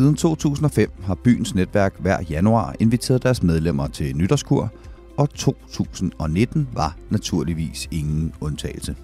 Siden 0.00 0.16
2005 0.16 0.90
har 1.04 1.14
byens 1.14 1.54
netværk 1.54 1.94
hver 1.98 2.22
januar 2.30 2.74
inviteret 2.78 3.22
deres 3.22 3.42
medlemmer 3.42 3.86
til 3.86 4.16
nytårskur, 4.16 4.72
og 5.16 5.30
2019 5.30 6.68
var 6.72 6.96
naturligvis 7.10 7.88
ingen 7.90 8.32
undtagelse. 8.40 8.96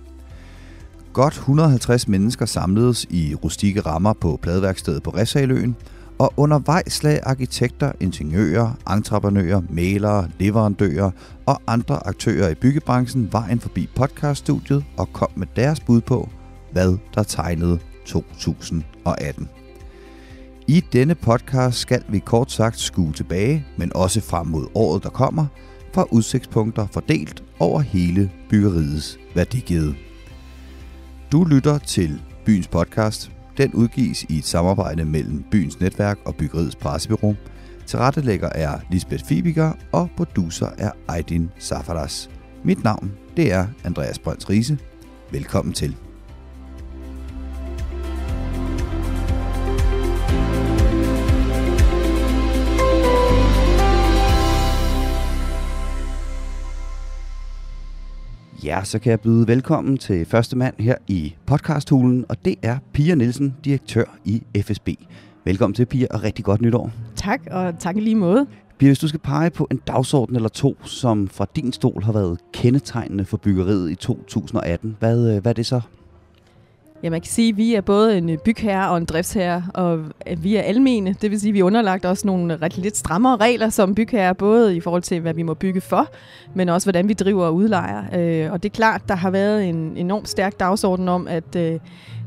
Godt 1.13 1.35
150 1.35 2.09
mennesker 2.09 2.47
samledes 2.47 3.07
i 3.11 3.35
rustikke 3.35 3.81
rammer 3.81 4.13
på 4.13 4.39
pladeværkstedet 4.43 5.03
på 5.03 5.11
Ressaløen, 5.11 5.77
og 6.19 6.33
undervejs 6.37 7.03
lagde 7.03 7.21
arkitekter, 7.25 7.93
ingeniører, 8.01 8.73
entreprenører, 8.91 9.63
malere, 9.71 10.29
leverandører 10.39 11.11
og 11.47 11.63
andre 11.67 12.07
aktører 12.07 12.49
i 12.49 12.55
byggebranchen 12.55 13.33
vejen 13.33 13.61
forbi 13.61 13.89
podcaststudiet 13.95 14.85
og 14.97 15.13
kom 15.13 15.31
med 15.35 15.47
deres 15.57 15.81
bud 15.81 16.01
på, 16.01 16.29
hvad 16.73 16.97
der 17.15 17.23
tegnede 17.23 17.79
2018. 18.07 19.49
I 20.69 20.81
denne 20.93 21.15
podcast 21.15 21.79
skal 21.79 22.03
vi 22.09 22.19
kort 22.19 22.53
sagt 22.53 22.81
skue 22.81 23.13
tilbage, 23.13 23.67
men 23.77 23.93
også 23.95 24.21
frem 24.21 24.47
mod 24.47 24.67
året, 24.75 25.03
der 25.03 25.09
kommer, 25.09 25.47
fra 25.95 26.07
udsigtspunkter 26.11 26.87
fordelt 26.93 27.43
over 27.59 27.81
hele 27.81 28.31
byggeriets 28.51 29.19
værdigede. 29.35 29.95
Du 31.33 31.45
lytter 31.45 31.79
til 31.79 32.23
Byens 32.45 32.69
Podcast. 32.69 33.33
Den 33.59 33.73
udgives 33.73 34.23
i 34.23 34.39
et 34.39 34.45
samarbejde 34.45 35.05
mellem 35.05 35.45
Byens 35.51 35.81
Netværk 35.81 36.19
og 36.25 36.35
Byggeriets 36.35 36.77
Pressebyrå. 36.77 37.35
Tilrettelægger 37.87 38.49
er 38.55 38.79
Lisbeth 38.91 39.25
Fibiger, 39.25 39.73
og 39.93 40.11
producer 40.17 40.69
er 40.79 40.91
Aydin 41.09 41.51
Safaras. 41.59 42.31
Mit 42.65 42.85
navn 42.85 43.13
det 43.37 43.53
er 43.53 43.67
Andreas 43.85 44.19
Brøns 44.19 44.51
Riese. 44.51 44.79
Velkommen 45.33 45.75
til. 45.75 45.97
Ja, 58.77 58.85
så 58.85 58.99
kan 58.99 59.11
jeg 59.11 59.21
byde 59.21 59.49
velkommen 59.49 59.99
til 59.99 60.27
første 60.27 60.57
mand 60.57 60.75
her 60.79 60.95
i 61.09 61.35
podcasthulen, 61.47 62.25
og 62.29 62.45
det 62.45 62.57
er 62.63 62.79
Pia 62.93 63.15
Nielsen, 63.15 63.57
direktør 63.65 64.05
i 64.25 64.43
FSB. 64.63 64.89
Velkommen 65.45 65.75
til, 65.75 65.87
Pia, 65.87 66.07
og 66.11 66.23
rigtig 66.23 66.45
godt 66.45 66.61
nytår. 66.61 66.91
Tak, 67.15 67.41
og 67.51 67.79
tak 67.79 67.97
i 67.97 68.01
lige 68.01 68.15
måde. 68.15 68.47
Pia, 68.79 68.89
hvis 68.89 68.99
du 68.99 69.09
skal 69.09 69.21
pege 69.21 69.51
på 69.51 69.69
en 69.71 69.81
dagsorden 69.87 70.37
eller 70.37 70.49
to, 70.49 70.77
som 70.85 71.29
fra 71.29 71.47
din 71.57 71.73
stol 71.73 72.03
har 72.03 72.13
været 72.13 72.39
kendetegnende 72.53 73.25
for 73.25 73.37
byggeriet 73.37 73.91
i 73.91 73.95
2018, 73.95 74.97
hvad, 74.99 75.35
øh, 75.35 75.43
hvad 75.43 75.53
er 75.53 75.55
det 75.55 75.67
så? 75.67 75.81
Ja, 77.03 77.11
man 77.11 77.21
kan 77.21 77.31
sige, 77.31 77.49
at 77.49 77.57
vi 77.57 77.75
er 77.75 77.81
både 77.81 78.19
en 78.19 78.31
øh, 78.31 78.39
bygherre 78.39 78.91
og 78.91 78.97
en 78.97 79.05
driftsherre, 79.05 79.65
og 79.75 79.99
øh, 80.27 80.45
vi 80.45 80.57
er 80.57 80.63
almene. 80.63 81.17
Det 81.23 81.31
vil 81.31 81.41
sige, 81.41 81.51
at 81.51 81.55
vi 81.55 81.61
er 81.61 81.65
underlagt 81.65 82.05
også 82.05 82.27
nogle 82.27 82.55
øh, 82.55 82.63
ret 82.63 82.79
lidt 82.79 82.97
strammere 82.97 83.37
regler 83.37 83.69
som 83.69 83.95
bygherre, 83.95 84.35
både 84.35 84.77
i 84.77 84.81
forhold 84.81 85.03
til, 85.03 85.21
hvad 85.21 85.35
vi 85.35 85.43
må 85.43 85.55
bygge 85.55 85.81
for, 85.81 86.09
men 86.55 86.69
også 86.69 86.87
hvordan 86.87 87.09
vi 87.09 87.13
driver 87.13 87.47
og 87.47 87.55
udlejer. 87.55 88.51
Og 88.51 88.63
det 88.63 88.69
er 88.69 88.75
klart, 88.75 89.09
der 89.09 89.15
har 89.15 89.31
været 89.31 89.69
en 89.69 89.97
enormt 89.97 90.29
stærk 90.29 90.61
dagsorden 90.61 91.09
om, 91.09 91.29
at, 91.29 91.57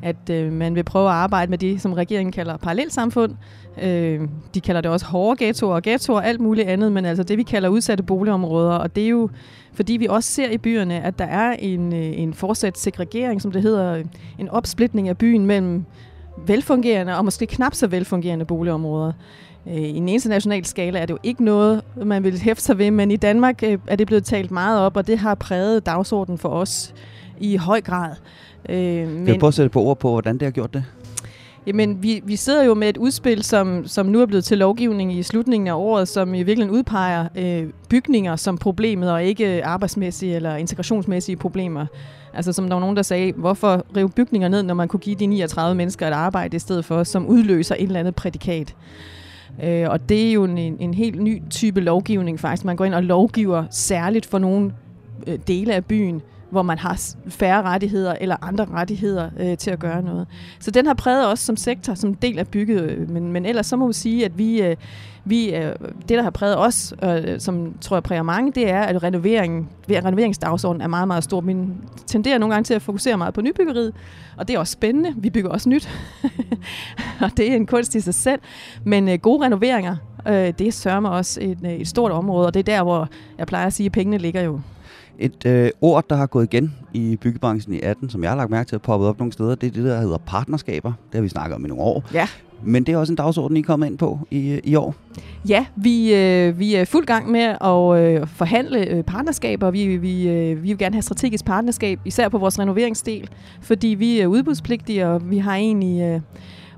at 0.02 0.30
man 0.52 0.76
vil 0.76 0.84
prøve 0.84 1.10
at 1.10 1.16
arbejde 1.16 1.50
med 1.50 1.58
det, 1.58 1.82
som 1.82 1.94
regeringen 1.94 2.32
kalder 2.32 2.58
parallelsamfund. 2.58 3.36
De 4.54 4.62
kalder 4.64 4.82
det 4.82 4.92
også 4.92 5.06
hårde 5.06 5.46
ghettoer 5.46 5.76
og 5.76 5.82
ghettoer 5.82 6.18
og 6.18 6.28
alt 6.28 6.40
muligt 6.40 6.68
andet, 6.68 6.92
men 6.92 7.06
altså 7.06 7.24
det, 7.24 7.38
vi 7.38 7.44
kalder 7.44 7.70
udsatte 7.70 8.04
boligområder, 8.04 8.72
og 8.72 8.96
det 8.96 9.04
er 9.04 9.08
jo 9.08 9.30
fordi 9.74 9.94
vi 9.94 10.08
også 10.08 10.32
ser 10.32 10.50
i 10.50 10.58
byerne, 10.58 11.02
at 11.02 11.20
der 11.20 11.26
er 11.26 11.52
en, 11.60 11.94
øh, 11.94 12.20
en 12.20 12.34
fortsat 12.34 12.78
segregering, 12.78 13.42
som 13.42 13.52
det 13.52 13.62
hedder, 13.62 14.04
en 14.40 14.50
opsplitning 14.50 15.10
af 15.10 15.18
byen 15.18 15.46
mellem 15.46 15.86
velfungerende 16.48 17.18
og 17.18 17.26
måske 17.26 17.46
knap 17.46 17.74
så 17.74 17.88
velfungerende 17.88 18.46
boligområder. 18.46 19.12
Øh, 19.68 19.76
I 19.76 19.98
en 19.98 20.10
international 20.10 20.66
skala 20.66 21.00
er 21.00 21.06
det 21.06 21.14
jo 21.14 21.20
ikke 21.24 21.44
noget, 21.44 21.82
man 21.96 22.24
vil 22.24 22.40
hæfte 22.40 22.64
sig 22.64 22.78
ved, 22.78 22.92
men 22.92 23.12
i 23.12 23.16
Danmark 23.16 23.64
øh, 23.64 23.78
er 23.88 23.96
det 23.96 24.08
blevet 24.08 24.24
talt 24.24 24.52
meget 24.52 24.80
op, 24.80 24.98
og 24.98 25.08
det 25.08 25.18
har 25.18 25.36
præget 25.36 25.86
dagsordenen 25.86 26.38
for 26.38 26.50
os 26.50 26.94
i 27.40 27.56
høj 27.56 27.82
grad. 27.82 28.12
Men, 28.70 29.26
kan 29.26 29.34
du 29.34 29.40
prøve 29.40 29.48
at 29.48 29.54
sætte 29.54 29.70
på 29.70 29.82
ord 29.82 30.00
på, 30.00 30.12
hvordan 30.12 30.34
det 30.34 30.42
har 30.42 30.52
gjort 30.52 30.74
det? 30.74 30.84
Jamen, 31.68 32.04
vi, 32.04 32.22
vi 32.26 32.36
sidder 32.36 32.64
jo 32.64 32.74
med 32.74 32.90
et 32.90 32.98
udspil, 32.98 33.44
som, 33.44 33.88
som 33.88 34.06
nu 34.06 34.22
er 34.22 34.26
blevet 34.26 34.44
til 34.44 34.58
lovgivning 34.58 35.14
i 35.14 35.24
slutningen 35.24 35.68
af 35.68 35.74
året, 35.74 36.08
som 36.08 36.34
i 36.34 36.44
virkeligheden 36.44 36.78
udpeger 36.78 37.28
øh, 37.36 37.70
bygninger 37.90 38.36
som 38.36 38.58
problemet, 38.58 39.12
og 39.12 39.24
ikke 39.24 39.66
arbejdsmæssige 39.66 40.36
eller 40.36 40.56
integrationsmæssige 40.56 41.36
problemer. 41.36 41.86
Altså 42.34 42.54
som 42.54 42.68
der 42.68 42.74
var 42.76 42.80
nogen, 42.80 42.96
der 42.96 43.02
sagde, 43.02 43.32
hvorfor 43.32 43.86
rive 43.96 44.10
bygninger 44.10 44.48
ned, 44.48 44.64
når 44.64 44.74
man 44.74 44.88
kunne 44.88 45.00
give 45.00 45.16
de 45.16 45.26
39 45.26 45.76
mennesker 45.76 46.08
et 46.08 46.14
arbejde 46.14 46.56
i 46.56 46.60
stedet 46.60 46.86
for, 46.86 47.04
som 47.04 47.28
udløser 47.28 47.76
et 47.76 47.84
eller 47.84 48.00
andet 48.00 48.16
prædikat. 48.16 48.76
Øh, 49.64 49.90
og 49.90 50.10
det 50.10 50.28
er 50.28 50.32
jo 50.32 50.44
en, 50.44 50.58
en 50.58 50.94
helt 50.94 51.22
ny 51.22 51.42
type 51.50 51.82
lovgivning 51.82 52.40
faktisk. 52.40 52.66
Man 52.66 52.76
går 52.76 52.86
ind 52.86 52.94
og 52.94 53.04
lovgiver 53.04 53.66
særligt 53.72 54.26
for 54.26 54.40
nogle 54.40 54.74
øh, 55.28 55.40
dele 55.48 55.74
af 55.74 55.86
byen, 55.86 56.22
hvor 56.50 56.62
man 56.62 56.78
har 56.78 57.02
færre 57.28 57.62
rettigheder 57.62 58.16
eller 58.22 58.36
andre 58.42 58.66
rettigheder 58.66 59.30
øh, 59.40 59.58
til 59.58 59.72
at 59.72 59.80
gøre 59.80 60.02
noget. 60.02 60.28
Så 60.60 60.72
den 60.72 60.86
har 60.86 60.94
præget 60.94 61.28
os 61.28 61.40
som 61.40 61.58
sektor, 61.58 61.94
som 61.94 62.14
del 62.14 62.40
af 62.40 62.48
bygget, 62.48 62.82
øh, 62.82 63.10
men, 63.10 63.32
men 63.32 63.46
ellers 63.46 63.66
så 63.66 63.76
må 63.76 63.88
vi 63.88 63.94
sige, 63.94 64.26
at 64.26 64.38
vi, 64.38 64.62
øh, 64.62 64.76
vi 65.26 65.56
øh, 65.56 65.76
det, 66.02 66.10
der 66.10 66.22
har 66.22 66.30
præget 66.30 66.58
os, 66.58 66.94
øh, 67.04 67.40
som 67.40 67.74
tror 67.82 67.96
jeg 67.96 68.04
præger 68.04 68.24
mange, 68.24 68.52
det 68.52 68.70
er, 68.70 68.82
at 68.82 69.04
renoveringen, 69.04 69.70
renoveringsdagsordenen 69.90 70.82
er 70.82 70.88
meget, 70.88 71.08
meget 71.08 71.24
stor. 71.24 71.42
Min 71.42 71.74
tenderer 72.08 72.38
nogle 72.38 72.56
gange 72.56 72.64
til 72.64 72.74
at 72.74 72.82
fokusere 72.82 73.18
meget 73.18 73.34
på 73.34 73.42
nybyggeriet, 73.42 73.94
og 74.38 74.48
det 74.48 74.56
er 74.56 74.60
også 74.60 74.74
spændende. 74.74 75.14
Vi 75.18 75.30
bygger 75.30 75.50
også 75.50 75.70
nyt, 75.70 75.90
og 77.24 77.32
det 77.38 77.52
er 77.52 77.56
en 77.56 77.66
kunst 77.66 77.96
i 77.96 78.00
sig 78.00 78.14
selv. 78.14 78.40
Men 78.84 79.10
øh, 79.10 79.20
gode 79.20 79.46
renoveringer, 79.46 79.96
øh, 80.28 80.54
det 80.60 80.74
sørger 80.74 81.00
mig 81.00 81.12
også 81.12 81.40
et, 81.42 81.58
øh, 81.66 81.72
et 81.72 81.88
stort 81.88 82.12
område, 82.12 82.48
og 82.48 82.54
det 82.54 82.60
er 82.60 82.78
der, 82.78 82.84
hvor 82.84 83.10
jeg 83.38 83.48
plejer 83.48 83.68
at 83.68 83.74
sige, 83.74 83.86
at 83.86 83.92
pengene 83.92 84.18
ligger 84.18 84.42
jo. 84.42 84.60
Et 85.20 85.46
øh, 85.46 85.70
ord, 85.82 86.10
der 86.10 86.16
har 86.16 86.26
gået 86.26 86.54
igen 86.54 86.76
i 86.94 87.16
byggebranchen 87.16 87.74
i 87.74 87.80
18, 87.80 88.10
som 88.10 88.24
jeg 88.24 88.32
har 88.32 88.38
lagt 88.38 88.50
mærke 88.50 88.68
til 88.68 88.76
at 88.76 88.82
poppet 88.82 89.10
op 89.10 89.20
nogle 89.20 89.34
steder, 89.34 89.56
det 89.56 89.68
er 89.68 89.72
det, 89.72 89.84
der 89.84 90.02
hedder 90.02 90.18
partnerskaber. 90.18 90.94
Det 91.12 91.16
har 91.16 91.22
vi 91.22 91.30
snakket 91.30 91.56
om 91.56 91.66
i 91.66 91.68
nogle 91.68 91.84
år. 91.84 92.04
Ja. 92.14 92.28
Men 92.64 92.84
det 92.84 92.94
er 92.94 92.98
også 92.98 93.14
en 93.14 93.18
dagsorden, 93.18 93.58
I 93.58 93.60
er 93.60 93.64
kommet 93.64 93.88
ind 93.88 93.98
på 93.98 94.20
i, 94.32 94.60
i 94.64 94.76
år. 94.76 94.96
Ja, 95.50 95.66
vi, 95.76 96.16
øh, 96.16 96.60
vi 96.60 96.76
er 96.76 96.86
fuld 96.86 97.06
gang 97.06 97.32
med 97.32 97.42
at 97.62 98.04
øh, 98.04 98.28
forhandle 98.28 98.88
øh, 98.88 99.04
partnerskaber. 99.04 99.72
Vi, 99.72 99.98
vi, 99.98 100.30
øh, 100.30 100.64
vi 100.64 100.68
vil 100.68 100.78
gerne 100.78 100.96
have 100.96 101.02
strategisk 101.02 101.46
partnerskab, 101.46 102.00
især 102.06 102.30
på 102.30 102.38
vores 102.38 102.60
renoveringsdel, 102.60 103.30
fordi 103.62 103.88
vi 103.88 104.20
er 104.20 104.28
udbudspligtige, 104.28 105.08
og 105.08 105.30
vi 105.30 105.38
har 105.38 105.56
egentlig... 105.56 106.02
Øh, 106.02 106.22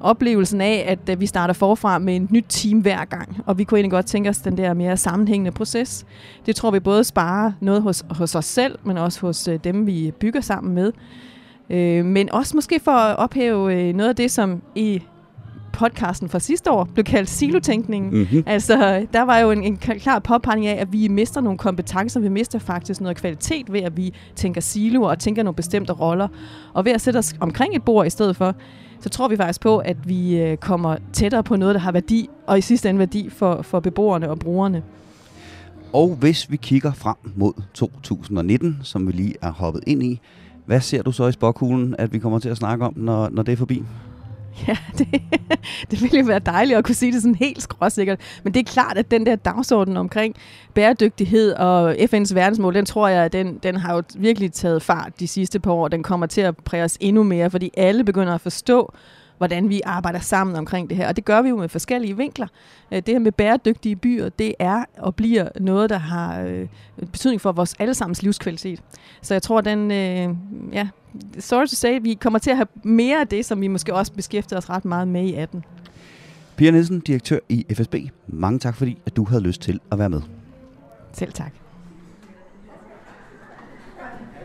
oplevelsen 0.01 0.61
af, 0.61 0.85
at 0.87 1.09
øh, 1.09 1.19
vi 1.19 1.25
starter 1.25 1.53
forfra 1.53 1.99
med 1.99 2.15
et 2.15 2.31
nyt 2.31 2.45
team 2.49 2.79
hver 2.79 3.05
gang, 3.05 3.37
og 3.45 3.57
vi 3.57 3.63
kunne 3.63 3.77
egentlig 3.77 3.91
godt 3.91 4.05
tænke 4.05 4.29
os 4.29 4.37
den 4.37 4.57
der 4.57 4.73
mere 4.73 4.97
sammenhængende 4.97 5.51
proces. 5.51 6.05
Det 6.45 6.55
tror 6.55 6.71
vi 6.71 6.79
både 6.79 7.03
sparer 7.03 7.51
noget 7.59 7.81
hos, 7.81 8.05
hos 8.09 8.35
os 8.35 8.45
selv, 8.45 8.79
men 8.83 8.97
også 8.97 9.21
hos 9.21 9.47
øh, 9.47 9.59
dem, 9.63 9.87
vi 9.87 10.11
bygger 10.19 10.41
sammen 10.41 10.75
med. 10.75 10.91
Øh, 11.69 12.05
men 12.05 12.31
også 12.31 12.57
måske 12.57 12.79
for 12.83 12.91
at 12.91 13.15
ophæve 13.15 13.93
noget 13.93 14.09
af 14.09 14.15
det, 14.15 14.31
som 14.31 14.61
i 14.75 15.01
podcasten 15.73 16.29
fra 16.29 16.39
sidste 16.39 16.71
år 16.71 16.83
blev 16.93 17.03
kaldt 17.03 17.29
silotænkningen. 17.29 18.11
Mm-hmm. 18.13 18.43
Altså, 18.45 19.07
der 19.13 19.21
var 19.21 19.37
jo 19.37 19.51
en, 19.51 19.63
en 19.63 19.77
klar 19.77 20.19
påpegning 20.19 20.67
af, 20.67 20.81
at 20.81 20.93
vi 20.93 21.07
mister 21.07 21.41
nogle 21.41 21.57
kompetencer, 21.57 22.19
vi 22.19 22.29
mister 22.29 22.59
faktisk 22.59 23.01
noget 23.01 23.17
kvalitet 23.17 23.73
ved, 23.73 23.81
at 23.81 23.97
vi 23.97 24.13
tænker 24.35 24.61
siloer 24.61 25.09
og 25.09 25.19
tænker 25.19 25.43
nogle 25.43 25.55
bestemte 25.55 25.93
roller. 25.93 26.27
Og 26.73 26.85
ved 26.85 26.91
at 26.91 27.01
sætte 27.01 27.17
os 27.17 27.35
omkring 27.39 27.75
et 27.75 27.83
bord 27.83 28.07
i 28.07 28.09
stedet 28.09 28.35
for, 28.35 28.55
så 29.01 29.09
tror 29.09 29.27
vi 29.27 29.37
faktisk 29.37 29.61
på, 29.61 29.77
at 29.77 30.09
vi 30.09 30.41
øh, 30.41 30.57
kommer 30.57 30.97
tættere 31.13 31.43
på 31.43 31.55
noget, 31.55 31.75
der 31.75 31.81
har 31.81 31.91
værdi, 31.91 32.29
og 32.47 32.57
i 32.57 32.61
sidste 32.61 32.89
ende 32.89 32.99
værdi 32.99 33.29
for, 33.29 33.61
for 33.61 33.79
beboerne 33.79 34.29
og 34.29 34.39
brugerne. 34.39 34.83
Og 35.93 36.15
hvis 36.19 36.51
vi 36.51 36.57
kigger 36.57 36.93
frem 36.93 37.15
mod 37.35 37.53
2019, 37.73 38.79
som 38.83 39.07
vi 39.07 39.11
lige 39.11 39.35
er 39.41 39.51
hoppet 39.51 39.83
ind 39.87 40.03
i, 40.03 40.19
hvad 40.65 40.81
ser 40.81 41.01
du 41.01 41.11
så 41.11 41.27
i 41.27 41.31
spokhulen, 41.31 41.95
at 41.99 42.13
vi 42.13 42.19
kommer 42.19 42.39
til 42.39 42.49
at 42.49 42.57
snakke 42.57 42.85
om, 42.85 42.93
når, 42.97 43.29
når 43.29 43.43
det 43.43 43.51
er 43.51 43.57
forbi? 43.57 43.83
Ja, 44.67 44.77
det, 44.97 45.07
det 45.91 46.01
ville 46.01 46.19
jo 46.19 46.25
være 46.25 46.39
dejligt 46.39 46.77
at 46.77 46.85
kunne 46.85 46.95
sige 46.95 47.11
det 47.11 47.21
sådan 47.21 47.35
helt 47.35 47.61
skråsikkert. 47.63 48.19
Men 48.43 48.53
det 48.53 48.59
er 48.59 48.71
klart, 48.71 48.97
at 48.97 49.11
den 49.11 49.25
der 49.25 49.35
dagsorden 49.35 49.97
omkring 49.97 50.35
bæredygtighed 50.73 51.53
og 51.53 51.93
FN's 51.93 52.33
verdensmål, 52.33 52.73
den 52.75 52.85
tror 52.85 53.07
jeg, 53.07 53.33
den, 53.33 53.59
den 53.63 53.75
har 53.75 53.95
jo 53.95 54.03
virkelig 54.15 54.53
taget 54.53 54.81
fart 54.81 55.19
de 55.19 55.27
sidste 55.27 55.59
par 55.59 55.71
år. 55.71 55.87
Den 55.87 56.03
kommer 56.03 56.25
til 56.25 56.41
at 56.41 56.57
præge 56.57 56.83
os 56.83 56.97
endnu 56.99 57.23
mere, 57.23 57.49
fordi 57.49 57.71
alle 57.77 58.03
begynder 58.03 58.33
at 58.33 58.41
forstå, 58.41 58.93
hvordan 59.41 59.69
vi 59.69 59.81
arbejder 59.85 60.19
sammen 60.19 60.55
omkring 60.55 60.89
det 60.89 60.97
her. 60.97 61.07
Og 61.07 61.15
det 61.15 61.25
gør 61.25 61.41
vi 61.41 61.49
jo 61.49 61.57
med 61.57 61.69
forskellige 61.69 62.17
vinkler. 62.17 62.47
Øh, 62.91 62.97
det 62.97 63.07
her 63.07 63.19
med 63.19 63.31
bæredygtige 63.31 63.95
byer, 63.95 64.29
det 64.29 64.53
er 64.59 64.83
og 64.97 65.15
bliver 65.15 65.49
noget, 65.59 65.89
der 65.89 65.97
har 65.97 66.41
øh, 66.41 66.67
betydning 67.11 67.41
for 67.41 67.51
vores 67.51 67.75
allesammens 67.79 68.23
livskvalitet. 68.23 68.83
Så 69.21 69.33
jeg 69.33 69.41
tror, 69.41 69.61
den, 69.61 69.91
øh, 69.91 70.35
ja, 70.73 70.87
sorry 71.39 71.65
to 71.65 71.75
say, 71.75 71.99
vi 72.01 72.13
kommer 72.13 72.39
til 72.39 72.49
at 72.49 72.55
have 72.55 72.67
mere 72.83 73.19
af 73.19 73.27
det, 73.27 73.45
som 73.45 73.61
vi 73.61 73.67
måske 73.67 73.93
også 73.93 74.13
beskæftiger 74.13 74.57
os 74.57 74.69
ret 74.69 74.85
meget 74.85 75.07
med 75.07 75.23
i 75.23 75.33
18. 75.33 75.63
Pia 76.55 76.71
Nielsen, 76.71 76.99
direktør 76.99 77.39
i 77.49 77.65
FSB. 77.73 77.95
Mange 78.27 78.59
tak, 78.59 78.75
fordi 78.75 79.01
at 79.05 79.15
du 79.15 79.23
havde 79.23 79.43
lyst 79.43 79.61
til 79.61 79.79
at 79.91 79.99
være 79.99 80.09
med. 80.09 80.21
Selv 81.13 81.31
tak. 81.33 81.51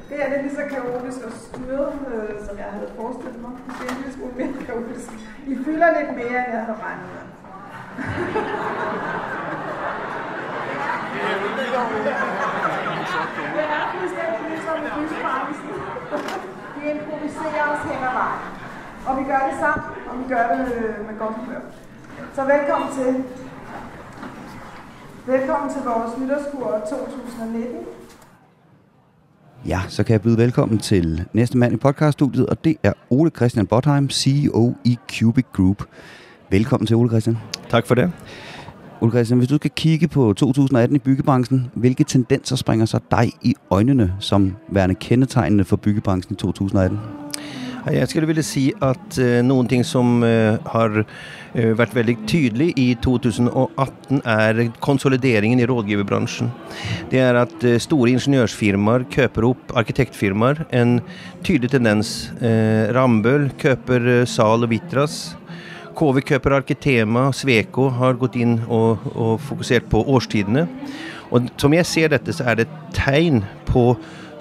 Det 0.09 0.17
er 0.25 0.29
det 0.33 0.39
lige 0.45 0.55
så 0.55 0.65
kaotisk 0.75 1.19
og 1.27 1.33
styret, 1.33 1.93
øh, 2.15 2.47
som 2.47 2.59
jeg 2.59 2.71
havde 2.77 2.91
forestillet 2.97 3.41
mig. 3.41 3.53
Det 3.79 3.89
er 3.89 3.93
en 3.95 3.99
lille 4.01 4.13
smule 4.17 4.33
mere 4.39 4.67
kaotisk. 4.67 5.11
I 5.47 5.55
fylder 5.67 5.91
lidt 5.99 6.13
mere, 6.21 6.39
end 6.45 6.53
jeg 6.57 6.65
havde 6.67 6.79
regnet 6.87 7.07
med. 7.15 7.23
Det 13.55 13.65
er 13.75 13.83
fuldstændig 13.93 14.41
ligesom 14.51 14.79
i. 14.83 15.67
Vi 16.81 16.91
improviserer 16.91 17.65
os 17.73 17.83
hen 17.91 18.01
ad 18.09 18.13
vejen. 18.21 18.43
Og 19.07 19.13
vi 19.19 19.25
gør 19.31 19.41
det 19.49 19.57
sammen, 19.61 19.89
og 20.11 20.15
vi 20.21 20.25
gør 20.35 20.45
det 20.53 20.63
øh, 20.75 21.07
med 21.07 21.19
godt 21.19 21.35
humør. 21.37 21.61
Så 22.35 22.43
velkommen 22.45 22.89
til. 22.99 23.25
Velkommen 25.27 25.73
til 25.75 25.83
vores 25.83 26.19
nytårskur 26.19 26.81
2019. 26.91 27.87
Ja, 29.69 29.81
så 29.89 30.05
kan 30.05 30.13
jeg 30.13 30.23
byde 30.23 30.39
velkommen 30.39 30.79
til 30.79 31.25
næste 31.33 31.59
mand 31.59 31.75
i 31.75 31.77
podcaststudiet, 31.77 32.47
og 32.47 32.65
det 32.65 32.77
er 32.83 32.93
Ole 33.11 33.31
Christian 33.31 33.67
Botheim, 33.67 34.11
CEO 34.11 34.75
i 34.85 34.99
Cubic 35.13 35.45
Group. 35.53 35.83
Velkommen 36.51 36.87
til, 36.87 36.97
Ole 36.97 37.09
Christian. 37.09 37.39
Tak 37.69 37.87
for 37.87 37.95
det. 37.95 38.13
Ole 39.01 39.11
Christian, 39.11 39.39
hvis 39.39 39.49
du 39.49 39.57
skal 39.57 39.71
kigge 39.71 40.09
på 40.09 40.33
2018 40.33 40.97
i 40.97 40.99
byggebranchen, 40.99 41.71
hvilke 41.75 42.05
tendenser 42.05 42.57
springer 42.57 42.87
så 42.87 42.99
dig 43.11 43.33
i 43.43 43.55
øjnene 43.71 44.15
som 44.21 44.57
værende 44.69 44.95
kendetegnende 44.95 45.65
for 45.65 45.77
byggebranchen 45.77 46.35
i 46.35 46.37
2018? 46.37 46.99
Eh, 47.87 48.01
jeg 48.01 48.11
skulle 48.11 48.29
vilja 48.31 48.45
si 48.47 48.67
at 48.83 49.19
uh, 49.21 49.25
eh, 49.39 49.43
någonting 49.45 49.85
som 49.87 50.23
uh, 50.25 50.59
har 50.73 51.03
uh, 51.03 51.73
vært 51.79 51.95
veldig 51.95 52.17
tydelig 52.27 52.73
i 52.81 52.89
2018 53.03 54.23
er 54.27 54.63
konsolideringen 54.83 55.63
i 55.63 55.69
rådgiverbranchen. 55.71 56.51
Det 57.13 57.23
er 57.23 57.39
at 57.39 57.55
uh, 57.63 57.79
store 57.83 58.11
ingeniørsfirmaer 58.17 59.07
køper 59.13 59.47
opp 59.53 59.75
arkitektfirmaer. 59.79 60.65
En 60.75 60.99
tydelig 61.47 61.71
tendens. 61.77 62.15
Uh, 62.43 62.91
Rambøll 62.97 63.51
køper 63.61 64.11
uh, 64.23 64.23
Sal 64.27 64.67
og 64.67 64.73
Vitras. 64.75 65.37
KV 65.97 66.21
køper 66.29 66.53
Arkitema, 66.59 67.31
Sveko 67.33 67.87
har 67.89 68.19
gått 68.21 68.35
inn 68.37 68.59
og, 68.69 69.01
og 69.17 69.39
fokusert 69.41 69.87
på 69.89 70.03
årstidene. 70.13 70.67
Og 71.33 71.49
som 71.57 71.73
jeg 71.73 71.89
ser 71.89 72.13
dette, 72.13 72.35
så 72.37 72.51
er 72.51 72.59
det 72.59 72.67
et 72.67 72.99
tegn 72.99 73.41
på 73.65 73.95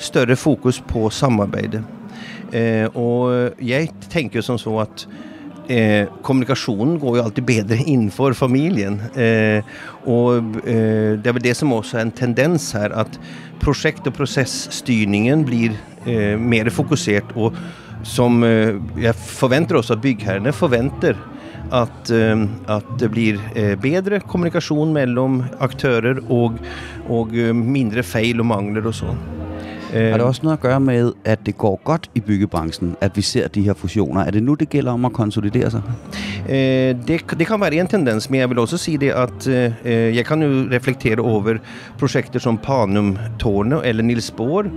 større 0.04 0.36
fokus 0.36 0.82
på 0.84 1.08
samarbeidet. 1.14 1.86
Eh, 2.56 2.86
og 2.96 3.34
eh, 3.34 3.64
jeg 3.74 3.94
tänker 4.12 4.40
jo 4.40 4.46
som 4.46 4.60
så 4.62 4.76
at 4.86 5.06
eh, 5.68 6.08
kommunikationen 6.24 6.98
går 7.02 7.18
jo 7.18 7.24
alltid 7.24 7.46
bedre 7.46 7.78
inför 7.98 8.34
familien. 8.34 9.02
Eh, 9.16 9.64
og 10.06 10.58
eh, 10.66 11.16
det 11.20 11.30
er 11.30 11.38
vel 11.38 11.48
det 11.48 11.58
som 11.58 11.74
også 11.76 12.00
er 12.00 12.08
en 12.08 12.16
tendens 12.16 12.72
her, 12.78 12.94
at 12.96 13.20
projekt 13.64 14.08
og 14.08 14.16
processstyrningen 14.18 15.46
blir 15.48 15.76
eh, 16.06 16.36
mer 16.40 16.70
fokuserat 16.70 17.32
Og 17.36 17.56
som 18.06 18.44
eh, 18.46 18.76
jeg 19.02 19.16
forventer 19.18 19.80
også 19.80 19.96
at 19.96 20.04
byggherrene 20.04 20.54
forventer 20.54 21.18
at, 21.74 22.12
eh, 22.14 22.44
at 22.70 22.92
det 23.02 23.10
blir 23.14 23.40
eh, 23.56 23.74
bedre 23.82 24.22
kommunikation 24.22 24.94
mellan 24.94 25.44
aktører 25.64 26.22
og, 26.30 26.60
og 27.10 27.34
eh, 27.34 27.56
mindre 27.56 28.06
fel 28.06 28.44
og 28.44 28.52
mangler 28.54 28.86
og 28.86 29.00
sånn. 29.02 29.35
Eh, 29.94 30.10
Har 30.12 30.18
det 30.18 30.26
også 30.28 30.42
noget 30.44 30.58
at 30.58 30.62
gøre 30.62 30.80
med, 30.80 31.12
at 31.26 31.46
det 31.46 31.58
går 31.58 31.82
godt 31.84 32.10
i 32.16 32.20
byggebranchen, 32.20 32.96
at 33.02 33.18
vi 33.18 33.22
ser 33.22 33.48
de 33.48 33.62
her 33.62 33.74
fusioner? 33.74 34.22
Er 34.22 34.32
det 34.32 34.44
nu, 34.44 34.54
det 34.54 34.70
gælder 34.70 34.92
om 34.92 35.06
at 35.06 35.14
konsolidere 35.14 35.72
sig? 35.72 35.82
Eh, 36.50 36.96
det, 37.08 37.22
det 37.40 37.48
kan 37.48 37.62
være 37.62 37.76
en 37.76 37.88
tendens, 37.88 38.30
men 38.30 38.40
jeg 38.40 38.50
vil 38.50 38.60
også 38.60 38.78
si 38.78 38.98
det 38.98 39.10
at 39.10 39.48
eh, 39.48 40.16
jeg 40.16 40.26
kan 40.26 40.42
jo 40.42 40.50
reflektere 40.72 41.20
over 41.20 41.58
prosjekter 42.00 42.40
som 42.40 42.58
Panumtårnet 42.58 43.82
eller 43.86 44.04
Nils 44.04 44.32
Bohr. 44.32 44.70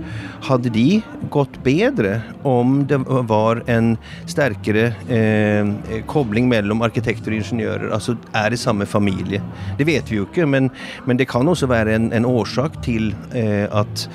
Hadde 0.47 0.69
de 0.69 1.01
gått 1.29 1.59
bedre 1.63 2.21
om 2.43 2.85
det 2.89 3.01
var 3.29 3.63
en 3.69 3.97
sterkere 4.29 4.93
eh, 5.09 6.01
kobling 6.07 6.47
mellom 6.49 6.81
arkitekter 6.81 7.31
og 7.31 7.41
ingeniører, 7.41 7.89
altså 7.93 8.15
er 8.33 8.53
i 8.53 8.57
samme 8.57 8.85
familie? 8.85 9.41
Det 9.77 9.87
vet 9.87 10.11
vi 10.11 10.21
jo 10.21 10.27
ikke, 10.29 10.47
men, 10.47 10.71
men 11.05 11.17
det 11.19 11.27
kan 11.29 11.47
også 11.47 11.67
være 11.69 11.95
en, 11.95 12.11
en 12.13 12.25
årsak 12.25 12.81
til 12.85 13.13
eh, 13.35 13.67
at 13.69 14.09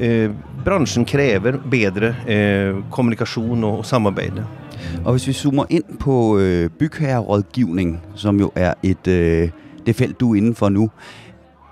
eh, 0.00 0.30
bransjen 0.64 1.04
krever 1.04 1.58
bedre 1.70 2.14
eh, 2.28 2.74
kommunikasjon 2.90 3.64
og, 3.64 3.78
og 3.78 3.86
samarbeid. 3.86 4.42
Og 5.04 5.12
hvis 5.12 5.26
vi 5.26 5.32
zoomer 5.32 5.64
ind 5.70 5.98
på 6.00 6.38
øh, 6.38 6.70
bygherrerådgivning, 6.70 8.00
som 8.14 8.40
jo 8.40 8.52
er 8.54 8.74
et 8.82 9.08
øh, 9.08 9.48
det 9.86 9.96
felt, 9.96 10.20
du 10.20 10.32
er 10.32 10.36
inden 10.36 10.54
for 10.54 10.68
nu, 10.68 10.90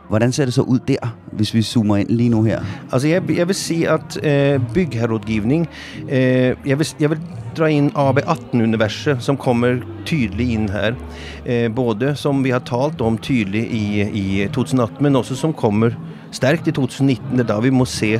hvordan 0.08 0.32
ser 0.32 0.44
det 0.44 0.54
så 0.54 0.62
ud 0.62 0.78
der, 0.88 1.16
hvis 1.32 1.54
vi 1.54 1.62
zoomer 1.62 1.96
ind 1.96 2.08
lige 2.08 2.28
nu 2.28 2.42
her? 2.42 2.60
Altså 2.92 3.08
jeg, 3.08 3.22
jeg 3.36 3.48
vil 3.48 3.54
si 3.54 3.84
at 3.84 4.18
eh, 4.22 4.60
byggherrerådgivning 4.74 5.68
eh, 6.08 6.56
jeg, 6.66 6.78
vil, 6.78 6.88
jeg 7.00 7.10
vil 7.10 7.20
dra 7.58 7.68
inn 7.72 7.90
AB18-universet, 7.96 9.18
som 9.20 9.36
kommer 9.36 9.82
tydelig 10.06 10.52
inn 10.54 10.68
her. 10.72 10.96
Eh, 11.44 11.68
både 11.74 12.14
som 12.16 12.44
vi 12.44 12.54
har 12.54 12.64
talt 12.64 13.00
om 13.00 13.18
tydelig 13.18 13.66
i, 13.70 13.84
i 14.02 14.48
2018, 14.54 15.02
men 15.02 15.16
også 15.16 15.36
som 15.36 15.52
kommer 15.52 15.96
sterkt 16.32 16.68
i 16.68 16.72
2019. 16.72 17.36
Det 17.36 17.44
er 17.44 17.52
da 17.52 17.60
vi 17.64 17.74
må 17.74 17.84
se 17.88 18.18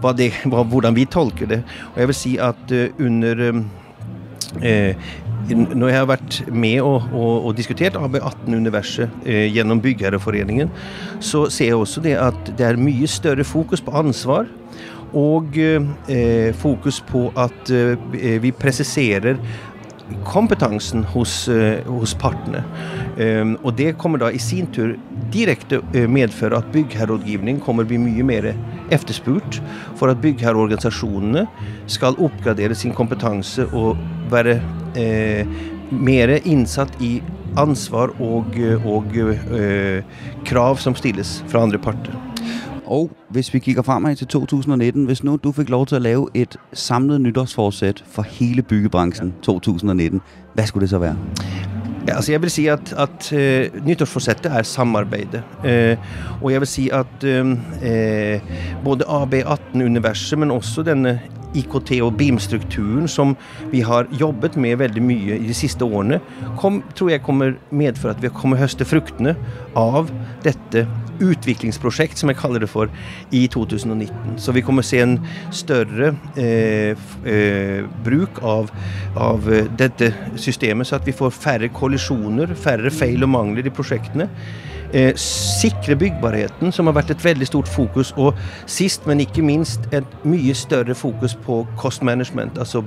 hva 0.00 0.14
det, 0.16 0.32
hva, 0.50 0.64
hvordan 0.66 0.96
vi 0.96 1.08
tolker 1.10 1.50
det. 1.50 1.62
Og 1.92 2.02
jeg 2.02 2.12
vil 2.12 2.20
si 2.20 2.36
at 2.40 2.76
eh, 2.76 2.92
under 3.00 3.46
eh, 3.48 3.64
eh 4.60 5.18
når 5.50 5.88
jeg 5.88 5.96
har 5.96 6.06
vært 6.06 6.36
med 6.52 6.82
og, 6.84 7.06
og, 7.16 7.46
og 7.48 7.56
diskutert 7.58 7.96
AB18-universet 7.98 9.24
eh, 9.24 9.48
gjennom 9.50 9.80
Byggherreforeningen, 9.82 10.70
så 11.18 11.46
ser 11.50 11.72
jeg 11.72 11.80
også 11.80 12.02
det 12.04 12.14
at 12.20 12.52
det 12.58 12.66
er 12.66 12.78
mye 12.78 13.08
større 13.10 13.46
fokus 13.46 13.82
på 13.82 13.94
ansvar. 13.98 14.46
Og 15.16 15.56
eh, 15.58 16.52
fokus 16.54 17.00
på 17.02 17.24
at 17.40 17.72
eh, 17.74 18.36
vi 18.42 18.52
presiserer 18.54 19.40
kompetansen 20.26 21.04
hos, 21.14 21.48
eh, 21.48 21.80
hos 21.86 22.14
partene. 22.14 22.62
Eh, 23.18 23.54
og 23.62 23.74
det 23.76 23.96
kommer 23.98 24.18
da 24.22 24.30
i 24.30 24.38
sin 24.38 24.66
tur 24.74 24.96
direkte 25.32 25.80
eh, 25.94 26.08
medføre 26.10 26.58
at 26.58 26.70
byggherrerådgivning 26.74 27.60
kommer 27.64 27.88
bli 27.88 27.98
mye 28.02 28.26
mer 28.26 28.52
efterspurt 28.90 29.60
for 29.98 30.10
at 30.10 30.22
byggherreorganisasjonene 30.22 31.46
skal 31.90 32.18
oppgradere 32.18 32.74
sin 32.74 32.94
kompetanse 32.96 33.66
og 33.72 33.98
være 34.30 34.58
eh, 34.98 35.46
mer 35.90 36.36
innsatt 36.44 36.94
i 37.02 37.18
ansvar 37.58 38.14
og, 38.22 38.54
eh, 38.58 38.86
og 38.86 39.16
eh, 39.16 40.02
krav 40.46 40.80
som 40.82 40.96
stilles 40.98 41.40
fra 41.50 41.64
andre 41.66 41.80
parter. 41.82 42.29
Og 42.90 43.10
hvis 43.28 43.54
vi 43.54 43.58
kigger 43.58 43.82
fremad 43.82 44.16
til 44.16 44.26
2019, 44.26 45.04
hvis 45.04 45.24
nu 45.24 45.38
du 45.44 45.52
fik 45.52 45.68
lov 45.68 45.86
til 45.86 45.94
at 45.94 46.02
lave 46.02 46.28
et 46.34 46.56
samlet 46.72 47.20
nytårsforsæt 47.20 48.04
for 48.06 48.22
hele 48.22 48.62
byggebranchen 48.62 49.34
2019, 49.42 50.20
hvad 50.54 50.66
skulle 50.66 50.82
det 50.82 50.90
så 50.90 50.98
være? 50.98 51.16
Ja, 52.08 52.14
altså 52.16 52.32
jeg 52.32 52.42
vil 52.42 52.50
si 52.50 52.66
at, 52.66 52.94
at 52.98 53.32
uh, 53.32 53.86
nyttårsforsettet 53.86 54.52
er 54.52 54.62
samarbeidet. 54.62 55.42
Uh, 55.58 56.42
og 56.42 56.52
jeg 56.52 56.60
vil 56.60 56.66
si 56.66 56.88
at 56.88 57.24
uh, 57.24 57.56
både 58.84 59.04
AB18-universet, 59.04 60.38
men 60.38 60.50
også 60.50 60.82
denne 60.82 61.20
IKT 61.54 62.00
og 62.02 62.16
BIM-strukturen 62.16 63.08
som 63.08 63.36
vi 63.70 63.80
har 63.80 64.06
jobbet 64.20 64.56
med 64.56 64.76
veldig 64.76 65.02
mye 65.02 65.38
i 65.38 65.46
de 65.46 65.54
siste 65.54 65.84
årene, 65.84 66.20
kom, 66.58 66.82
tror 66.94 67.10
jeg 67.10 67.22
kommer 67.22 67.52
medføre 67.70 68.14
at 68.14 68.22
vi 68.22 68.30
kommer 68.34 68.56
høste 68.56 68.84
fruktene 68.84 69.36
av 69.76 70.10
dette 70.44 70.86
utviklingsprosjekt, 71.20 72.18
som 72.18 72.32
jeg 72.32 72.38
kaller 72.40 72.64
det 72.64 72.70
for, 72.70 72.90
i 73.30 73.46
2019. 73.52 74.38
Så 74.40 74.54
vi 74.56 74.64
kommer 74.66 74.86
se 74.86 75.02
en 75.04 75.18
større 75.54 76.14
eh, 76.40 76.96
eh, 77.24 77.84
bruk 78.04 78.42
av, 78.42 78.72
av 79.16 79.52
eh, 79.52 79.70
dette 79.78 80.12
systemet, 80.40 80.88
så 80.88 80.98
at 81.00 81.08
vi 81.08 81.16
får 81.16 81.36
færre 81.36 81.70
kollisjoner, 81.74 82.56
færre 82.58 82.92
feil 82.94 83.26
og 83.26 83.34
mangler 83.36 83.68
i 83.68 83.74
prosjektene. 83.74 84.28
Eh, 84.92 85.12
sikre 85.60 85.94
byggbarheten, 85.94 86.72
som 86.72 86.88
har 86.90 86.96
vært 86.96 87.12
et 87.14 87.24
veldig 87.24 87.46
stort 87.46 87.68
fokus, 87.70 88.10
og 88.18 88.34
sist, 88.66 89.06
men 89.06 89.22
ikke 89.22 89.44
minst, 89.46 89.86
et 89.94 90.16
mye 90.26 90.54
større 90.58 90.96
fokus 90.98 91.36
på 91.46 91.60
cost 91.78 92.02
management, 92.02 92.58
altså 92.58 92.82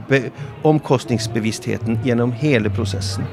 omkostningsbevisstheten 0.68 2.02
gjennom 2.04 2.36
hele 2.44 2.70
prosessen. 2.70 3.24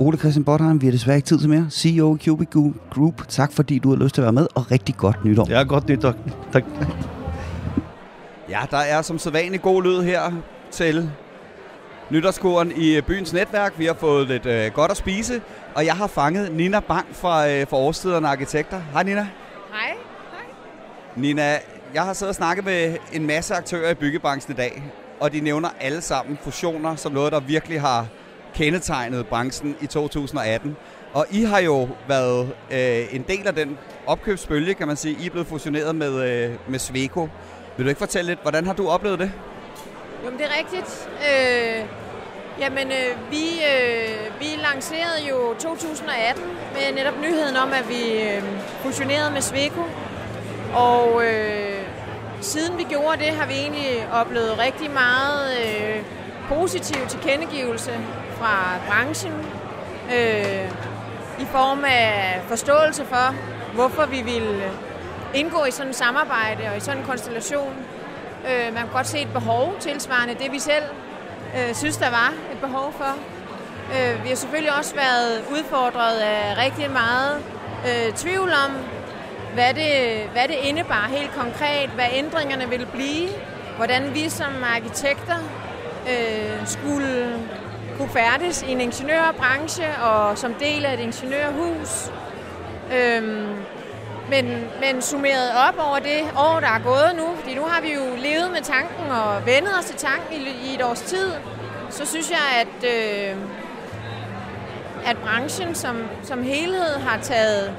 Ole 0.00 0.18
Christian 0.18 0.44
Botheim, 0.44 0.80
vi 0.80 0.86
har 0.86 0.92
desværre 0.92 1.16
ikke 1.16 1.26
tid 1.26 1.38
til 1.38 1.48
mere. 1.48 1.66
CEO 1.70 2.16
i 2.16 2.18
Cubic 2.24 2.48
Group, 2.90 3.28
tak 3.28 3.52
fordi 3.52 3.78
du 3.78 3.88
har 3.88 3.96
lyst 3.96 4.14
til 4.14 4.22
at 4.22 4.24
være 4.24 4.32
med, 4.32 4.46
og 4.54 4.70
rigtig 4.70 4.96
godt 4.96 5.24
nytår. 5.24 5.46
Ja, 5.50 5.62
godt 5.62 5.88
nytår. 5.88 6.14
Tak. 6.52 6.64
Ja, 8.48 8.60
der 8.70 8.78
er 8.78 9.02
som 9.02 9.18
sædvanligt 9.18 9.62
god 9.62 9.82
lyd 9.82 10.02
her 10.02 10.32
til 10.70 11.10
nytårskuren 12.10 12.72
i 12.76 13.00
byens 13.00 13.32
netværk. 13.32 13.78
Vi 13.78 13.84
har 13.86 13.94
fået 13.94 14.28
lidt 14.28 14.46
øh, 14.46 14.72
godt 14.72 14.90
at 14.90 14.96
spise, 14.96 15.40
og 15.74 15.86
jeg 15.86 15.94
har 15.94 16.06
fanget 16.06 16.52
Nina 16.52 16.80
Bang 16.80 17.06
fra, 17.12 17.48
øh, 17.48 17.66
fra 17.66 17.76
Årstiderne 17.76 18.28
Arkitekter. 18.28 18.80
Hej 18.92 19.02
Nina. 19.02 19.28
Hej. 19.72 19.96
Nina, 21.16 21.58
jeg 21.94 22.02
har 22.02 22.12
siddet 22.12 22.28
og 22.28 22.34
snakket 22.34 22.64
med 22.64 22.96
en 23.12 23.26
masse 23.26 23.54
aktører 23.54 23.90
i 23.90 23.94
byggebranchen 23.94 24.54
i 24.54 24.56
dag, 24.56 24.82
og 25.20 25.32
de 25.32 25.40
nævner 25.40 25.68
alle 25.80 26.00
sammen 26.00 26.38
fusioner 26.42 26.96
som 26.96 27.12
noget, 27.12 27.32
der 27.32 27.40
virkelig 27.40 27.80
har 27.80 28.06
kendetegnede 28.54 29.24
branchen 29.24 29.76
i 29.80 29.86
2018. 29.86 30.76
Og 31.12 31.26
I 31.30 31.42
har 31.42 31.58
jo 31.58 31.88
været 32.08 32.52
øh, 32.70 33.14
en 33.14 33.24
del 33.28 33.46
af 33.46 33.54
den 33.54 33.78
opkøbsbølge, 34.06 34.74
kan 34.74 34.86
man 34.86 34.96
sige. 34.96 35.16
I 35.20 35.26
er 35.26 35.30
blevet 35.30 35.46
fusioneret 35.46 35.94
med, 35.94 36.30
øh, 36.30 36.50
med 36.68 36.78
Sveko. 36.78 37.28
Vil 37.76 37.84
du 37.84 37.88
ikke 37.88 37.98
fortælle 37.98 38.30
lidt, 38.30 38.42
hvordan 38.42 38.66
har 38.66 38.72
du 38.72 38.88
oplevet 38.88 39.18
det? 39.18 39.32
Jo, 40.24 40.30
men 40.30 40.38
det 40.38 40.46
er 40.46 40.58
rigtigt. 40.58 41.08
Øh, 41.30 41.84
Jamen, 42.60 42.88
øh, 42.88 43.30
vi, 43.30 43.46
øh, 43.72 44.40
vi 44.40 44.46
lancerede 44.72 45.28
jo 45.30 45.54
2018 45.58 46.44
med 46.74 46.94
netop 46.94 47.14
nyheden 47.22 47.56
om, 47.56 47.72
at 47.72 47.88
vi 47.88 48.22
øh, 48.22 48.42
fusionerede 48.82 49.30
med 49.30 49.40
Sveko. 49.40 49.82
Og 50.74 51.24
øh, 51.24 51.82
siden 52.40 52.78
vi 52.78 52.82
gjorde 52.82 53.18
det, 53.18 53.26
har 53.26 53.46
vi 53.46 53.54
egentlig 53.54 54.08
oplevet 54.12 54.58
rigtig 54.58 54.90
meget 54.90 55.58
øh, 55.58 56.02
positiv 56.48 57.06
tilkendegivelse 57.08 57.90
fra 58.38 58.78
branchen. 58.88 59.32
Øh, 60.14 60.70
I 61.40 61.44
form 61.44 61.84
af 61.84 62.40
forståelse 62.48 63.04
for, 63.04 63.34
hvorfor 63.74 64.06
vi 64.06 64.22
ville 64.22 64.70
indgå 65.34 65.64
i 65.64 65.70
sådan 65.70 65.90
et 65.90 65.96
samarbejde 65.96 66.62
og 66.70 66.76
i 66.76 66.80
sådan 66.80 67.00
en 67.00 67.06
konstellation. 67.06 67.74
Øh, 68.48 68.74
man 68.74 68.82
kan 68.82 68.92
godt 68.92 69.06
se 69.06 69.18
et 69.18 69.32
behov 69.32 69.76
tilsvarende 69.80 70.34
det, 70.34 70.52
vi 70.52 70.58
selv 70.58 70.84
øh, 71.56 71.74
synes, 71.74 71.96
der 71.96 72.10
var 72.10 72.32
et 72.52 72.58
behov 72.60 72.92
for. 72.92 73.12
Øh, 73.94 74.24
vi 74.24 74.28
har 74.28 74.36
selvfølgelig 74.36 74.76
også 74.78 74.94
været 74.94 75.44
udfordret 75.50 76.18
af 76.18 76.56
rigtig 76.64 76.90
meget 76.90 77.42
øh, 77.86 78.14
tvivl 78.14 78.50
om, 78.66 78.76
hvad 79.54 79.74
det, 79.74 80.22
hvad 80.32 80.48
det 80.48 80.56
indebar 80.62 81.08
helt 81.10 81.30
konkret, 81.32 81.90
hvad 81.90 82.06
ændringerne 82.12 82.68
ville 82.68 82.86
blive, 82.86 83.28
hvordan 83.76 84.14
vi 84.14 84.28
som 84.28 84.52
arkitekter 84.76 85.38
øh, 86.10 86.66
skulle 86.66 87.38
kunne 87.98 88.08
færdes 88.08 88.62
i 88.62 88.72
en 88.72 88.80
ingeniørbranche 88.80 89.86
og 90.02 90.38
som 90.38 90.54
del 90.54 90.84
af 90.84 90.94
et 90.94 91.00
ingeniørhus. 91.00 92.10
Øhm, 92.92 93.56
men, 94.30 94.64
men 94.80 95.02
summeret 95.02 95.50
op 95.68 95.74
over 95.88 95.98
det 95.98 96.20
år, 96.36 96.60
der 96.60 96.68
er 96.68 96.82
gået 96.84 97.12
nu, 97.16 97.26
fordi 97.40 97.54
nu 97.54 97.62
har 97.62 97.80
vi 97.80 97.94
jo 97.94 98.04
levet 98.16 98.50
med 98.52 98.62
tanken 98.62 99.10
og 99.10 99.46
vendet 99.46 99.72
os 99.78 99.84
til 99.84 99.96
tanken 99.96 100.32
i, 100.32 100.70
i 100.70 100.74
et 100.74 100.82
års 100.82 101.00
tid, 101.00 101.32
så 101.90 102.06
synes 102.06 102.30
jeg, 102.30 102.46
at, 102.60 102.90
øh, 102.94 103.36
at 105.06 105.16
branchen 105.16 105.74
som, 105.74 105.96
som 106.22 106.42
helhed 106.42 106.98
har 106.98 107.18
taget 107.22 107.76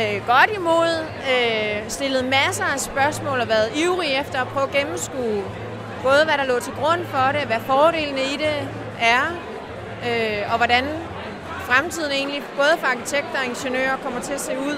øh, 0.00 0.26
godt 0.26 0.50
imod, 0.56 1.04
øh, 1.32 1.88
stillet 1.88 2.24
masser 2.24 2.64
af 2.64 2.80
spørgsmål 2.80 3.40
og 3.40 3.48
været 3.48 3.70
ivrig 3.76 4.08
efter 4.20 4.40
at 4.40 4.48
prøve 4.48 4.66
at 4.66 4.72
gennemskue 4.72 5.44
både 6.02 6.24
hvad 6.24 6.38
der 6.38 6.44
lå 6.44 6.60
til 6.60 6.72
grund 6.72 7.04
for 7.04 7.28
det, 7.32 7.40
hvad 7.40 7.60
fordelene 7.60 8.20
i 8.20 8.36
det 8.36 8.68
er, 9.00 9.24
øh, 10.08 10.52
og 10.52 10.56
hvordan 10.56 10.84
fremtiden 11.60 12.12
egentlig 12.12 12.42
både 12.56 12.74
for 12.78 12.86
arkitekter 12.86 13.38
og 13.38 13.44
ingeniører 13.44 13.96
kommer 13.96 14.20
til 14.20 14.32
at 14.32 14.40
se 14.40 14.58
ud. 14.58 14.76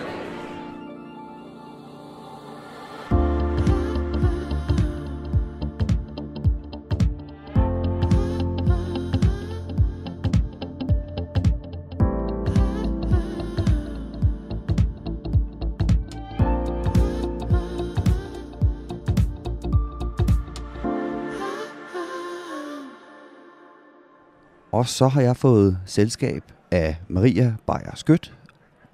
Og 24.77 24.89
så 24.89 25.09
har 25.09 25.21
jeg 25.21 25.37
fået 25.37 25.79
selskab 25.87 26.43
af 26.71 26.97
Maria 27.09 27.55
Beyer 27.67 27.95
Skødt, 27.95 28.35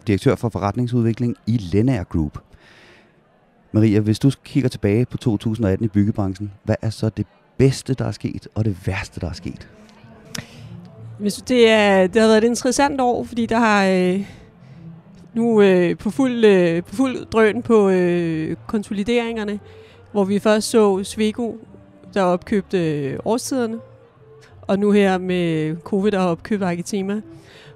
direktør 0.06 0.34
for 0.34 0.48
forretningsudvikling 0.48 1.36
i 1.46 1.56
Lenair 1.56 2.02
Group. 2.04 2.38
Maria, 3.72 4.00
hvis 4.00 4.18
du 4.18 4.30
kigger 4.44 4.68
tilbage 4.68 5.06
på 5.06 5.16
2018 5.16 5.84
i 5.84 5.88
byggebranchen, 5.88 6.52
hvad 6.64 6.74
er 6.82 6.90
så 6.90 7.08
det 7.08 7.26
bedste, 7.58 7.94
der 7.94 8.04
er 8.04 8.10
sket, 8.10 8.48
og 8.54 8.64
det 8.64 8.86
værste, 8.86 9.20
der 9.20 9.28
er 9.28 9.32
sket? 9.32 9.68
Det, 11.48 11.70
er, 11.70 12.06
det 12.06 12.22
har 12.22 12.28
været 12.28 12.44
et 12.44 12.48
interessant 12.48 13.00
år, 13.00 13.24
fordi 13.24 13.46
der 13.46 13.58
har 13.58 13.86
øh, 13.86 14.26
nu 15.34 15.62
øh, 15.62 15.98
på, 15.98 16.10
fuld, 16.10 16.44
øh, 16.44 16.82
på 16.82 16.94
fuld 16.94 17.26
drøn 17.26 17.62
på 17.62 17.88
øh, 17.88 18.56
konsolideringerne, 18.66 19.60
hvor 20.12 20.24
vi 20.24 20.38
først 20.38 20.70
så 20.70 21.04
Svego, 21.04 21.52
der 22.14 22.22
opkøbte 22.22 22.98
øh, 22.98 23.18
årstiderne, 23.24 23.78
og 24.72 24.78
nu 24.78 24.90
her 24.90 25.18
med 25.18 25.76
covid, 25.84 26.14
og 26.14 26.22
har 26.22 26.66
Arkitema. 26.66 27.20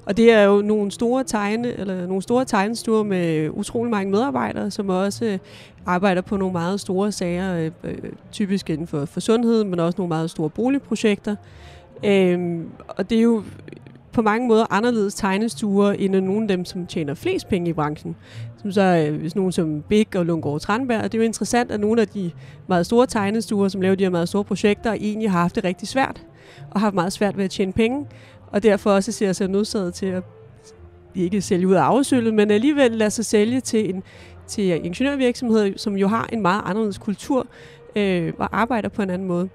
Og 0.07 0.17
det 0.17 0.33
er 0.33 0.43
jo 0.43 0.63
nogle 0.63 0.91
store 0.91 1.25
tegne, 1.25 1.73
eller 1.73 2.07
nogle 2.07 2.23
store 2.23 2.45
tegnestuer 2.45 3.03
med 3.03 3.51
utrolig 3.51 3.91
mange 3.91 4.11
medarbejdere, 4.11 4.71
som 4.71 4.89
også 4.89 5.25
øh, 5.25 5.39
arbejder 5.87 6.23
på 6.23 6.37
nogle 6.37 6.53
meget 6.53 6.81
store 6.81 7.13
sager, 7.13 7.57
øh, 7.57 7.71
øh, 7.85 7.99
typisk 8.33 8.71
inden 8.71 8.87
for, 8.87 9.05
for 9.05 9.21
sundhed, 9.21 9.65
men 9.65 9.81
også 9.81 9.99
nogle 9.99 10.09
meget 10.09 10.31
store 10.31 10.51
boligprojekter. 10.51 11.37
Øhm, 12.05 12.69
og 12.89 13.11
det 13.11 13.19
er 13.19 13.23
jo 13.23 13.43
på 14.17 14.23
mange 14.23 14.49
måder 14.49 14.67
anderledes 14.71 15.15
tegnestuer, 15.15 15.93
end 15.93 16.15
nogle 16.15 16.43
af 16.43 16.49
dem, 16.49 16.65
som 16.65 16.87
tjener 16.87 17.15
flest 17.15 17.49
penge 17.49 17.71
i 17.71 17.73
branchen. 17.73 18.17
Som 18.63 18.73
så 18.73 18.83
øh, 18.83 19.21
hvis 19.21 19.37
nogen 19.37 19.53
som 19.53 19.83
Big 19.89 20.17
og 20.17 20.27
Lundgaard 20.27 20.61
Tranberg. 20.61 20.99
Og 20.99 21.13
det 21.13 21.19
er 21.19 21.23
jo 21.23 21.27
interessant, 21.27 21.71
at 21.71 21.81
nogle 21.81 22.01
af 22.01 22.09
de 22.09 22.31
meget 22.67 22.87
store 22.87 23.07
tegnestuer, 23.07 23.69
som 23.69 23.81
laver 23.81 23.95
de 23.95 24.05
her 24.05 24.11
meget 24.11 24.29
store 24.29 24.45
projekter, 24.45 24.93
egentlig 24.93 25.31
har 25.31 25.41
haft 25.41 25.55
det 25.55 25.65
rigtig 25.65 25.89
svært 25.89 26.23
og 26.71 26.81
har 26.81 26.87
haft 26.87 26.95
meget 26.95 27.13
svært 27.13 27.37
ved 27.37 27.45
at 27.45 27.51
tjene 27.51 27.73
penge, 27.73 28.07
og 28.47 28.63
derfor 28.63 28.91
også 28.91 29.13
ser 29.13 29.33
sig 29.33 29.49
nødsaget 29.49 29.95
til 29.95 30.07
at 30.07 30.23
ikke 31.15 31.41
sælge 31.41 31.69
ud 31.69 31.75
af 31.75 31.83
afsøllet, 31.83 32.35
men 32.35 32.51
alligevel 32.51 32.93
lade 32.93 33.11
sig 33.11 33.25
sælge 33.25 33.61
til 33.61 33.95
en 33.95 34.03
til 34.47 34.85
ingeniørvirksomheder, 34.85 35.73
som 35.77 35.97
jo 35.97 36.09
har 36.09 36.29
en 36.33 36.43
meget 36.43 36.63
anderledes 36.65 36.99
kultur 36.99 37.47
øh, 37.97 38.33
og 38.39 38.61
arbejder 38.61 38.89
på 38.89 39.03
en 39.03 39.11
anden 39.11 39.29
måde. 39.29 39.49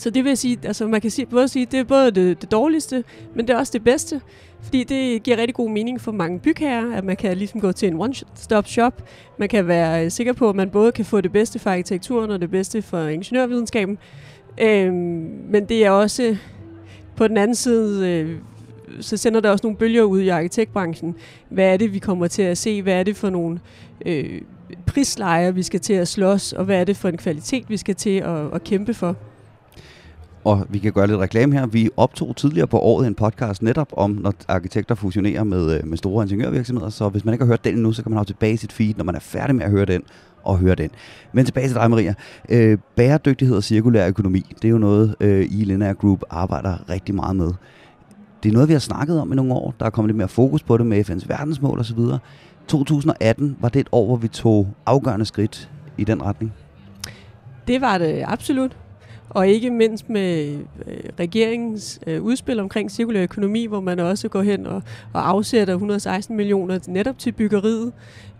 Så 0.00 0.10
det 0.10 0.24
vil 0.24 0.36
sige, 0.36 0.58
altså 0.64 0.86
man 0.86 1.00
kan 1.00 1.10
sige, 1.10 1.26
både 1.26 1.48
sige, 1.48 1.66
det 1.66 1.80
er 1.80 1.84
både 1.84 2.10
det, 2.10 2.42
det 2.42 2.50
dårligste, 2.50 3.04
men 3.34 3.48
det 3.48 3.54
er 3.54 3.58
også 3.58 3.72
det 3.72 3.84
bedste, 3.84 4.20
fordi 4.62 4.84
det 4.84 5.22
giver 5.22 5.36
rigtig 5.36 5.54
god 5.54 5.70
mening 5.70 6.00
for 6.00 6.12
mange 6.12 6.40
bygherrer, 6.40 6.96
at 6.96 7.04
man 7.04 7.16
kan 7.16 7.36
ligesom 7.36 7.60
gå 7.60 7.72
til 7.72 7.88
en 7.88 8.00
one-stop 8.00 8.66
shop. 8.66 9.02
Man 9.38 9.48
kan 9.48 9.66
være 9.66 10.04
øh, 10.04 10.10
sikker 10.10 10.32
på, 10.32 10.48
at 10.48 10.56
man 10.56 10.70
både 10.70 10.92
kan 10.92 11.04
få 11.04 11.20
det 11.20 11.32
bedste 11.32 11.58
for 11.58 11.70
arkitekturen 11.70 12.30
og 12.30 12.40
det 12.40 12.50
bedste 12.50 12.82
for 12.82 13.06
ingeniørvidenskaben, 13.06 13.98
Øhm, 14.60 15.44
men 15.48 15.64
det 15.64 15.84
er 15.84 15.90
også 15.90 16.36
på 17.16 17.28
den 17.28 17.36
anden 17.36 17.54
side, 17.54 18.08
øh, 18.08 18.38
så 19.00 19.16
sender 19.16 19.40
der 19.40 19.50
også 19.50 19.66
nogle 19.66 19.78
bølger 19.78 20.02
ud 20.02 20.20
i 20.20 20.28
arkitektbranchen. 20.28 21.14
Hvad 21.48 21.72
er 21.72 21.76
det, 21.76 21.94
vi 21.94 21.98
kommer 21.98 22.26
til 22.26 22.42
at 22.42 22.58
se? 22.58 22.82
Hvad 22.82 22.94
er 22.94 23.02
det 23.02 23.16
for 23.16 23.30
nogle 23.30 23.60
øh, 24.06 24.40
prislejer, 24.86 25.50
vi 25.50 25.62
skal 25.62 25.80
til 25.80 25.92
at 25.92 26.08
slås? 26.08 26.52
Og 26.52 26.64
hvad 26.64 26.80
er 26.80 26.84
det 26.84 26.96
for 26.96 27.08
en 27.08 27.16
kvalitet, 27.16 27.70
vi 27.70 27.76
skal 27.76 27.94
til 27.94 28.18
at, 28.18 28.54
at 28.54 28.64
kæmpe 28.64 28.94
for? 28.94 29.16
Og 30.44 30.66
vi 30.68 30.78
kan 30.78 30.92
gøre 30.92 31.06
lidt 31.06 31.18
reklame 31.18 31.54
her. 31.54 31.66
Vi 31.66 31.90
optog 31.96 32.36
tidligere 32.36 32.66
på 32.66 32.78
året 32.78 33.06
en 33.06 33.14
podcast 33.14 33.62
netop 33.62 33.88
om, 33.92 34.10
når 34.10 34.34
arkitekter 34.48 34.94
fusionerer 34.94 35.44
med, 35.44 35.78
øh, 35.78 35.86
med 35.86 35.98
store 35.98 36.24
ingeniørvirksomheder. 36.24 36.90
Så 36.90 37.08
hvis 37.08 37.24
man 37.24 37.34
ikke 37.34 37.44
har 37.44 37.50
hørt 37.50 37.64
den 37.64 37.74
endnu, 37.74 37.92
så 37.92 38.02
kan 38.02 38.10
man 38.10 38.16
have 38.16 38.24
tilbage 38.24 38.52
i 38.52 38.56
sit 38.56 38.72
feed, 38.72 38.94
når 38.96 39.04
man 39.04 39.14
er 39.14 39.20
færdig 39.20 39.54
med 39.56 39.64
at 39.64 39.70
høre 39.70 39.84
den 39.84 40.02
og 40.42 40.58
høre 40.58 40.74
den. 40.74 40.90
Men 41.32 41.44
tilbage 41.44 41.68
til 41.68 41.76
dig, 41.76 41.90
Maria. 41.90 42.14
Øh, 42.48 42.78
bæredygtighed 42.96 43.56
og 43.56 43.64
cirkulær 43.64 44.08
økonomi, 44.08 44.46
det 44.62 44.64
er 44.64 44.72
jo 44.72 44.78
noget, 44.78 45.16
øh, 45.20 45.46
I 45.50 45.64
Linear 45.64 45.92
Group 45.92 46.22
arbejder 46.30 46.90
rigtig 46.90 47.14
meget 47.14 47.36
med. 47.36 47.52
Det 48.42 48.48
er 48.48 48.52
noget, 48.52 48.68
vi 48.68 48.72
har 48.72 48.80
snakket 48.80 49.20
om 49.20 49.32
i 49.32 49.36
nogle 49.36 49.52
år. 49.52 49.74
Der 49.80 49.86
er 49.86 49.90
kommet 49.90 50.08
lidt 50.08 50.16
mere 50.16 50.28
fokus 50.28 50.62
på 50.62 50.76
det 50.76 50.86
med 50.86 51.10
FN's 51.10 51.28
verdensmål 51.28 51.78
osv. 51.78 51.98
2018 52.68 53.56
var 53.60 53.68
det 53.68 53.80
et 53.80 53.88
år, 53.92 54.06
hvor 54.06 54.16
vi 54.16 54.28
tog 54.28 54.68
afgørende 54.86 55.24
skridt 55.24 55.70
i 55.98 56.04
den 56.04 56.22
retning. 56.22 56.52
Det 57.68 57.80
var 57.80 57.98
det 57.98 58.24
absolut. 58.26 58.76
Og 59.30 59.48
ikke 59.48 59.70
mindst 59.70 60.08
med 60.08 60.58
øh, 60.86 60.96
regeringens 61.20 62.00
øh, 62.06 62.22
udspil 62.22 62.60
omkring 62.60 62.90
cirkulær 62.90 63.22
økonomi, 63.22 63.66
hvor 63.66 63.80
man 63.80 63.98
også 63.98 64.28
går 64.28 64.42
hen 64.42 64.66
og, 64.66 64.82
og 65.12 65.28
afsætter 65.28 65.74
116 65.74 66.36
millioner 66.36 66.78
netop 66.88 67.18
til 67.18 67.32
byggeriet. 67.32 67.92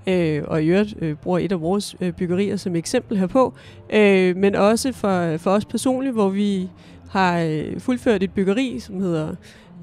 Øh, 0.07 0.43
og 0.47 0.63
i 0.63 0.67
øvrigt 0.67 0.95
øh, 1.01 1.17
bruger 1.17 1.39
et 1.39 1.53
af 1.53 1.61
vores 1.61 1.97
øh, 2.01 2.13
byggerier 2.13 2.57
som 2.57 2.77
eksempel 2.77 3.19
herpå, 3.19 3.55
øh, 3.93 4.37
men 4.37 4.55
også 4.55 4.93
for, 4.93 5.37
for 5.37 5.51
os 5.51 5.65
personligt, 5.65 6.15
hvor 6.15 6.29
vi 6.29 6.71
har 7.11 7.41
øh, 7.41 7.81
fuldført 7.81 8.23
et 8.23 8.31
byggeri, 8.31 8.79
som 8.79 9.01
hedder 9.01 9.35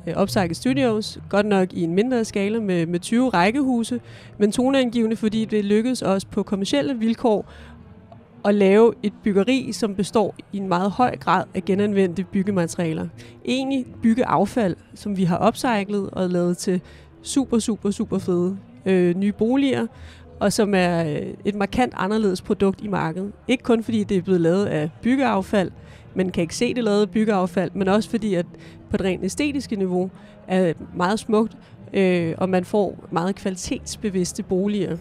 øh, 0.08 0.22
Upcycle 0.22 0.56
Studios, 0.56 1.20
godt 1.30 1.46
nok 1.46 1.74
i 1.74 1.84
en 1.84 1.94
mindre 1.94 2.26
skala 2.26 2.60
med, 2.60 2.86
med 2.86 3.00
20 3.00 3.30
rækkehuse, 3.30 4.00
men 4.38 4.52
toneangivende, 4.52 5.16
fordi 5.16 5.46
det 5.46 5.66
lykkedes 5.66 6.02
os 6.02 6.26
på 6.26 6.44
kommersielle 6.44 6.98
vilkår 7.00 7.46
at 8.48 8.56
lave 8.56 8.94
et 9.04 9.14
byggeri, 9.24 9.72
som 9.72 9.96
består 9.96 10.36
i 10.54 10.58
en 10.58 10.68
meget 10.68 10.92
høj 10.92 11.18
grad 11.18 11.44
af 11.56 11.66
genanvendte 11.66 12.24
byggematerialer. 12.24 13.08
Egentlig 13.46 13.86
byggeaffald, 14.02 14.76
som 14.96 15.18
vi 15.18 15.24
har 15.24 15.48
upcyclet 15.48 16.10
og 16.10 16.30
lavet 16.30 16.58
til 16.58 16.82
super, 17.22 17.60
super, 17.60 17.92
super 17.92 18.18
fede 18.18 18.58
øh, 18.86 19.16
nye 19.16 19.32
boliger, 19.32 19.88
og 20.40 20.54
som 20.54 20.74
er 20.76 21.04
øh, 21.04 21.34
et 21.46 21.56
markant 21.56 21.94
anderledes 21.98 22.42
produkt 22.42 22.82
i 22.82 22.88
markedet. 22.88 23.32
Ikke 23.48 23.64
kun 23.64 23.84
fordi 23.84 24.04
det 24.04 24.18
er 24.18 24.22
blevet 24.22 24.42
lavet 24.42 24.66
af 24.66 24.90
byggeaffald, 25.02 25.72
men 26.16 26.32
kan 26.32 26.42
ikke 26.42 26.56
se 26.56 26.74
det 26.74 26.84
lavet 26.84 27.02
af 27.02 27.10
byggeaffald, 27.10 27.72
men 27.74 27.88
også 27.88 28.10
fordi 28.10 28.34
at 28.34 28.46
på 28.90 28.98
det 28.98 29.06
rent 29.06 29.24
æstetiske 29.24 29.76
niveau 29.76 30.10
er 30.48 30.74
meget 30.96 31.20
smukt, 31.20 31.58
øh, 31.94 32.36
og 32.38 32.50
man 32.50 32.66
får 32.66 33.08
meget 33.12 33.36
kvalitetsbevidste 33.36 34.44
boliger. 34.44 34.98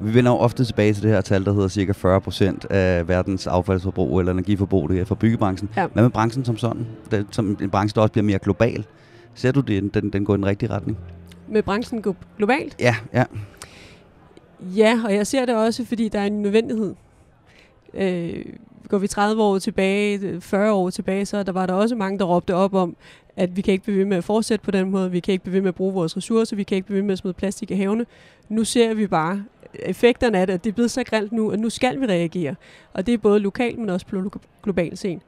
Vi 0.00 0.14
vender 0.14 0.30
jo 0.32 0.36
ofte 0.38 0.64
tilbage 0.64 0.94
til 0.94 1.02
det 1.02 1.10
her 1.10 1.20
tal, 1.20 1.44
der 1.44 1.52
hedder 1.52 1.68
cirka 1.68 1.92
40 1.92 2.20
procent 2.20 2.64
af 2.70 3.08
verdens 3.08 3.46
affaldsforbrug 3.46 4.18
eller 4.20 4.32
energiforbrug, 4.32 4.88
det 4.88 5.00
er 5.00 5.04
fra 5.04 5.14
byggebranchen. 5.14 5.70
Ja. 5.76 5.86
Hvad 5.86 6.02
med 6.02 6.10
branchen 6.10 6.44
som 6.44 6.56
sådan? 6.56 6.86
Den, 7.10 7.26
som 7.30 7.58
en 7.62 7.70
branche, 7.70 7.94
der 7.94 8.00
også 8.00 8.12
bliver 8.12 8.24
mere 8.24 8.38
global. 8.38 8.84
Ser 9.34 9.52
du 9.52 9.60
det, 9.60 9.94
den, 9.94 10.10
den 10.10 10.24
går 10.24 10.34
i 10.34 10.36
den 10.36 10.46
rigtige 10.46 10.70
retning? 10.70 10.98
Med 11.48 11.62
branchen 11.62 12.04
glo- 12.06 12.36
globalt? 12.36 12.76
Ja, 12.80 12.96
ja. 13.12 13.24
Ja, 14.76 15.00
og 15.04 15.14
jeg 15.14 15.26
ser 15.26 15.44
det 15.46 15.56
også, 15.56 15.84
fordi 15.84 16.08
der 16.08 16.18
er 16.20 16.26
en 16.26 16.42
nødvendighed. 16.42 16.94
Øh, 17.94 18.44
går 18.88 18.98
vi 18.98 19.06
30 19.06 19.42
år 19.42 19.58
tilbage, 19.58 20.40
40 20.40 20.72
år 20.72 20.90
tilbage, 20.90 21.26
så 21.26 21.42
der 21.42 21.52
var 21.52 21.66
der 21.66 21.74
også 21.74 21.94
mange, 21.96 22.18
der 22.18 22.24
råbte 22.24 22.54
op 22.54 22.74
om, 22.74 22.96
at 23.36 23.56
vi 23.56 23.62
kan 23.62 23.72
ikke 23.72 23.84
blive 23.84 23.98
ved 23.98 24.04
med 24.04 24.16
at 24.16 24.24
fortsætte 24.24 24.64
på 24.64 24.70
den 24.70 24.90
måde, 24.90 25.10
vi 25.10 25.20
kan 25.20 25.32
ikke 25.32 25.44
blive 25.44 25.54
ved 25.54 25.60
med 25.60 25.68
at 25.68 25.74
bruge 25.74 25.94
vores 25.94 26.16
ressourcer, 26.16 26.56
vi 26.56 26.62
kan 26.62 26.74
ikke 26.76 26.86
blive 26.86 26.96
ved 26.96 27.02
med 27.04 27.12
at 27.12 27.18
smide 27.18 27.34
plastik 27.34 27.70
i 27.70 27.74
havene. 27.74 28.06
Nu 28.48 28.64
ser 28.64 28.94
vi 28.94 29.06
bare 29.06 29.44
effekterne 29.82 30.38
af 30.38 30.46
det, 30.46 30.54
at 30.54 30.64
det 30.64 30.70
er 30.70 30.74
blevet 30.74 30.90
så 30.90 31.04
grimt 31.04 31.32
nu, 31.32 31.50
at 31.50 31.60
nu 31.60 31.70
skal 31.70 32.00
vi 32.00 32.06
reagere. 32.06 32.54
Og 32.92 33.06
det 33.06 33.14
er 33.14 33.18
både 33.18 33.40
lokalt, 33.40 33.78
men 33.78 33.90
også 33.90 34.06
på 34.06 34.16
lo- 34.16 34.30
global 34.62 34.96
scene. 34.96 35.20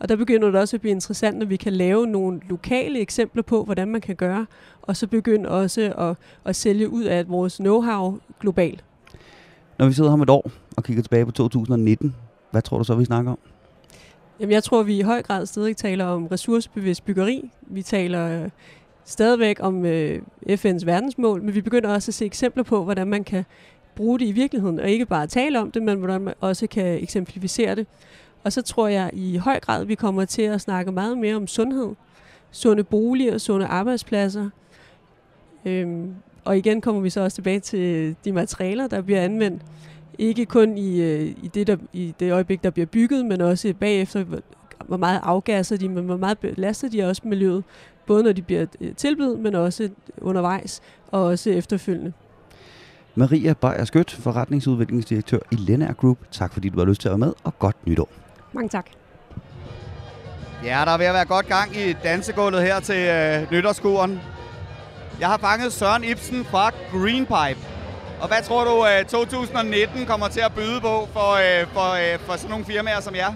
Og 0.00 0.08
der 0.08 0.16
begynder 0.16 0.50
det 0.50 0.60
også 0.60 0.76
at 0.76 0.80
blive 0.80 0.90
interessant, 0.92 1.38
når 1.38 1.46
vi 1.46 1.56
kan 1.56 1.72
lave 1.72 2.06
nogle 2.06 2.40
lokale 2.48 3.00
eksempler 3.00 3.42
på, 3.42 3.64
hvordan 3.64 3.88
man 3.88 4.00
kan 4.00 4.16
gøre, 4.16 4.46
og 4.82 4.96
så 4.96 5.06
begynde 5.06 5.48
også 5.48 5.92
at, 5.98 6.16
at 6.44 6.56
sælge 6.56 6.88
ud 6.88 7.04
af 7.04 7.28
vores 7.28 7.60
know-how 7.60 8.18
globalt. 8.40 8.84
Når 9.78 9.86
vi 9.86 9.92
sidder 9.92 10.10
her 10.10 10.14
om 10.14 10.22
et 10.22 10.30
år 10.30 10.50
og 10.76 10.84
kigger 10.84 11.02
tilbage 11.02 11.26
på 11.26 11.32
2019, 11.32 12.14
hvad 12.50 12.62
tror 12.62 12.78
du 12.78 12.84
så, 12.84 12.94
vi 12.94 13.04
snakker 13.04 13.30
om? 13.30 13.38
Jamen, 14.40 14.52
jeg 14.52 14.64
tror, 14.64 14.82
vi 14.82 14.98
i 14.98 15.02
høj 15.02 15.22
grad 15.22 15.46
stadig 15.46 15.76
taler 15.76 16.04
om 16.04 16.26
ressourcebevidst 16.26 17.04
byggeri. 17.04 17.50
Vi 17.62 17.82
taler 17.82 18.42
øh, 18.42 18.50
stadigvæk 19.04 19.56
om 19.60 19.84
øh, 19.84 20.22
FN's 20.48 20.86
verdensmål, 20.86 21.42
men 21.42 21.54
vi 21.54 21.60
begynder 21.60 21.94
også 21.94 22.10
at 22.10 22.14
se 22.14 22.24
eksempler 22.24 22.62
på, 22.62 22.84
hvordan 22.84 23.06
man 23.06 23.24
kan 23.24 23.44
bruge 23.96 24.18
det 24.18 24.26
i 24.26 24.32
virkeligheden, 24.32 24.80
og 24.80 24.90
ikke 24.90 25.06
bare 25.06 25.26
tale 25.26 25.60
om 25.60 25.70
det, 25.70 25.82
men 25.82 25.98
hvordan 25.98 26.20
man 26.20 26.34
også 26.40 26.66
kan 26.66 27.02
eksemplificere 27.02 27.74
det. 27.74 27.86
Og 28.44 28.52
så 28.52 28.62
tror 28.62 28.88
jeg 28.88 29.10
i 29.12 29.36
høj 29.36 29.60
grad, 29.60 29.84
vi 29.84 29.94
kommer 29.94 30.24
til 30.24 30.42
at 30.42 30.60
snakke 30.60 30.92
meget 30.92 31.18
mere 31.18 31.36
om 31.36 31.46
sundhed. 31.46 31.88
Sunde 32.50 32.84
boliger, 32.84 33.38
sunde 33.38 33.66
arbejdspladser. 33.66 34.50
Øhm, 35.64 36.14
og 36.44 36.58
igen 36.58 36.80
kommer 36.80 37.00
vi 37.00 37.10
så 37.10 37.20
også 37.20 37.34
tilbage 37.34 37.60
til 37.60 38.16
de 38.24 38.32
materialer, 38.32 38.86
der 38.86 39.00
bliver 39.02 39.20
anvendt. 39.20 39.62
Ikke 40.18 40.46
kun 40.46 40.78
i, 40.78 41.00
øh, 41.02 41.22
i, 41.42 41.50
det, 41.54 41.66
der, 41.66 41.76
i 41.92 42.14
det 42.20 42.32
øjeblik, 42.32 42.64
der 42.64 42.70
bliver 42.70 42.86
bygget, 42.86 43.26
men 43.26 43.40
også 43.40 43.74
bagefter, 43.80 44.24
hvor- 44.24 44.96
meget 44.96 45.20
afgasser 45.22 45.76
de, 45.76 45.88
men 45.88 46.04
hvor 46.04 46.16
meget 46.16 46.38
belaster 46.38 46.88
de 46.88 47.04
også 47.04 47.22
miljøet. 47.24 47.64
Både 48.06 48.22
når 48.22 48.32
de 48.32 48.42
bliver 48.42 48.66
øh, 48.80 48.94
tilbudt, 48.94 49.40
men 49.40 49.54
også 49.54 49.88
undervejs, 50.20 50.82
og 51.10 51.22
også 51.24 51.50
efterfølgende. 51.50 52.12
Maria 53.16 53.52
Beyer 53.52 53.84
Skødt, 53.84 54.10
forretningsudviklingsdirektør 54.22 55.38
i 55.50 55.54
Lenær 55.54 55.92
Group. 55.92 56.18
Tak 56.30 56.52
fordi 56.52 56.68
du 56.68 56.78
har 56.78 56.86
lyst 56.86 57.00
til 57.00 57.08
at 57.08 57.12
være 57.12 57.18
med, 57.18 57.32
og 57.44 57.58
godt 57.58 57.76
nytår. 57.86 58.08
Mange 58.52 58.68
tak. 58.68 58.86
Ja, 60.64 60.82
der 60.84 60.92
er 60.92 60.98
ved 60.98 61.06
at 61.06 61.14
være 61.14 61.24
godt 61.24 61.46
gang 61.46 61.76
i 61.76 61.92
dansegulvet 61.92 62.62
her 62.62 62.80
til 62.80 62.96
øh, 62.96 63.52
nytårskuren. 63.52 64.20
Jeg 65.20 65.28
har 65.28 65.38
fanget 65.38 65.72
Søren 65.72 66.04
Ibsen 66.04 66.44
fra 66.44 66.70
Greenpipe. 66.92 67.60
Og 68.20 68.28
hvad 68.28 68.42
tror 68.42 68.64
du, 68.64 68.86
øh, 68.86 69.04
2019 69.04 70.06
kommer 70.06 70.28
til 70.28 70.40
at 70.40 70.52
byde 70.54 70.80
på 70.80 71.08
for, 71.12 71.32
øh, 71.32 71.66
for, 71.72 71.92
øh, 71.92 72.18
for 72.20 72.36
sådan 72.36 72.50
nogle 72.50 72.64
firmaer 72.64 73.00
som 73.00 73.14
jer? 73.14 73.32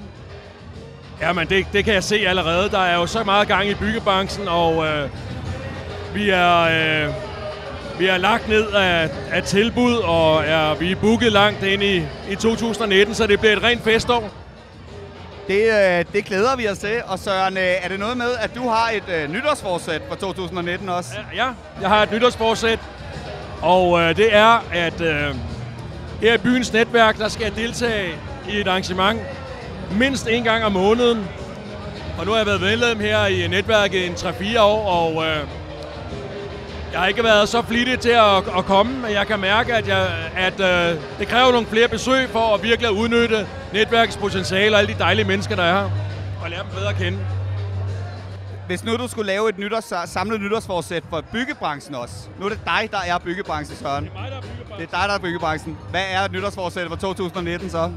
Jamen, 1.20 1.48
det, 1.48 1.66
det 1.72 1.84
kan 1.84 1.94
jeg 1.94 2.04
se 2.04 2.16
allerede. 2.16 2.70
Der 2.70 2.78
er 2.78 2.96
jo 2.96 3.06
så 3.06 3.24
meget 3.24 3.48
gang 3.48 3.68
i 3.68 3.74
byggebranchen, 3.74 4.48
og 4.48 4.86
øh, 4.86 5.10
vi 6.14 6.30
er... 6.30 6.58
Øh, 7.06 7.27
vi 7.98 8.06
er 8.06 8.16
lagt 8.16 8.48
ned 8.48 8.66
af, 8.72 9.10
af 9.32 9.42
tilbud, 9.42 9.94
og 9.94 10.44
er, 10.44 10.74
vi 10.74 10.92
er 10.92 10.96
booket 10.96 11.32
langt 11.32 11.62
ind 11.62 11.82
i, 11.82 11.96
i 12.30 12.34
2019, 12.34 13.14
så 13.14 13.26
det 13.26 13.40
bliver 13.40 13.56
et 13.56 13.62
rent 13.62 13.84
festår. 13.84 14.30
Det, 15.48 15.62
øh, 15.62 16.04
det 16.12 16.24
glæder 16.24 16.56
vi 16.56 16.68
os 16.68 16.78
til. 16.78 17.00
Og 17.06 17.18
Søren, 17.18 17.56
øh, 17.56 17.62
er 17.62 17.88
det 17.88 17.98
noget 17.98 18.16
med, 18.16 18.30
at 18.40 18.54
du 18.54 18.68
har 18.68 18.90
et 18.90 19.14
øh, 19.14 19.32
nytårsforsæt 19.32 20.02
for 20.08 20.14
2019 20.14 20.88
også? 20.88 21.10
Ja, 21.34 21.46
jeg 21.80 21.88
har 21.88 22.02
et 22.02 22.12
nytårsforsæt, 22.12 22.78
og 23.62 24.00
øh, 24.00 24.16
det 24.16 24.34
er, 24.34 24.64
at 24.72 25.00
øh, 25.00 25.34
her 26.20 26.34
i 26.34 26.38
byens 26.38 26.72
netværk, 26.72 27.18
der 27.18 27.28
skal 27.28 27.44
jeg 27.44 27.56
deltage 27.56 28.10
i 28.50 28.60
et 28.60 28.68
arrangement 28.68 29.20
mindst 29.90 30.28
en 30.28 30.44
gang 30.44 30.64
om 30.64 30.72
måneden. 30.72 31.26
Og 32.18 32.26
nu 32.26 32.30
har 32.30 32.38
jeg 32.38 32.46
været 32.46 32.60
medlem 32.60 33.00
her 33.00 33.26
i 33.26 33.48
netværket 33.48 34.06
en 34.06 34.12
3-4 34.12 34.60
år, 34.60 34.88
og 34.88 35.26
øh, 35.26 35.36
jeg 36.92 37.00
har 37.00 37.06
ikke 37.06 37.24
været 37.24 37.48
så 37.48 37.62
flittig 37.62 38.00
til 38.00 38.10
at, 38.10 38.36
at 38.58 38.64
komme, 38.64 38.98
men 39.02 39.10
jeg 39.10 39.26
kan 39.26 39.40
mærke, 39.40 39.74
at, 39.74 39.88
jeg, 39.88 40.08
at 40.36 40.60
øh, 40.60 41.00
det 41.18 41.28
kræver 41.28 41.52
nogle 41.52 41.66
flere 41.66 41.88
besøg 41.88 42.28
for 42.28 42.54
at 42.54 42.62
virkelig 42.62 42.90
udnytte 42.90 43.46
netværkets 43.72 44.16
potentiale 44.16 44.76
og 44.76 44.80
alle 44.80 44.94
de 44.94 44.98
dejlige 44.98 45.24
mennesker, 45.24 45.56
der 45.56 45.62
er 45.62 45.80
her, 45.80 45.90
og 46.42 46.50
lære 46.50 46.62
dem 46.62 46.70
bedre 46.70 46.88
at 46.88 46.96
kende. 46.96 47.18
Hvis 48.66 48.84
nu 48.84 48.96
du 48.96 49.08
skulle 49.08 49.26
lave 49.26 49.48
et 49.48 49.58
nytårs, 49.58 50.10
samlet 50.10 50.40
nytårsforsæt 50.40 51.02
for 51.10 51.24
byggebranchen 51.32 51.94
også. 51.94 52.14
Nu 52.40 52.44
er 52.44 52.48
det 52.48 52.60
dig, 52.64 52.88
der 52.90 52.98
er 52.98 53.18
byggebranchen, 53.18 53.78
Søren. 53.78 54.04
Det 54.04 54.12
er 54.16 54.20
mig, 54.20 54.30
der 54.30 54.36
er 54.36 54.40
byggebranchen. 54.40 54.78
Det 54.78 54.92
er 54.92 54.98
dig, 54.98 55.08
der 55.08 55.14
er 55.14 55.18
byggebranchen. 55.18 55.78
Hvad 55.90 56.04
er 56.10 56.28
nytårsforsættet 56.32 56.90
for 56.90 56.96
2019 56.96 57.70
så? 57.70 57.90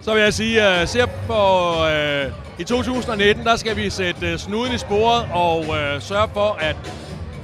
Så 0.00 0.14
vil 0.14 0.22
jeg 0.22 0.34
sige, 0.34 0.62
at 0.62 0.82
uh, 0.82 0.88
ser 0.88 1.06
på 1.06 1.70
uh, 2.26 2.60
i 2.60 2.64
2019, 2.64 3.44
der 3.44 3.56
skal 3.56 3.76
vi 3.76 3.90
sætte 3.90 4.32
uh, 4.32 4.38
snuden 4.38 4.72
i 4.72 4.78
sporet 4.78 5.28
og 5.32 5.58
uh, 5.58 5.76
sørge 6.00 6.28
for 6.34 6.58
at, 6.60 6.76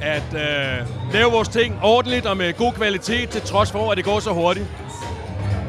at 0.01 0.29
uh, 0.33 1.13
lave 1.13 1.31
vores 1.33 1.49
ting 1.49 1.79
ordentligt 1.83 2.27
og 2.27 2.37
med 2.37 2.53
god 2.57 2.73
kvalitet, 2.73 3.29
til 3.29 3.41
trods 3.41 3.73
for, 3.73 3.91
at 3.91 3.97
det 3.97 4.05
går 4.05 4.21
så 4.21 4.31
hurtigt. 4.33 4.67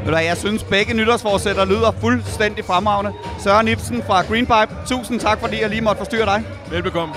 Ved 0.06 0.12
du 0.12 0.18
jeg 0.18 0.38
synes 0.38 0.64
begge 0.64 0.94
nytårsforsætter 0.94 1.66
lyder 1.66 1.92
fuldstændig 1.92 2.66
fremragende. 2.66 3.12
Søren 3.40 3.68
Ibsen 3.68 4.04
fra 4.04 4.22
Greenpipe, 4.22 4.76
tusind 4.86 5.20
tak, 5.20 5.40
fordi 5.40 5.62
jeg 5.62 5.70
lige 5.70 5.82
måtte 5.82 5.98
forstyrre 5.98 6.26
dig. 6.26 6.44
Velbekomme. 6.72 7.14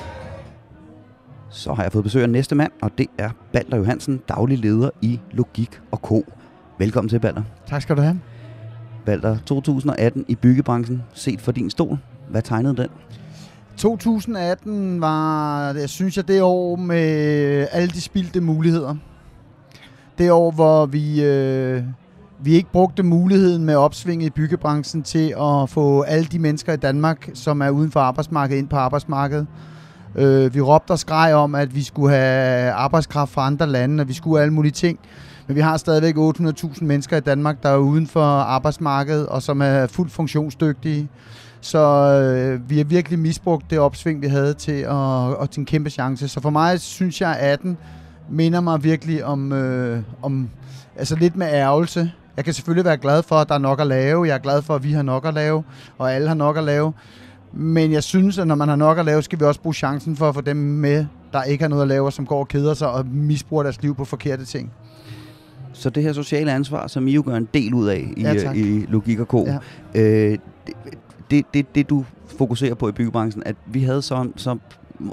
Så 1.50 1.74
har 1.74 1.82
jeg 1.82 1.92
fået 1.92 2.04
besøg 2.04 2.22
af 2.22 2.30
næste 2.30 2.54
mand, 2.54 2.72
og 2.82 2.90
det 2.98 3.06
er 3.18 3.30
Balder 3.52 3.76
Johansen, 3.76 4.20
daglig 4.28 4.58
leder 4.58 4.90
i 5.02 5.20
Logik 5.30 5.80
og 5.90 5.98
Co. 5.98 6.24
Velkommen 6.78 7.08
til, 7.08 7.20
Balder. 7.20 7.42
Tak 7.66 7.82
skal 7.82 7.96
du 7.96 8.00
have. 8.00 8.20
Balder, 9.06 9.38
2018 9.46 10.24
i 10.28 10.34
byggebranchen, 10.34 11.02
set 11.14 11.40
for 11.40 11.52
din 11.52 11.70
stol. 11.70 11.98
Hvad 12.28 12.42
tegnede 12.42 12.76
den? 12.76 12.88
2018 13.76 15.00
var, 15.00 15.72
jeg 15.72 15.88
synes 15.88 16.16
jeg, 16.16 16.28
det 16.28 16.42
år 16.42 16.76
med 16.76 17.66
alle 17.72 17.88
de 17.88 18.00
spildte 18.00 18.40
muligheder. 18.40 18.94
Det 20.18 20.30
år, 20.30 20.50
hvor 20.50 20.86
vi, 20.86 21.24
øh, 21.24 21.82
vi 22.42 22.54
ikke 22.54 22.70
brugte 22.72 23.02
muligheden 23.02 23.64
med 23.64 23.76
opsvinget 23.76 24.26
i 24.26 24.30
byggebranchen 24.30 25.02
til 25.02 25.34
at 25.40 25.70
få 25.70 26.02
alle 26.02 26.24
de 26.24 26.38
mennesker 26.38 26.72
i 26.72 26.76
Danmark, 26.76 27.30
som 27.34 27.60
er 27.60 27.70
uden 27.70 27.90
for 27.90 28.00
arbejdsmarkedet, 28.00 28.58
ind 28.58 28.68
på 28.68 28.76
arbejdsmarkedet. 28.76 29.46
Øh, 30.14 30.54
vi 30.54 30.60
råbte 30.60 30.90
og 30.90 30.98
skreg 30.98 31.34
om, 31.34 31.54
at 31.54 31.74
vi 31.74 31.82
skulle 31.82 32.14
have 32.14 32.72
arbejdskraft 32.72 33.32
fra 33.32 33.46
andre 33.46 33.66
lande, 33.66 34.00
og 34.00 34.08
vi 34.08 34.12
skulle 34.12 34.42
alle 34.42 34.54
mulige 34.54 34.72
ting. 34.72 34.98
Men 35.46 35.56
vi 35.56 35.60
har 35.60 35.76
stadigvæk 35.76 36.16
800.000 36.16 36.84
mennesker 36.84 37.16
i 37.16 37.20
Danmark, 37.20 37.62
der 37.62 37.68
er 37.68 37.76
uden 37.76 38.06
for 38.06 38.24
arbejdsmarkedet, 38.24 39.26
og 39.26 39.42
som 39.42 39.62
er 39.62 39.86
fuldt 39.86 40.12
funktionsdygtige. 40.12 41.08
Så 41.64 41.78
øh, 41.78 42.70
vi 42.70 42.76
har 42.76 42.84
virkelig 42.84 43.18
misbrugt 43.18 43.70
det 43.70 43.78
opsving, 43.78 44.22
vi 44.22 44.26
havde 44.26 44.54
til, 44.54 44.72
at, 44.72 45.42
at 45.42 45.50
til 45.50 45.60
en 45.60 45.66
kæmpe 45.66 45.90
chance. 45.90 46.28
Så 46.28 46.40
for 46.40 46.50
mig 46.50 46.80
synes 46.80 47.20
jeg, 47.20 47.36
at 47.36 47.52
18 47.52 47.76
minder 48.30 48.60
mig 48.60 48.84
virkelig 48.84 49.24
om, 49.24 49.52
øh, 49.52 50.02
om 50.22 50.50
altså 50.96 51.16
lidt 51.16 51.36
med 51.36 51.46
ærgelse. 51.52 52.12
Jeg 52.36 52.44
kan 52.44 52.54
selvfølgelig 52.54 52.84
være 52.84 52.96
glad 52.96 53.22
for, 53.22 53.34
at 53.36 53.48
der 53.48 53.54
er 53.54 53.58
nok 53.58 53.80
at 53.80 53.86
lave. 53.86 54.26
Jeg 54.26 54.34
er 54.34 54.38
glad 54.38 54.62
for, 54.62 54.74
at 54.74 54.84
vi 54.84 54.92
har 54.92 55.02
nok 55.02 55.26
at 55.26 55.34
lave, 55.34 55.62
og 55.98 56.12
alle 56.14 56.28
har 56.28 56.34
nok 56.34 56.56
at 56.56 56.64
lave. 56.64 56.92
Men 57.52 57.92
jeg 57.92 58.02
synes, 58.02 58.38
at 58.38 58.46
når 58.46 58.54
man 58.54 58.68
har 58.68 58.76
nok 58.76 58.98
at 58.98 59.04
lave, 59.04 59.22
skal 59.22 59.40
vi 59.40 59.44
også 59.44 59.60
bruge 59.60 59.74
chancen 59.74 60.16
for 60.16 60.28
at 60.28 60.34
få 60.34 60.40
dem 60.40 60.56
med, 60.56 61.06
der 61.32 61.42
ikke 61.42 61.64
har 61.64 61.68
noget 61.68 61.82
at 61.82 61.88
lave, 61.88 62.06
og 62.06 62.12
som 62.12 62.26
går 62.26 62.38
og 62.38 62.48
keder 62.48 62.74
sig 62.74 62.90
og 62.90 63.06
misbruger 63.06 63.62
deres 63.62 63.82
liv 63.82 63.94
på 63.94 64.04
forkerte 64.04 64.44
ting. 64.44 64.72
Så 65.72 65.90
det 65.90 66.02
her 66.02 66.12
sociale 66.12 66.52
ansvar, 66.52 66.86
som 66.86 67.08
I 67.08 67.12
jo 67.12 67.22
gør 67.26 67.36
en 67.36 67.48
del 67.54 67.74
ud 67.74 67.88
af 67.88 68.12
i, 68.16 68.22
Ja, 68.22 68.34
tak. 68.34 68.56
i 68.56 68.86
Logik 68.88 69.20
og 69.20 69.26
Co. 69.26 69.46
Ja. 69.94 70.00
Øh, 70.00 70.38
det, 70.66 70.74
det, 71.32 71.44
det, 71.54 71.74
det, 71.74 71.90
du 71.90 72.04
fokuserer 72.38 72.74
på 72.74 72.88
i 72.88 72.92
byggebranchen, 72.92 73.42
at 73.46 73.56
vi 73.66 73.82
havde 73.82 74.02
så, 74.02 74.28
så 74.36 74.58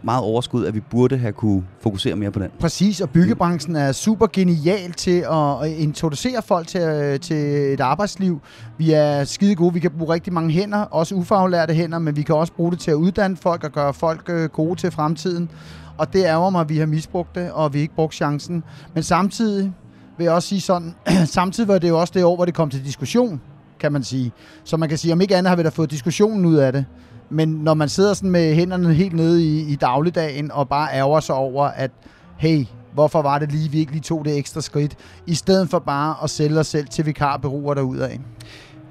meget 0.03 0.23
overskud, 0.23 0.65
at 0.65 0.75
vi 0.75 0.79
burde 0.79 1.17
have 1.17 1.33
kunne 1.33 1.63
fokusere 1.81 2.15
mere 2.15 2.31
på 2.31 2.39
den. 2.39 2.49
Præcis, 2.59 3.01
og 3.01 3.09
byggebranchen 3.09 3.75
er 3.75 3.91
super 3.91 4.27
genial 4.33 4.91
til 4.91 5.25
at 5.31 5.69
introducere 5.77 6.41
folk 6.41 6.67
til, 6.67 7.19
til 7.19 7.73
et 7.73 7.79
arbejdsliv. 7.79 8.41
Vi 8.77 8.91
er 8.91 9.23
skide 9.23 9.55
gode, 9.55 9.73
vi 9.73 9.79
kan 9.79 9.91
bruge 9.91 10.13
rigtig 10.13 10.33
mange 10.33 10.51
hænder, 10.51 10.77
også 10.77 11.15
ufaglærte 11.15 11.73
hænder, 11.73 11.99
men 11.99 12.15
vi 12.15 12.21
kan 12.21 12.35
også 12.35 12.53
bruge 12.53 12.71
det 12.71 12.79
til 12.79 12.91
at 12.91 12.95
uddanne 12.95 13.37
folk 13.37 13.63
og 13.63 13.71
gøre 13.71 13.93
folk 13.93 14.29
øh, 14.29 14.49
gode 14.49 14.79
til 14.79 14.91
fremtiden. 14.91 15.49
Og 15.97 16.13
det 16.13 16.23
ærger 16.23 16.49
mig, 16.49 16.61
at 16.61 16.69
vi 16.69 16.77
har 16.77 16.85
misbrugt 16.85 17.35
det, 17.35 17.51
og 17.51 17.73
vi 17.73 17.79
ikke 17.79 17.95
brugt 17.95 18.15
chancen. 18.15 18.63
Men 18.93 19.03
samtidig 19.03 19.73
vil 20.17 20.23
jeg 20.23 20.33
også 20.33 20.47
sige 20.47 20.61
sådan, 20.61 20.95
samtidig 21.25 21.67
var 21.67 21.77
det 21.77 21.89
jo 21.89 21.99
også 21.99 22.13
det 22.15 22.23
år, 22.23 22.35
hvor 22.35 22.45
det 22.45 22.53
kom 22.53 22.69
til 22.69 22.85
diskussion, 22.85 23.41
kan 23.79 23.91
man 23.91 24.03
sige. 24.03 24.31
Så 24.63 24.77
man 24.77 24.89
kan 24.89 24.97
sige, 24.97 25.13
om 25.13 25.21
ikke 25.21 25.35
andet 25.35 25.49
har 25.49 25.55
vi 25.55 25.63
da 25.63 25.69
fået 25.69 25.91
diskussionen 25.91 26.45
ud 26.45 26.55
af 26.55 26.73
det. 26.73 26.85
Men 27.29 27.49
når 27.49 27.73
man 27.73 27.89
sidder 27.89 28.13
sådan 28.13 28.31
med 28.31 28.55
hænderne 28.55 28.93
helt 28.93 29.13
nede 29.13 29.43
i, 29.43 29.71
i 29.71 29.75
dagligdagen 29.75 30.51
og 30.51 30.69
bare 30.69 30.93
ærger 30.93 31.19
sig 31.19 31.35
over, 31.35 31.65
at 31.65 31.91
hey, 32.37 32.65
Hvorfor 32.93 33.21
var 33.21 33.39
det 33.39 33.51
lige, 33.51 33.71
vi 33.71 33.79
ikke 33.79 33.91
lige 33.91 34.01
tog 34.01 34.25
det 34.25 34.37
ekstra 34.37 34.61
skridt, 34.61 34.95
i 35.27 35.35
stedet 35.35 35.69
for 35.69 35.79
bare 35.79 36.15
at 36.23 36.29
sælge 36.29 36.59
os 36.59 36.67
selv 36.67 36.87
til 36.87 37.05
vikarbyråer 37.05 37.73
derudad? 37.73 38.09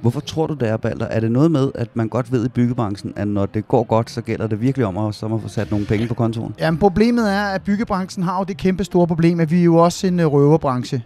Hvorfor 0.01 0.21
tror 0.21 0.47
du 0.47 0.55
det 0.55 0.69
er, 0.69 0.77
Balder? 0.77 1.07
Er 1.07 1.21
det 1.21 1.33
noget 1.33 1.51
med, 1.51 1.71
at 1.75 1.89
man 1.95 2.09
godt 2.09 2.33
ved 2.33 2.47
i 2.47 2.49
byggebranchen, 2.49 3.13
at 3.17 3.29
når 3.29 3.47
det 3.47 3.69
går 3.69 3.85
godt, 3.85 4.11
så 4.11 4.21
gælder 4.21 4.47
det 4.47 4.61
virkelig 4.61 4.87
om 4.87 4.97
os, 4.97 5.17
så 5.17 5.29
man 5.29 5.41
får 5.41 5.49
sat 5.49 5.71
nogle 5.71 5.87
penge 5.87 6.07
på 6.07 6.15
kontoen? 6.15 6.55
Jamen, 6.59 6.79
problemet 6.79 7.33
er, 7.33 7.43
at 7.43 7.63
byggebranchen 7.63 8.25
har 8.25 8.39
jo 8.39 8.45
det 8.45 8.57
kæmpe 8.57 8.85
store 8.85 9.07
problem, 9.07 9.41
at 9.41 9.51
vi 9.51 9.61
er 9.61 9.65
jo 9.65 9.77
også 9.77 10.07
en 10.07 10.21
øh, 10.21 10.27
røverbranche. 10.27 11.03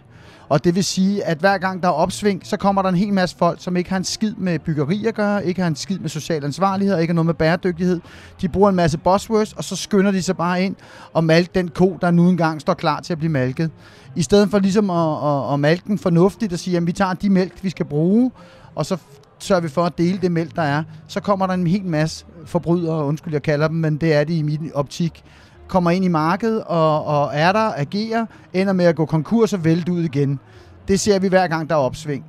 Og 0.49 0.63
det 0.63 0.75
vil 0.75 0.83
sige, 0.83 1.23
at 1.23 1.37
hver 1.37 1.57
gang 1.57 1.83
der 1.83 1.89
er 1.89 1.93
opsving, 1.93 2.41
så 2.45 2.57
kommer 2.57 2.81
der 2.81 2.89
en 2.89 2.95
hel 2.95 3.13
masse 3.13 3.35
folk, 3.37 3.63
som 3.63 3.77
ikke 3.77 3.89
har 3.89 3.97
en 3.97 4.03
skid 4.03 4.33
med 4.37 4.59
byggeri 4.59 5.05
at 5.05 5.15
gøre, 5.15 5.45
ikke 5.45 5.61
har 5.61 5.67
en 5.67 5.75
skid 5.75 5.99
med 5.99 6.09
social 6.09 6.45
ansvarlighed, 6.45 6.99
ikke 6.99 7.11
har 7.11 7.15
noget 7.15 7.25
med 7.25 7.33
bæredygtighed. 7.33 8.01
De 8.41 8.49
bruger 8.49 8.69
en 8.69 8.75
masse 8.75 8.97
buzzwords, 8.97 9.53
og 9.53 9.63
så 9.63 9.75
skynder 9.75 10.11
de 10.11 10.21
sig 10.21 10.37
bare 10.37 10.63
ind 10.63 10.75
og 11.13 11.23
malke 11.23 11.51
den 11.55 11.67
ko, 11.67 11.97
der 12.01 12.11
nu 12.11 12.29
engang 12.29 12.61
står 12.61 12.73
klar 12.73 12.99
til 12.99 13.13
at 13.13 13.19
blive 13.19 13.31
malket. 13.31 13.71
I 14.15 14.21
stedet 14.21 14.49
for 14.49 14.59
ligesom 14.59 14.89
at, 14.89 15.27
at, 15.27 15.53
at 15.53 15.59
malke 15.59 15.83
den 15.87 15.99
fornuftigt 15.99 16.53
og 16.53 16.59
sige, 16.59 16.77
at 16.77 16.87
vi 16.87 16.91
tager 16.91 17.13
de 17.13 17.29
mælk, 17.29 17.63
vi 17.63 17.69
skal 17.69 17.85
bruge, 17.85 18.31
og 18.75 18.85
så 18.85 18.97
sørger 19.39 19.61
vi 19.61 19.69
for 19.69 19.83
at 19.83 19.97
dele 19.97 20.19
det 20.21 20.31
mælk, 20.31 20.55
der 20.55 20.61
er. 20.61 20.83
Så 21.07 21.19
kommer 21.19 21.47
der 21.47 21.53
en 21.53 21.67
hel 21.67 21.85
masse 21.85 22.25
forbrydere, 22.45 23.05
undskyld, 23.05 23.33
jeg 23.33 23.41
kalder 23.41 23.67
dem, 23.67 23.77
men 23.77 23.97
det 23.97 24.13
er 24.13 24.23
de 24.23 24.37
i 24.37 24.41
min 24.41 24.71
optik, 24.73 25.23
kommer 25.67 25.91
ind 25.91 26.05
i 26.05 26.07
markedet 26.07 26.63
og, 26.63 27.05
og 27.05 27.31
er 27.33 27.51
der, 27.51 27.73
agerer, 27.75 28.25
ender 28.53 28.73
med 28.73 28.85
at 28.85 28.95
gå 28.95 29.05
konkurs 29.05 29.53
og 29.53 29.63
vælte 29.63 29.91
ud 29.91 30.01
igen. 30.01 30.39
Det 30.87 30.99
ser 30.99 31.19
vi 31.19 31.27
hver 31.27 31.47
gang, 31.47 31.69
der 31.69 31.75
er 31.75 31.79
opsving. 31.79 32.25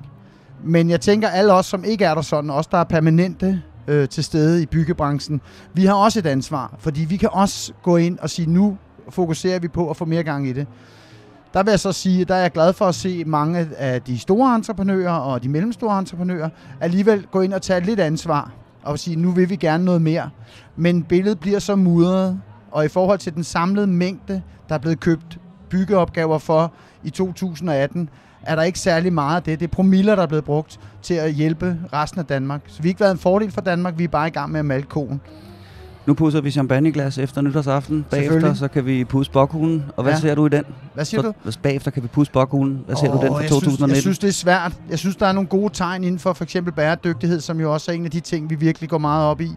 Men 0.65 0.91
jeg 0.91 1.01
tænker, 1.01 1.29
alle 1.29 1.53
os, 1.53 1.67
som 1.67 1.85
ikke 1.85 2.05
er 2.05 2.15
der 2.15 2.23
sådan, 2.23 2.51
os 2.51 2.67
der 2.67 2.79
er 2.79 2.85
permanente 2.85 3.63
øh, 3.89 4.09
til 4.09 4.25
stede 4.25 4.63
i 4.63 4.67
byggebranchen, 4.67 5.41
vi 5.73 5.85
har 5.85 5.95
også 5.95 6.19
et 6.19 6.27
ansvar, 6.27 6.75
fordi 6.79 7.01
vi 7.01 7.17
kan 7.17 7.29
også 7.33 7.73
gå 7.83 7.97
ind 7.97 8.19
og 8.19 8.31
sige, 8.31 8.51
nu 8.51 8.77
fokuserer 9.09 9.59
vi 9.59 9.69
på 9.69 9.91
at 9.91 9.97
få 9.97 10.05
mere 10.05 10.23
gang 10.23 10.49
i 10.49 10.53
det. 10.53 10.67
Der 11.55 11.63
vil 11.63 11.71
jeg 11.71 11.81
så 11.81 11.93
sige, 11.93 12.25
der 12.25 12.35
er 12.35 12.41
jeg 12.41 12.53
glad 12.53 12.73
for 12.73 12.85
at 12.85 12.95
se 12.95 13.25
mange 13.25 13.69
af 13.77 14.03
de 14.03 14.19
store 14.19 14.55
entreprenører 14.55 15.13
og 15.13 15.43
de 15.43 15.49
mellemstore 15.49 15.99
entreprenører 15.99 16.49
alligevel 16.81 17.27
gå 17.31 17.41
ind 17.41 17.53
og 17.53 17.63
tage 17.63 17.81
lidt 17.81 18.01
ansvar 18.01 18.51
og 18.83 18.99
sige, 18.99 19.17
nu 19.17 19.31
vil 19.31 19.51
vi 19.51 19.57
gerne 19.57 19.85
noget 19.85 20.03
mere. 20.03 20.31
Men 20.77 21.03
billedet 21.03 21.41
bliver 21.41 21.59
så 21.59 21.77
mudret, 21.77 22.41
og 22.75 22.85
i 22.85 22.89
forhold 22.89 23.19
til 23.19 23.35
den 23.35 23.45
samlede 23.45 23.87
mængde, 23.87 24.43
der 24.69 24.75
er 24.75 24.79
blevet 24.79 25.01
købt 25.01 25.39
byggeopgaver 25.71 26.39
for 26.39 26.73
i 27.05 27.11
2018, 27.11 28.09
er 28.43 28.57
der 28.57 28.63
ikke 28.63 28.79
særlig 28.79 29.13
meget 29.13 29.37
af 29.37 29.43
det. 29.43 29.61
Det 29.61 29.67
er 29.67 29.71
promiller, 29.71 30.15
der 30.15 30.23
er 30.23 30.27
blevet 30.27 30.45
brugt 30.45 30.81
til 31.03 31.15
at 31.15 31.33
hjælpe 31.33 31.79
resten 31.93 32.21
af 32.21 32.27
Danmark. 32.27 32.61
Så 32.67 32.83
vi 32.83 32.89
har 32.89 32.91
ikke 32.91 33.01
været 33.01 33.13
en 33.13 33.19
fordel 33.19 33.51
for 33.51 33.61
Danmark, 33.61 33.99
vi 33.99 34.05
er 34.05 34.09
bare 34.09 34.27
i 34.27 34.31
gang 34.31 34.53
med 34.53 34.61
at 34.61 34.67
malke 34.67 34.89
koen. 34.89 35.21
Nu 36.07 36.15
pusser 36.15 36.41
vi 36.41 36.51
champagneglas 36.51 37.19
efter 37.19 37.41
nytårsaften. 37.41 38.05
Bagefter 38.11 38.55
så 38.55 38.69
kan 38.69 38.87
vi 38.87 39.05
pusse 39.05 39.33
bokhulen. 39.33 39.85
Og 39.97 40.03
hvad 40.03 40.13
Ja. 40.13 40.19
ser 40.21 40.35
du 40.35 40.47
i 40.47 40.49
den? 40.49 40.65
Hvad 40.95 41.05
siger 41.05 41.23
så, 41.23 41.33
du? 41.47 41.53
Bagefter 41.63 41.91
kan 41.91 42.03
vi 42.03 42.09
pusse 42.09 42.33
bokhulen. 42.33 42.81
Hvad 42.87 42.97
ser 42.97 43.07
du 43.13 43.19
den 43.19 43.27
for 43.29 43.41
jeg 43.41 43.49
2019? 43.49 43.79
Synes, 43.79 43.91
jeg 43.97 44.03
synes, 44.03 44.19
det 44.19 44.29
er 44.29 44.33
svært. 44.33 44.73
Jeg 44.91 44.99
synes, 44.99 45.17
der 45.17 45.27
er 45.27 45.33
nogle 45.33 45.49
gode 45.49 45.73
tegn 45.75 46.05
inden 46.05 46.19
for 46.19 46.33
for 46.33 46.45
eksempel 46.45 46.73
bæredygtighed, 46.73 47.41
som 47.41 47.61
jo 47.61 47.73
også 47.73 47.91
er 47.91 47.95
en 47.97 48.05
af 48.05 48.11
de 48.11 48.21
ting, 48.21 48.51
vi 48.51 48.55
virkelig 48.55 48.91
går 48.91 48.99
meget 48.99 49.27
op 49.27 49.41
i. 49.41 49.51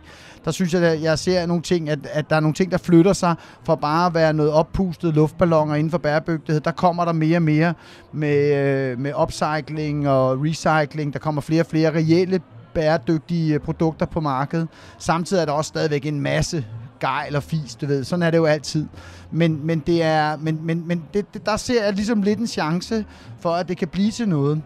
Der 0.45 0.51
synes 0.51 0.73
jeg, 0.73 0.83
at 0.83 1.01
jeg 1.01 1.19
ser 1.19 1.45
nogle 1.45 1.61
ting, 1.63 1.89
at, 1.89 1.99
at 2.11 2.29
der 2.29 2.35
er 2.35 2.39
nogle 2.39 2.53
ting, 2.53 2.71
der 2.71 2.77
flytter 2.77 3.13
sig 3.13 3.35
fra 3.63 3.75
bare 3.75 4.05
at 4.05 4.13
være 4.13 4.33
noget 4.33 4.51
oppustet 4.51 5.13
luftballoner 5.13 5.75
inden 5.75 5.91
for 5.91 5.97
bæredygtighed. 5.97 6.61
Der 6.61 6.71
kommer 6.71 7.05
der 7.05 7.13
mere 7.13 7.37
og 7.37 7.41
mere 7.41 7.73
med, 8.13 8.55
øh, 8.55 8.99
med 8.99 9.11
upcycling 9.21 10.09
og 10.09 10.37
recycling. 10.45 11.13
Der 11.13 11.19
kommer 11.19 11.41
flere 11.41 11.61
og 11.61 11.65
flere 11.67 11.93
reelle 11.93 12.39
bæredygtige 12.77 13.53
øh, 13.53 13.59
produkter 13.59 14.05
på 14.05 14.19
markedet. 14.19 14.67
Samtidig 14.97 15.41
er 15.41 15.45
der 15.45 15.51
også 15.51 15.69
stadigvæk 15.69 16.05
en 16.05 16.21
masse 16.21 16.65
gejl 16.99 17.35
og 17.35 17.43
fis, 17.43 17.75
du 17.75 17.85
ved. 17.85 18.03
Sådan 18.03 18.23
er 18.23 18.31
det 18.31 18.37
jo 18.37 18.45
altid. 18.45 18.87
Men, 19.31 19.65
men, 19.65 19.79
det 19.79 20.03
er, 20.03 20.37
men, 20.37 20.59
men, 20.63 20.87
men 20.87 21.03
det, 21.13 21.33
det, 21.33 21.45
der 21.45 21.57
ser 21.57 21.83
jeg 21.83 21.93
ligesom 21.93 22.21
lidt 22.21 22.39
en 22.39 22.47
chance 22.47 23.05
for, 23.39 23.49
at 23.49 23.67
det 23.67 23.77
kan 23.77 23.87
blive 23.87 24.11
til 24.11 24.29
noget. 24.29 24.61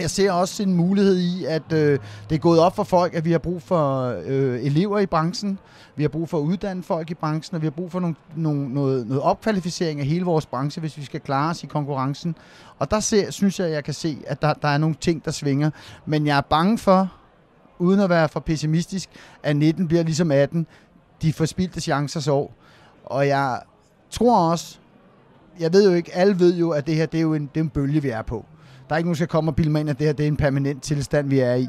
Jeg 0.00 0.10
ser 0.10 0.32
også 0.32 0.62
en 0.62 0.74
mulighed 0.74 1.18
i, 1.18 1.44
at 1.44 1.72
øh, 1.72 1.98
det 2.28 2.34
er 2.34 2.40
gået 2.40 2.60
op 2.60 2.76
for 2.76 2.84
folk, 2.84 3.14
at 3.14 3.24
vi 3.24 3.32
har 3.32 3.38
brug 3.38 3.62
for 3.62 4.14
øh, 4.24 4.64
elever 4.64 4.98
i 4.98 5.06
branchen, 5.06 5.58
vi 5.96 6.02
har 6.02 6.08
brug 6.08 6.28
for 6.28 6.38
at 6.38 6.42
uddanne 6.42 6.82
folk 6.82 7.10
i 7.10 7.14
branchen, 7.14 7.54
og 7.54 7.62
vi 7.62 7.66
har 7.66 7.70
brug 7.70 7.92
for 7.92 8.00
nogle, 8.00 8.16
nogle, 8.36 8.74
noget, 8.74 9.06
noget 9.06 9.22
opkvalificering 9.22 10.00
af 10.00 10.06
hele 10.06 10.24
vores 10.24 10.46
branche, 10.46 10.80
hvis 10.80 10.98
vi 10.98 11.04
skal 11.04 11.20
klare 11.20 11.50
os 11.50 11.62
i 11.62 11.66
konkurrencen. 11.66 12.36
Og 12.78 12.90
der 12.90 13.00
ser, 13.00 13.30
synes 13.30 13.58
jeg, 13.58 13.66
at 13.66 13.72
jeg 13.72 13.84
kan 13.84 13.94
se, 13.94 14.18
at 14.26 14.42
der, 14.42 14.54
der 14.54 14.68
er 14.68 14.78
nogle 14.78 14.96
ting, 15.00 15.24
der 15.24 15.30
svinger. 15.30 15.70
Men 16.06 16.26
jeg 16.26 16.36
er 16.36 16.40
bange 16.40 16.78
for, 16.78 17.12
uden 17.78 18.00
at 18.00 18.10
være 18.10 18.28
for 18.28 18.40
pessimistisk, 18.40 19.08
at 19.42 19.56
19 19.56 19.88
bliver 19.88 20.02
ligesom 20.02 20.30
18. 20.30 20.66
De 21.22 21.32
forspildte 21.32 21.80
chancer 21.80 22.20
så. 22.20 22.48
Og 23.04 23.28
jeg 23.28 23.60
tror 24.10 24.50
også, 24.50 24.78
jeg 25.60 25.72
ved 25.72 25.88
jo 25.88 25.94
ikke, 25.94 26.14
alle 26.14 26.38
ved 26.38 26.56
jo, 26.56 26.70
at 26.70 26.86
det 26.86 26.94
her 26.94 27.06
det 27.06 27.18
er 27.18 27.22
jo 27.22 27.34
en, 27.34 27.50
det 27.54 27.60
er 27.60 27.64
en 27.64 27.70
bølge, 27.70 28.02
vi 28.02 28.08
er 28.08 28.22
på. 28.22 28.44
Der 28.88 28.94
er 28.94 28.98
ikke 28.98 29.06
nogen, 29.06 29.14
der 29.14 29.16
skal 29.16 29.28
komme 29.28 29.50
og 29.50 29.56
bilde 29.56 29.70
mig 29.70 29.80
ind, 29.80 29.90
at 29.90 29.98
det 29.98 30.06
her 30.06 30.12
det 30.12 30.24
er 30.24 30.28
en 30.28 30.36
permanent 30.36 30.82
tilstand, 30.82 31.28
vi 31.28 31.38
er 31.38 31.54
i. 31.54 31.68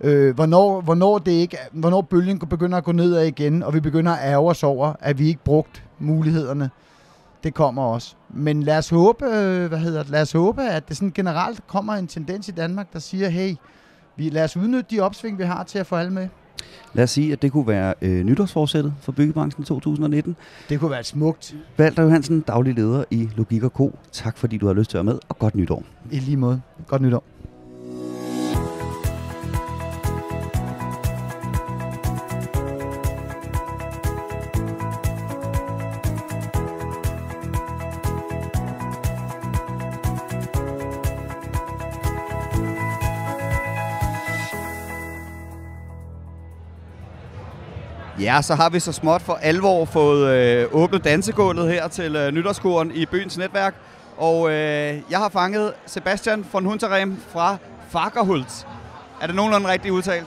Øh, 0.00 0.34
hvornår, 0.34 0.80
hvornår, 0.80 1.18
det 1.18 1.32
ikke, 1.32 1.56
hvornår 1.72 2.00
bølgen 2.00 2.38
begynder 2.38 2.78
at 2.78 2.84
gå 2.84 2.92
nedad 2.92 3.26
igen, 3.26 3.62
og 3.62 3.74
vi 3.74 3.80
begynder 3.80 4.12
at 4.12 4.30
ærge 4.30 4.48
os 4.50 4.62
over, 4.62 4.92
at 5.00 5.18
vi 5.18 5.28
ikke 5.28 5.44
brugt 5.44 5.84
mulighederne, 5.98 6.70
det 7.44 7.54
kommer 7.54 7.82
også. 7.82 8.14
Men 8.30 8.62
lad 8.62 8.78
os 8.78 8.88
håbe, 8.88 9.24
øh, 9.24 9.68
hvad 9.68 9.78
hedder 9.78 10.02
det, 10.02 10.10
lad 10.10 10.22
os 10.22 10.32
håbe, 10.32 10.62
at 10.62 10.88
det 10.88 10.96
sådan 10.96 11.12
generelt 11.14 11.66
kommer 11.66 11.92
en 11.92 12.06
tendens 12.06 12.48
i 12.48 12.50
Danmark, 12.50 12.92
der 12.92 12.98
siger, 12.98 13.28
hey, 13.28 13.54
vi, 14.16 14.28
lad 14.28 14.44
os 14.44 14.56
udnytte 14.56 14.96
de 14.96 15.00
opsving, 15.00 15.38
vi 15.38 15.44
har 15.44 15.64
til 15.64 15.78
at 15.78 15.86
få 15.86 15.96
alle 15.96 16.12
med. 16.12 16.28
Lad 16.94 17.04
os 17.04 17.10
sige, 17.10 17.32
at 17.32 17.42
det 17.42 17.52
kunne 17.52 17.66
være 17.66 17.94
øh, 18.02 18.24
nytårsforsættet 18.24 18.94
for 19.00 19.12
byggebranchen 19.12 19.62
i 19.62 19.66
2019. 19.66 20.36
Det 20.68 20.80
kunne 20.80 20.90
være 20.90 21.00
et 21.00 21.06
smukt. 21.06 21.56
Walter 21.78 22.02
Johansen, 22.02 22.40
daglig 22.40 22.74
leder 22.74 23.04
i 23.10 23.28
Logik 23.36 23.62
og 23.62 23.70
Co. 23.70 23.98
Tak 24.12 24.38
fordi 24.38 24.56
du 24.58 24.66
har 24.66 24.74
lyst 24.74 24.90
til 24.90 24.98
at 24.98 25.06
være 25.06 25.12
med, 25.12 25.20
og 25.28 25.38
godt 25.38 25.54
nytår. 25.54 25.82
I 26.10 26.18
lige 26.18 26.36
måde. 26.36 26.60
Godt 26.86 27.02
nytår. 27.02 27.24
Ja, 48.26 48.42
så 48.42 48.54
har 48.54 48.68
vi 48.68 48.80
så 48.80 48.92
småt 48.92 49.22
for 49.22 49.38
alvor 49.42 49.84
fået 49.84 50.28
øh, 50.28 50.66
åbnet 50.72 51.04
dansegulvet 51.04 51.72
her 51.72 51.88
til 51.88 52.16
øh, 52.16 52.32
nytårskuren 52.32 52.90
i 52.94 53.06
byens 53.06 53.38
netværk. 53.38 53.74
Og 54.16 54.50
øh, 54.50 55.00
jeg 55.10 55.18
har 55.18 55.28
fanget 55.28 55.72
Sebastian 55.86 56.46
von 56.52 56.64
Hunterem 56.64 57.22
fra 57.32 57.56
Fagerhult. 57.90 58.66
Er 59.20 59.26
det 59.26 59.36
nogenlunde 59.36 59.68
rigtigt 59.68 59.92
udtalt? 59.92 60.26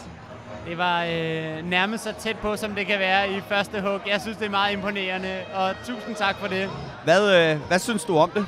Det 0.67 0.77
var 0.77 1.03
øh, 1.03 1.69
nærmest 1.69 2.03
så 2.03 2.13
tæt 2.19 2.37
på, 2.37 2.55
som 2.55 2.71
det 2.71 2.87
kan 2.87 2.99
være 2.99 3.29
i 3.31 3.41
første 3.49 3.81
hug. 3.81 3.99
Jeg 4.07 4.21
synes, 4.21 4.37
det 4.37 4.45
er 4.45 4.49
meget 4.49 4.73
imponerende, 4.73 5.35
og 5.55 5.71
tusind 5.85 6.15
tak 6.15 6.35
for 6.39 6.47
det. 6.47 6.69
Hvad, 7.03 7.51
øh, 7.51 7.59
hvad 7.67 7.79
synes 7.79 8.03
du 8.03 8.17
om 8.17 8.29
det? 8.29 8.45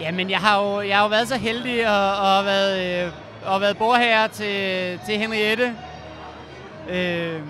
Jamen, 0.00 0.30
jeg 0.30 0.38
har 0.38 0.62
jo, 0.62 0.80
jeg 0.80 0.96
har 0.96 1.02
jo 1.02 1.08
været 1.08 1.28
så 1.28 1.36
heldig 1.36 1.88
og, 1.88 2.16
og 2.16 2.44
været, 2.44 3.04
øh, 3.04 3.12
og 3.46 3.60
været 3.60 3.78
bordherre 3.78 4.28
til, 4.28 4.98
til 5.06 5.18
Henriette. 5.18 5.74
Øh, 6.90 7.40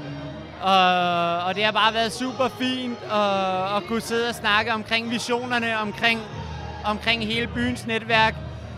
og, 0.62 1.38
og 1.38 1.54
det 1.54 1.64
har 1.64 1.72
bare 1.72 1.94
været 1.94 2.12
super 2.12 2.48
fint 2.58 2.98
at, 3.12 3.76
at 3.76 3.84
kunne 3.88 4.00
sidde 4.00 4.28
og 4.28 4.34
snakke 4.34 4.72
omkring 4.72 5.10
visionerne, 5.10 5.78
omkring, 5.78 6.20
omkring 6.84 7.26
hele 7.26 7.46
byens 7.46 7.86
netværk. 7.86 8.34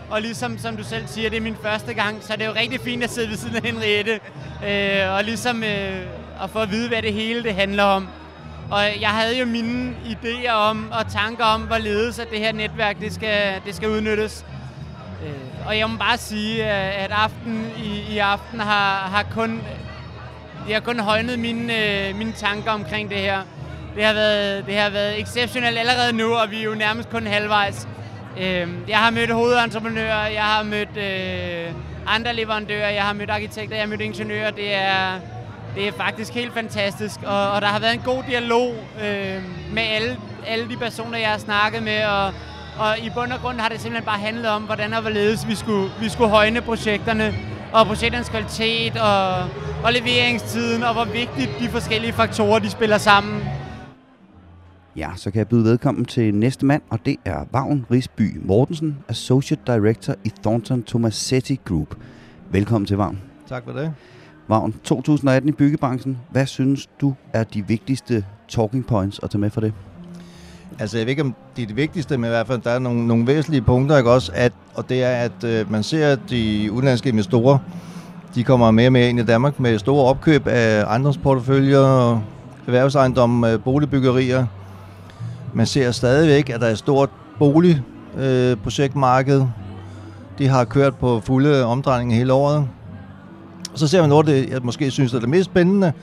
Og 0.09 0.21
ligesom 0.21 0.57
som 0.57 0.77
du 0.77 0.83
selv 0.83 1.07
siger, 1.07 1.29
det 1.29 1.37
er 1.37 1.41
min 1.41 1.57
første 1.63 1.93
gang, 1.93 2.23
så 2.23 2.33
det 2.33 2.41
er 2.41 2.45
jo 2.45 2.53
rigtig 2.55 2.81
fint 2.81 3.03
at 3.03 3.09
sidde 3.09 3.29
ved 3.29 3.37
siden 3.37 3.55
af 3.55 3.61
Henriette. 3.61 4.19
Øh, 4.67 5.13
og 5.13 5.23
ligesom 5.23 5.63
øh, 5.63 6.01
at 6.43 6.49
få 6.49 6.59
at 6.59 6.71
vide, 6.71 6.87
hvad 6.87 7.01
det 7.01 7.13
hele 7.13 7.43
det 7.43 7.55
handler 7.55 7.83
om. 7.83 8.07
Og 8.71 9.01
jeg 9.01 9.09
havde 9.09 9.39
jo 9.39 9.45
mine 9.45 9.95
idéer 10.05 10.51
om 10.51 10.91
og 10.91 11.11
tanker 11.11 11.45
om, 11.45 11.61
hvorledes 11.61 12.19
at 12.19 12.29
det 12.31 12.39
her 12.39 12.51
netværk 12.51 12.99
det 12.99 13.13
skal, 13.13 13.61
det 13.65 13.75
skal 13.75 13.89
udnyttes. 13.89 14.45
Øh, 15.25 15.67
og 15.67 15.77
jeg 15.77 15.89
må 15.89 15.97
bare 15.97 16.17
sige, 16.17 16.65
at 16.65 17.11
aften 17.11 17.71
i, 17.77 18.13
i 18.13 18.17
aften 18.17 18.59
har, 18.59 18.95
har 18.95 19.25
kun 19.35 19.61
det 20.65 20.73
har 20.73 20.81
kun 20.81 20.99
højnet 20.99 21.39
mine, 21.39 21.73
øh, 22.07 22.15
mine 22.15 22.31
tanker 22.31 22.71
omkring 22.71 23.09
det 23.09 23.17
her. 23.17 23.41
Det 23.95 24.03
har, 24.03 24.13
været, 24.13 24.65
det 24.65 24.77
har 24.77 24.89
været 24.89 25.19
exceptionelt 25.21 25.77
allerede 25.77 26.13
nu, 26.13 26.33
og 26.33 26.51
vi 26.51 26.59
er 26.59 26.63
jo 26.63 26.75
nærmest 26.75 27.09
kun 27.09 27.27
halvvejs. 27.27 27.87
Øh, 28.37 28.67
jeg 28.87 28.97
har 28.97 29.11
mødt 29.11 29.31
hovedentreprenører, 29.31 30.27
jeg 30.27 30.43
har 30.43 30.63
mødt 30.63 30.97
øh, 30.97 31.73
andre 32.07 32.33
leverandører, 32.33 32.89
jeg 32.89 33.03
har 33.03 33.13
mødt 33.13 33.29
arkitekter, 33.29 33.75
jeg 33.75 33.83
har 33.83 33.89
mødt 33.89 34.01
ingeniører. 34.01 34.51
Det 34.51 34.73
er, 34.75 35.19
det 35.75 35.87
er 35.87 35.91
faktisk 35.91 36.33
helt 36.33 36.53
fantastisk, 36.53 37.19
og, 37.25 37.51
og 37.51 37.61
der 37.61 37.67
har 37.67 37.79
været 37.79 37.93
en 37.93 38.01
god 38.05 38.23
dialog 38.29 38.73
øh, 39.03 39.43
med 39.73 39.83
alle, 39.83 40.17
alle 40.47 40.69
de 40.69 40.77
personer, 40.77 41.17
jeg 41.17 41.29
har 41.29 41.37
snakket 41.37 41.83
med, 41.83 42.05
og, 42.05 42.25
og 42.79 42.99
i 42.99 43.09
bund 43.09 43.31
og 43.31 43.39
grund 43.39 43.59
har 43.59 43.69
det 43.69 43.81
simpelthen 43.81 44.05
bare 44.05 44.19
handlet 44.19 44.47
om, 44.47 44.61
hvordan 44.61 44.93
og 44.93 45.01
hvorledes 45.01 45.47
vi 45.47 45.55
skulle, 45.55 45.91
vi 45.99 46.09
skulle 46.09 46.29
højne 46.29 46.61
projekterne, 46.61 47.33
og 47.75 47.87
projekternes 47.87 48.29
kvalitet, 48.29 48.97
og, 48.97 49.37
og 49.83 49.93
leveringstiden, 49.93 50.83
og 50.83 50.93
hvor 50.93 51.05
vigtigt 51.05 51.49
de 51.59 51.69
forskellige 51.69 52.13
faktorer, 52.13 52.59
de 52.59 52.69
spiller 52.69 52.97
sammen. 52.97 53.41
Ja, 54.95 55.09
så 55.15 55.31
kan 55.31 55.39
jeg 55.39 55.47
byde 55.47 55.65
velkommen 55.65 56.05
til 56.05 56.35
næste 56.35 56.65
mand, 56.65 56.81
og 56.89 57.05
det 57.05 57.15
er 57.25 57.45
Vagn 57.51 57.85
Risby 57.91 58.39
Mortensen, 58.41 58.97
Associate 59.09 59.61
Director 59.67 60.15
i 60.23 60.31
Thornton 60.43 60.83
Tomasetti 60.83 61.59
Group. 61.65 61.95
Velkommen 62.49 62.85
til 62.85 62.97
Vagn. 62.97 63.21
Tak 63.49 63.63
for 63.63 63.71
det. 63.71 63.93
Vagn, 64.47 64.73
2018 64.83 65.49
i 65.49 65.51
byggebranchen. 65.51 66.17
Hvad 66.31 66.45
synes 66.45 66.87
du 67.01 67.13
er 67.33 67.43
de 67.43 67.67
vigtigste 67.67 68.25
talking 68.47 68.87
points 68.87 69.19
at 69.23 69.29
tage 69.29 69.39
med 69.39 69.49
for 69.49 69.61
det? 69.61 69.73
Altså, 70.79 70.97
jeg 70.97 71.05
ved 71.05 71.09
ikke, 71.09 71.21
om 71.21 71.35
det 71.55 71.63
er 71.63 71.67
det 71.67 71.75
vigtigste, 71.75 72.17
men 72.17 72.25
i 72.25 72.29
hvert 72.29 72.47
fald, 72.47 72.61
der 72.61 72.71
er 72.71 72.79
nogle, 72.79 73.07
nogle 73.07 73.27
væsentlige 73.27 73.61
punkter, 73.61 73.97
ikke 73.97 74.11
også? 74.11 74.31
At, 74.35 74.53
og 74.75 74.89
det 74.89 75.03
er, 75.03 75.09
at 75.09 75.43
øh, 75.43 75.71
man 75.71 75.83
ser, 75.83 76.07
at 76.07 76.19
de 76.29 76.69
udenlandske 76.71 77.09
investorer, 77.09 77.57
de 78.35 78.43
kommer 78.43 78.71
mere 78.71 78.87
og 78.87 78.91
mere 78.91 79.09
ind 79.09 79.19
i 79.19 79.23
Danmark 79.23 79.59
med 79.59 79.79
store 79.79 80.05
opkøb 80.05 80.47
af 80.47 80.83
ejendomsporteføljer, 80.83 82.11
erhvervsejendomme, 82.67 83.51
øh, 83.51 83.59
boligbyggerier. 83.59 84.45
Man 85.53 85.65
ser 85.65 85.91
stadigvæk, 85.91 86.49
at 86.49 86.61
der 86.61 86.67
er 86.67 86.71
et 86.71 86.77
stort 86.77 87.09
boligprojektmarked. 87.39 89.41
Øh, 89.41 89.47
de 90.39 90.47
har 90.47 90.63
kørt 90.63 90.95
på 90.95 91.19
fulde 91.19 91.65
omdrejninger 91.65 92.15
hele 92.15 92.33
året. 92.33 92.67
Og 93.73 93.79
så 93.79 93.87
ser 93.87 94.01
man 94.01 94.09
noget, 94.09 94.27
det 94.27 94.49
jeg 94.49 94.59
måske 94.63 94.91
synes 94.91 95.13
er 95.13 95.19
det 95.19 95.29
mest 95.29 95.45
spændende. 95.45 95.93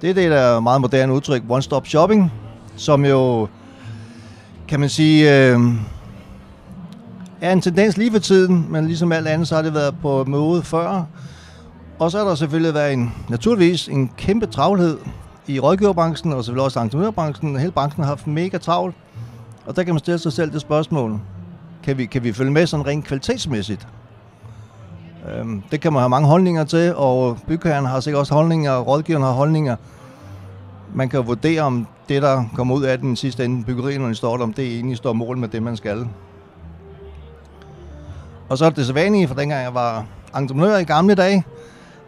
Det 0.00 0.10
er 0.10 0.14
det, 0.14 0.30
der 0.30 0.36
er 0.36 0.60
meget 0.60 0.80
moderne 0.80 1.12
udtryk, 1.12 1.42
one-stop 1.48 1.86
shopping, 1.86 2.32
som 2.76 3.04
jo, 3.04 3.48
kan 4.68 4.80
man 4.80 4.88
sige, 4.88 5.48
øh, 5.48 5.60
er 7.40 7.52
en 7.52 7.60
tendens 7.60 7.96
lige 7.96 8.12
for 8.12 8.18
tiden, 8.18 8.66
men 8.70 8.86
ligesom 8.86 9.12
alt 9.12 9.28
andet, 9.28 9.48
så 9.48 9.54
har 9.54 9.62
det 9.62 9.74
været 9.74 9.94
på 10.02 10.24
mode 10.24 10.62
før. 10.62 11.04
Og 11.98 12.10
så 12.10 12.18
har 12.18 12.24
der 12.24 12.34
selvfølgelig 12.34 12.74
været 12.74 12.92
en, 12.92 13.12
naturligvis 13.28 13.88
en 13.88 14.10
kæmpe 14.16 14.46
travlhed 14.46 14.98
i 15.46 15.60
rådgiverbranchen, 15.60 16.32
og 16.32 16.44
selvfølgelig 16.44 16.64
også 16.64 16.80
entreprenørbranchen. 16.80 17.58
Hele 17.58 17.72
branchen 17.72 18.04
har 18.04 18.08
haft 18.08 18.26
mega 18.26 18.58
travlt. 18.58 18.94
Og 19.66 19.76
der 19.76 19.82
kan 19.82 19.94
man 19.94 19.98
stille 19.98 20.18
sig 20.18 20.32
selv 20.32 20.52
det 20.52 20.60
spørgsmål. 20.60 21.20
Kan 21.82 21.98
vi, 21.98 22.06
kan 22.06 22.24
vi 22.24 22.32
følge 22.32 22.50
med 22.50 22.66
sådan 22.66 22.86
rent 22.86 23.04
kvalitetsmæssigt? 23.04 23.88
Øhm, 25.32 25.62
det 25.70 25.80
kan 25.80 25.92
man 25.92 26.00
have 26.00 26.08
mange 26.08 26.28
holdninger 26.28 26.64
til, 26.64 26.94
og 26.94 27.38
bygherren 27.46 27.86
har 27.86 28.00
sikkert 28.00 28.20
også 28.20 28.34
holdninger, 28.34 28.70
og 28.72 28.86
rådgiveren 28.86 29.24
har 29.24 29.32
holdninger. 29.32 29.76
Man 30.94 31.08
kan 31.08 31.26
vurdere, 31.26 31.62
om 31.62 31.86
det, 32.08 32.22
der 32.22 32.44
kommer 32.54 32.74
ud 32.74 32.82
af 32.82 32.98
den 32.98 33.16
sidste 33.16 33.44
ende, 33.44 33.64
byggeriet, 33.64 34.00
når 34.00 34.08
de 34.08 34.14
står 34.14 34.36
der, 34.36 34.44
om 34.44 34.52
det 34.52 34.74
egentlig 34.74 34.96
står 34.96 35.12
mål 35.12 35.38
med 35.38 35.48
det, 35.48 35.62
man 35.62 35.76
skal. 35.76 36.06
Og 38.54 38.58
så 38.58 38.64
er 38.64 38.70
det 38.70 38.86
så 38.86 38.92
vanlige, 38.92 39.28
for 39.28 39.34
dengang 39.34 39.62
jeg 39.62 39.74
var 39.74 40.06
entreprenør 40.36 40.76
i 40.76 40.84
gamle 40.84 41.14
dage, 41.14 41.44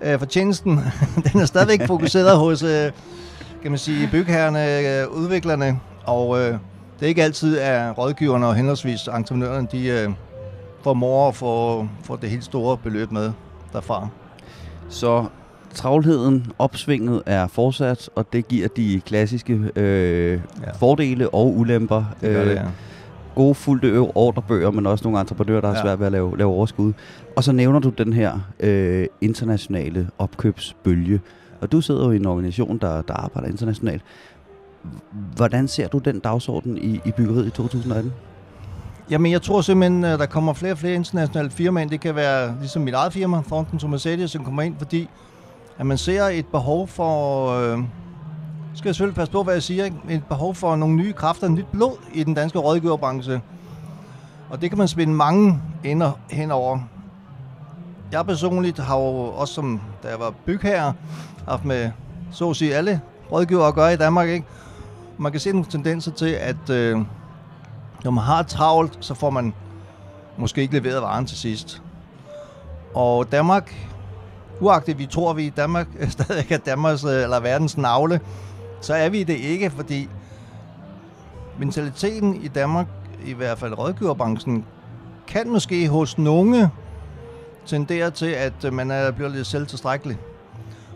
øh, 0.02 0.18
for 0.18 0.26
tjenesten, 0.26 0.80
den 1.32 1.40
er 1.40 1.44
stadigvæk 1.44 1.86
fokuseret 1.86 2.38
hos, 2.44 2.62
øh, 2.62 2.92
kan 3.62 3.70
man 3.70 3.78
sige, 3.78 4.08
bygherrerne, 4.12 4.78
øh, 4.78 5.08
udviklerne, 5.08 5.80
og 6.04 6.38
øh, 6.38 6.46
det 6.98 7.02
er 7.02 7.06
ikke 7.06 7.22
altid, 7.22 7.58
at 7.58 7.98
rådgiverne 7.98 8.46
og 8.46 8.54
henholdsvis 8.54 9.08
entreprenørerne, 9.16 9.68
de 9.72 9.86
øh, 9.86 10.10
formår 10.82 11.28
at 11.28 11.34
få, 11.34 11.88
få 12.04 12.16
det 12.16 12.30
helt 12.30 12.44
store 12.44 12.76
beløb 12.76 13.12
med 13.12 13.32
derfra. 13.72 14.08
Så 14.88 15.24
travlheden, 15.74 16.52
opsvinget 16.58 17.22
er 17.26 17.46
fortsat, 17.46 18.10
og 18.14 18.32
det 18.32 18.48
giver 18.48 18.68
de 18.68 19.00
klassiske 19.06 19.60
øh, 19.76 20.32
ja. 20.32 20.70
fordele 20.78 21.28
og 21.28 21.56
ulemper. 21.56 22.04
Det 22.20 22.30
gør 22.30 22.44
det, 22.44 22.54
ja. 22.54 22.62
Gode 23.36 23.54
fuldte 23.54 23.98
ordrebøger, 24.14 24.70
men 24.70 24.86
også 24.86 25.04
nogle 25.04 25.20
entreprenører, 25.20 25.60
der 25.60 25.68
har 25.68 25.74
Ja. 25.76 25.82
svært 25.82 25.98
ved 25.98 26.06
at 26.06 26.12
lave, 26.12 26.38
lave 26.38 26.50
overskud. 26.50 26.92
Og 27.36 27.44
så 27.44 27.52
nævner 27.52 27.78
du 27.80 27.88
den 27.88 28.12
her 28.12 28.38
øh, 28.60 29.06
internationale 29.20 30.08
opkøbsbølge. 30.18 31.20
Og 31.60 31.72
du 31.72 31.80
sidder 31.80 32.04
jo 32.04 32.10
i 32.10 32.16
en 32.16 32.26
organisation, 32.26 32.78
der, 32.78 33.02
der 33.02 33.14
arbejder 33.14 33.48
internationalt. 33.48 34.02
Hvordan 35.36 35.68
ser 35.68 35.88
du 35.88 35.98
den 35.98 36.18
dagsorden 36.18 36.78
i, 36.78 37.00
i 37.04 37.10
byggeriet 37.16 37.46
i 37.46 37.50
2018? 37.50 38.12
Jamen, 39.10 39.32
jeg 39.32 39.42
tror 39.42 39.60
simpelthen, 39.60 40.04
at 40.04 40.18
der 40.18 40.26
kommer 40.26 40.52
flere 40.52 40.72
og 40.72 40.78
flere 40.78 40.94
internationale 40.94 41.50
firmaer 41.50 41.82
ind. 41.82 41.90
Det 41.90 42.00
kan 42.00 42.14
være 42.16 42.54
ligesom 42.60 42.82
mit 42.82 42.94
eget 42.94 43.12
firma, 43.12 43.42
Thornton 43.46 43.78
Tomasetti, 43.78 44.28
som 44.28 44.44
kommer 44.44 44.62
ind, 44.62 44.74
fordi 44.78 45.08
at 45.78 45.86
man 45.86 45.98
ser 45.98 46.22
et 46.24 46.46
behov 46.46 46.88
for... 46.88 47.48
Øh, 47.50 47.78
skal 48.76 48.88
jeg 48.88 48.94
selvfølgelig 48.94 49.16
passe 49.16 49.32
på, 49.32 49.42
hvad 49.42 49.54
jeg 49.54 49.62
siger, 49.62 49.84
ikke? 49.84 49.96
Et 50.08 50.24
behov 50.24 50.54
for 50.54 50.76
nogle 50.76 50.96
nye 50.96 51.12
kræfter, 51.12 51.48
nyt 51.48 51.66
blod 51.72 51.96
i 52.14 52.24
den 52.24 52.34
danske 52.34 52.58
rådgiverbranche. 52.58 53.40
Og 54.50 54.60
det 54.60 54.70
kan 54.70 54.78
man 54.78 54.88
spænde 54.88 55.14
mange 55.14 55.60
ender 55.84 56.12
henover. 56.30 56.78
Jeg 58.12 58.26
personligt 58.26 58.78
har 58.78 58.98
jo 58.98 59.24
også, 59.24 59.54
som 59.54 59.80
da 60.02 60.08
jeg 60.08 60.20
var 60.20 60.34
bygherre, 60.46 60.92
haft 61.48 61.64
med 61.64 61.90
så 62.30 62.50
at 62.50 62.56
sige 62.56 62.74
alle 62.74 63.00
rådgivere 63.32 63.68
at 63.68 63.74
gøre 63.74 63.92
i 63.92 63.96
Danmark, 63.96 64.28
ikke? 64.28 64.46
Man 65.18 65.32
kan 65.32 65.40
se 65.40 65.52
nogle 65.52 65.66
tendenser 65.70 66.12
til, 66.12 66.30
at 66.30 66.70
øh, 66.70 66.98
når 68.04 68.10
man 68.10 68.24
har 68.24 68.42
travlt, 68.42 68.98
så 69.00 69.14
får 69.14 69.30
man 69.30 69.54
måske 70.36 70.60
ikke 70.60 70.74
leveret 70.74 71.02
varen 71.02 71.26
til 71.26 71.38
sidst. 71.38 71.82
Og 72.94 73.32
Danmark, 73.32 73.74
uagtet 74.60 74.98
vi 74.98 75.06
tror, 75.06 75.32
vi 75.32 75.46
i 75.46 75.50
Danmark 75.50 75.86
stadig 76.08 76.52
er 76.52 76.58
Danmarks 76.58 77.04
øh, 77.04 77.22
eller 77.22 77.40
verdens 77.40 77.76
navle, 77.76 78.20
så 78.86 78.94
er 78.94 79.08
vi 79.08 79.22
det 79.22 79.36
ikke, 79.36 79.70
fordi 79.70 80.08
mentaliteten 81.58 82.34
i 82.42 82.48
Danmark, 82.48 82.86
i 83.24 83.32
hvert 83.32 83.58
fald 83.58 83.78
rådgiverbranchen, 83.78 84.64
kan 85.26 85.50
måske 85.50 85.88
hos 85.88 86.18
nogle 86.18 86.70
tendere 87.66 88.10
til, 88.10 88.26
at 88.26 88.64
øh, 88.64 88.72
man 88.72 88.90
er 88.90 89.10
bliver 89.10 89.28
lidt 89.28 89.46
selvtilstrækkelig. 89.46 90.18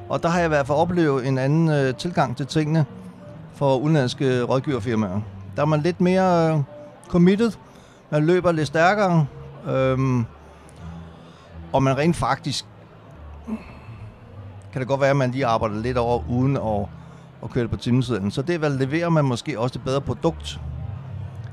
Og 0.08 0.22
der 0.22 0.28
har 0.28 0.38
jeg 0.38 0.46
i 0.46 0.48
hvert 0.48 0.66
fald 0.66 0.78
oplevet 0.78 1.28
en 1.28 1.38
anden 1.38 1.68
øh, 1.68 1.94
tilgang 1.94 2.36
til 2.36 2.46
tingene 2.46 2.84
for 3.54 3.76
udenlandske 3.76 4.42
rådgiverfirmaer. 4.42 5.20
Der 5.56 5.62
er 5.62 5.66
man 5.66 5.80
lidt 5.80 6.00
mere 6.00 6.54
øh, 6.54 6.62
committed, 7.08 7.52
man 8.10 8.26
løber 8.26 8.52
lidt 8.52 8.66
stærkere, 8.66 9.26
øhm, 9.68 10.24
og 11.72 11.82
man 11.82 11.98
rent 11.98 12.16
faktisk 12.16 12.66
kan 14.72 14.80
det 14.80 14.88
godt 14.88 15.00
være, 15.00 15.10
at 15.10 15.16
man 15.16 15.30
lige 15.30 15.46
arbejder 15.46 15.76
lidt 15.76 15.98
over 15.98 16.22
uden 16.28 16.56
at, 16.56 16.99
at 17.42 17.50
køre 17.50 17.62
det 17.62 17.70
på 17.70 17.76
timesiden. 17.76 18.30
Så 18.30 18.42
det 18.42 18.60
leverer 18.78 19.08
man 19.08 19.24
måske 19.24 19.60
også 19.60 19.78
et 19.78 19.84
bedre 19.84 20.00
produkt. 20.00 20.60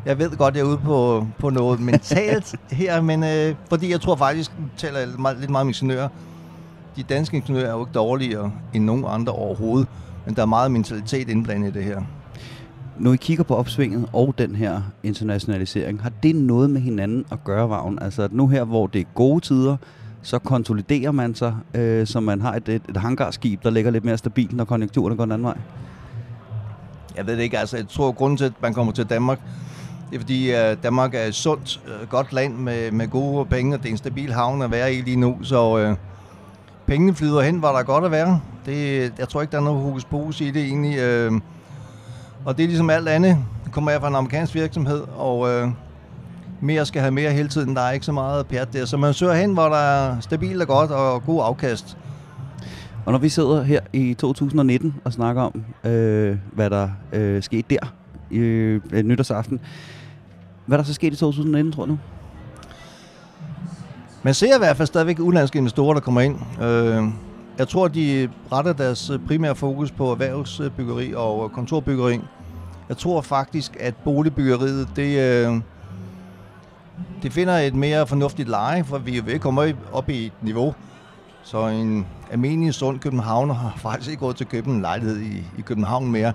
Jeg 0.06 0.20
ved 0.20 0.38
godt, 0.38 0.56
jeg 0.56 0.62
er 0.62 0.66
ude 0.66 0.78
på, 0.78 1.28
på 1.40 1.50
noget 1.50 1.80
mentalt 1.80 2.56
her, 2.72 3.02
men 3.02 3.24
øh, 3.24 3.56
fordi 3.70 3.92
jeg 3.92 4.02
tror 4.02 4.16
faktisk, 4.16 4.52
nu 4.60 4.66
taler 4.78 5.00
jeg 5.00 5.10
meget, 5.20 5.38
lidt 5.40 5.52
meget 5.52 5.62
om 5.62 5.68
ingeniører, 5.68 6.10
de 6.96 7.04
danske 7.04 7.38
ingeniører 7.38 7.68
er 7.68 7.74
jo 7.74 7.80
ikke 7.80 7.92
dårligere 7.94 8.52
end 8.74 8.84
nogen 8.84 9.06
andre 9.08 9.34
overhovedet, 9.34 9.88
men 10.26 10.36
der 10.36 10.42
er 10.42 10.46
meget 10.46 10.72
mentalitet 10.72 11.30
indblandet 11.30 11.70
i 11.70 11.72
det 11.72 11.84
her. 11.84 12.02
Når 13.00 13.14
I 13.14 13.16
kigger 13.16 13.44
på 13.44 13.56
opsvinget 13.56 14.10
og 14.14 14.34
den 14.38 14.56
her 14.56 14.82
internationalisering, 15.04 16.02
har 16.02 16.12
det 16.24 16.36
noget 16.36 16.70
med 16.70 16.82
hinanden 16.82 17.26
at 17.32 17.44
gøre, 17.44 17.70
Vagn? 17.70 18.00
Altså 18.02 18.24
at 18.24 18.34
nu 18.34 18.48
her, 18.48 18.64
hvor 18.64 18.88
det 18.88 19.02
er 19.02 19.06
gode 19.16 19.40
tider, 19.40 19.78
så 20.22 20.40
konsoliderer 20.40 21.12
man 21.12 21.36
sig, 21.36 21.56
øh, 21.74 22.08
så 22.08 22.20
man 22.20 22.42
har 22.42 22.54
et, 22.54 22.70
et, 22.70 22.82
et 22.90 22.98
hangarskib, 22.98 23.64
der 23.64 23.70
ligger 23.70 23.92
lidt 23.92 24.06
mere 24.06 24.18
stabilt, 24.18 24.54
når 24.54 24.66
konjunkturerne 24.66 25.16
går 25.16 25.26
den 25.26 25.32
anden 25.32 25.46
vej? 25.46 25.58
Jeg 27.18 27.28
ved 27.28 27.38
det 27.38 27.44
ikke, 27.44 27.60
altså 27.60 27.78
jeg 27.78 27.88
tror, 27.88 28.10
at 28.10 28.16
grunden 28.16 28.38
til, 28.38 28.46
at 28.46 28.54
man 28.62 28.74
kommer 28.74 28.94
til 28.94 29.06
Danmark, 29.06 29.40
det 30.10 30.16
er 30.16 30.20
fordi, 30.20 30.52
øh, 30.52 30.78
Danmark 30.84 31.16
er 31.16 31.24
et 31.24 31.36
sundt, 31.36 31.82
øh, 31.88 32.10
godt 32.10 32.34
land 32.34 32.54
med, 32.54 32.92
med 32.92 33.08
gode 33.08 33.46
penge, 33.46 33.76
og 33.76 33.80
det 33.80 33.88
er 33.88 33.92
en 33.92 33.98
stabil 33.98 34.34
havn 34.34 34.62
at 34.62 34.72
være 34.72 34.94
i 34.94 35.02
lige 35.02 35.18
nu, 35.18 35.38
så 35.44 35.78
øh, 35.78 35.96
pengene 36.86 37.16
flyder 37.16 37.42
hen, 37.42 37.60
hvor 37.60 37.70
der 37.70 37.80
er 37.80 37.84
godt 37.84 38.06
at 38.06 38.12
være. 38.12 38.42
Det, 38.66 39.14
jeg 39.20 39.30
tror 39.30 39.42
ikke, 39.42 39.52
der 39.52 39.58
er 39.58 39.64
noget 39.64 39.82
hokus 39.82 40.06
pokus 40.06 40.42
i 40.42 40.52
det 40.52 40.64
egentlig. 40.64 40.98
Øh, 40.98 41.32
og 42.46 42.58
det 42.58 42.64
er 42.64 42.68
ligesom 42.68 42.90
alt 42.90 43.10
andet. 43.10 43.38
Nu 43.66 43.72
kommer 43.72 43.92
jeg 43.92 44.00
fra 44.02 44.08
en 44.08 44.16
amerikansk 44.16 44.56
virksomhed, 44.56 45.04
og 45.18 45.50
øh, 45.50 45.68
mere 46.62 46.86
skal 46.86 47.02
have 47.02 47.12
mere 47.12 47.32
hele 47.32 47.50
tiden. 47.50 47.76
Der 47.76 47.82
er 47.82 47.92
ikke 47.92 48.06
så 48.06 48.12
meget 48.12 48.48
pjat 48.48 48.74
der. 48.74 48.86
Så 48.86 48.98
man 48.98 49.14
søger 49.14 49.34
hen, 49.34 49.54
hvor 49.54 49.70
der 49.70 49.78
er 49.78 50.20
stabilt 50.20 50.62
og 50.62 50.68
godt 50.68 50.92
og 50.92 51.24
god 51.26 51.42
afkast. 51.44 51.98
Og 53.06 53.12
når 53.12 53.20
vi 53.20 53.30
sidder 53.30 53.64
her 53.64 53.80
i 53.94 54.14
2019 54.14 54.96
og 55.04 55.14
snakker 55.14 55.42
om, 55.42 55.64
øh, 55.92 56.38
hvad 56.54 56.70
der 56.70 56.90
øh, 57.14 57.44
skete 57.44 57.64
der 57.70 57.94
i 58.32 58.38
øh, 58.38 58.82
nytårsaften, 59.04 59.60
hvad 60.66 60.78
er 60.78 60.82
der 60.82 60.88
så 60.88 60.94
sket 60.94 61.14
i 61.14 61.16
2019, 61.16 61.74
tror 61.74 61.86
du? 61.86 61.98
Man 64.24 64.34
ser 64.34 64.56
i 64.56 64.60
hvert 64.60 64.78
fald 64.78 64.88
stadigvæk 64.88 65.20
udenlandske 65.20 65.58
investorer, 65.58 65.94
der 65.94 66.02
kommer 66.02 66.22
ind. 66.22 66.36
Øh, 66.62 67.04
jeg 67.58 67.68
tror, 67.68 67.88
de 67.88 68.30
retter 68.52 68.74
deres 68.74 69.12
primære 69.28 69.56
fokus 69.56 69.92
på 69.92 70.12
erhvervsbyggeri 70.12 71.14
og 71.16 71.52
kontorbyggeri. 71.52 72.20
Jeg 72.90 72.98
tror 72.98 73.22
faktisk, 73.22 73.78
at 73.80 73.96
boligbyggeriet, 73.96 74.88
det, 74.96 75.20
øh, 75.20 75.62
det 77.24 77.34
finder 77.34 77.58
et 77.58 77.76
mere 77.76 78.08
fornuftigt 78.08 78.50
leje, 78.50 78.84
for 78.84 78.98
vi 78.98 79.18
er 79.18 79.22
at 79.28 79.42
komme 79.42 79.76
op 79.94 80.10
i 80.10 80.26
et 80.26 80.32
niveau. 80.42 80.76
Så 81.44 81.68
en 81.68 82.06
almindelig 82.32 82.74
sund 82.74 83.00
københavner 83.00 83.54
har 83.54 83.74
faktisk 83.88 84.12
ikke 84.12 84.26
råd 84.26 84.34
til 84.34 84.44
at 84.44 84.50
købe 84.50 84.70
en 84.70 84.82
lejlighed 84.82 85.20
i, 85.20 85.38
i 85.58 85.62
København 85.62 86.12
mere. 86.12 86.34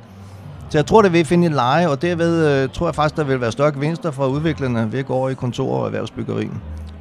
Så 0.68 0.78
jeg 0.78 0.86
tror, 0.86 1.02
det 1.02 1.12
vil 1.12 1.24
finde 1.24 1.46
et 1.46 1.52
leje, 1.52 1.88
og 1.88 2.02
derved 2.02 2.62
øh, 2.62 2.68
tror 2.68 2.86
jeg 2.86 2.94
faktisk, 2.94 3.16
der 3.16 3.24
vil 3.24 3.40
være 3.40 3.52
større 3.52 3.72
gevinster 3.72 4.10
fra 4.10 4.28
udviklerne 4.28 4.92
ved 4.92 4.98
at 4.98 5.06
gå 5.06 5.14
over 5.14 5.28
i 5.28 5.34
kontor 5.34 5.78
og 5.78 5.86
erhvervsbyggeri. 5.86 6.48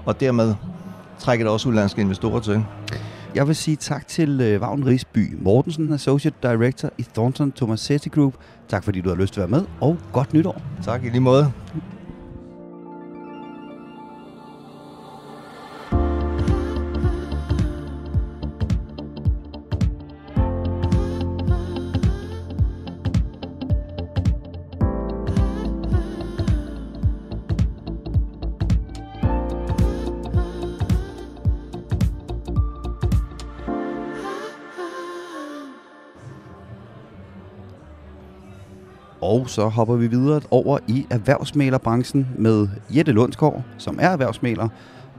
Og 0.06 0.20
dermed 0.20 0.56
trækker 1.20 1.46
det 1.46 1.54
også 1.54 1.70
udlandske 1.70 2.02
investorer 2.02 2.40
til. 2.40 2.66
Jeg 3.36 3.48
vil 3.48 3.56
sige 3.56 3.76
tak 3.76 4.08
til 4.08 4.42
øh, 4.42 4.62
Vagn 4.62 4.86
Risby 4.86 5.38
Mortensen, 5.42 5.94
Associate 5.94 6.38
Director 6.44 6.90
i 6.98 7.06
Thornton 7.14 7.52
Tomasetti 7.52 8.10
Group. 8.10 8.34
Tak 8.70 8.84
fordi 8.84 9.02
du 9.02 9.10
har 9.10 9.16
lyst 9.16 9.34
til 9.34 9.42
at 9.42 9.52
være 9.52 9.60
med, 9.60 9.68
og 9.82 9.98
godt 10.14 10.34
nytår. 10.34 10.62
Tak 10.84 11.04
i 11.04 11.10
lige 11.10 11.22
måde. 11.22 11.52
Så 39.52 39.68
hopper 39.68 39.96
vi 39.96 40.08
videre 40.08 40.42
over 40.52 40.80
i 40.88 41.06
erhvervsmalerbranchen 41.10 42.28
med 42.38 42.68
Jette 42.96 43.12
Lundsgaard, 43.12 43.62
som 43.78 44.00
er 44.02 44.10
erhvervsmaler 44.10 44.68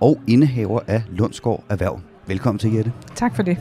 og 0.01 0.19
indehaver 0.27 0.81
af 0.87 1.03
Lundsgaard 1.11 1.65
Erhverv. 1.69 2.01
Velkommen 2.27 2.59
til, 2.59 2.75
Jette. 2.75 2.93
Tak 3.15 3.37
for 3.37 3.43
det. 3.43 3.59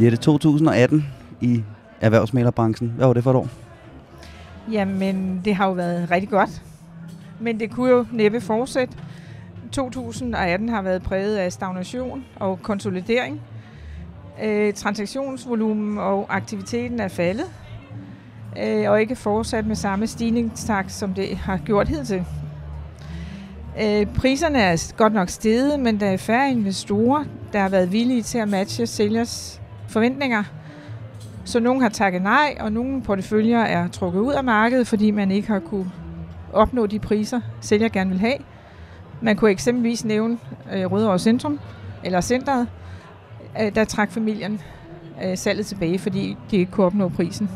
Jette, 0.00 0.16
2018 0.16 1.06
i 1.40 1.62
erhvervsmalerbranchen. 2.00 2.92
Hvad 2.96 3.06
var 3.06 3.12
det 3.12 3.22
for 3.22 3.30
et 3.30 3.36
år? 3.36 3.48
Jamen, 4.72 5.42
det 5.44 5.54
har 5.54 5.66
jo 5.66 5.72
været 5.72 6.10
rigtig 6.10 6.30
godt. 6.30 6.62
Men 7.40 7.60
det 7.60 7.70
kunne 7.70 7.90
jo 7.90 8.06
næppe 8.12 8.40
fortsætte. 8.40 8.94
2018 9.72 10.68
har 10.68 10.82
været 10.82 11.02
præget 11.02 11.36
af 11.36 11.52
stagnation 11.52 12.24
og 12.36 12.62
konsolidering. 12.62 13.40
Øh, 14.42 14.72
transaktionsvolumen 14.72 15.98
og 15.98 16.26
aktiviteten 16.28 17.00
er 17.00 17.08
faldet, 17.08 17.46
øh, 18.62 18.90
og 18.90 19.00
ikke 19.00 19.16
fortsat 19.16 19.66
med 19.66 19.76
samme 19.76 20.06
stigningstakt, 20.06 20.92
som 20.92 21.14
det 21.14 21.36
har 21.36 21.56
gjort 21.56 21.88
hidtil. 21.88 22.24
Øh, 23.82 24.06
priserne 24.06 24.58
er 24.58 24.92
godt 24.96 25.12
nok 25.12 25.28
steget, 25.28 25.80
men 25.80 26.00
der 26.00 26.06
er 26.06 26.16
færre 26.16 26.50
investorer, 26.50 27.24
der 27.52 27.58
har 27.58 27.68
været 27.68 27.92
villige 27.92 28.22
til 28.22 28.38
at 28.38 28.48
matche 28.48 28.86
sælgers 28.86 29.60
forventninger. 29.88 30.42
Så 31.44 31.60
nogle 31.60 31.82
har 31.82 31.88
takket 31.88 32.22
nej, 32.22 32.56
og 32.60 32.72
nogle 32.72 33.02
porteføljer 33.02 33.58
er 33.58 33.88
trukket 33.88 34.20
ud 34.20 34.32
af 34.32 34.44
markedet, 34.44 34.86
fordi 34.86 35.10
man 35.10 35.30
ikke 35.30 35.48
har 35.48 35.58
kunne 35.58 35.90
opnå 36.52 36.86
de 36.86 36.98
priser, 36.98 37.40
sælger 37.60 37.88
gerne 37.88 38.10
vil 38.10 38.18
have. 38.18 38.36
Man 39.22 39.36
kunne 39.36 39.50
eksempelvis 39.50 40.04
nævne 40.04 40.38
øh, 40.72 40.92
Rødovre 40.92 41.18
Centrum, 41.18 41.60
eller 42.04 42.20
Centeret, 42.20 42.68
øh, 43.62 43.74
der 43.74 43.84
trak 43.84 44.10
familien 44.10 44.60
øh, 45.24 45.38
salget 45.38 45.66
tilbage, 45.66 45.98
fordi 45.98 46.36
de 46.50 46.56
ikke 46.56 46.72
kunne 46.72 46.86
opnå 46.86 47.08
prisen. 47.08 47.50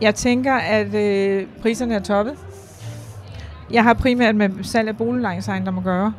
Jeg 0.00 0.14
tænker, 0.14 0.54
at 0.54 0.94
øh, 0.94 1.46
priserne 1.62 1.94
er 1.94 1.98
toppet. 1.98 2.34
Jeg 3.70 3.82
har 3.82 3.94
primært 3.94 4.34
med 4.34 4.50
salg 4.62 4.88
af 4.88 4.96
boliglejningsejendomme 4.96 5.80
at 5.80 5.84
gøre. 5.84 6.12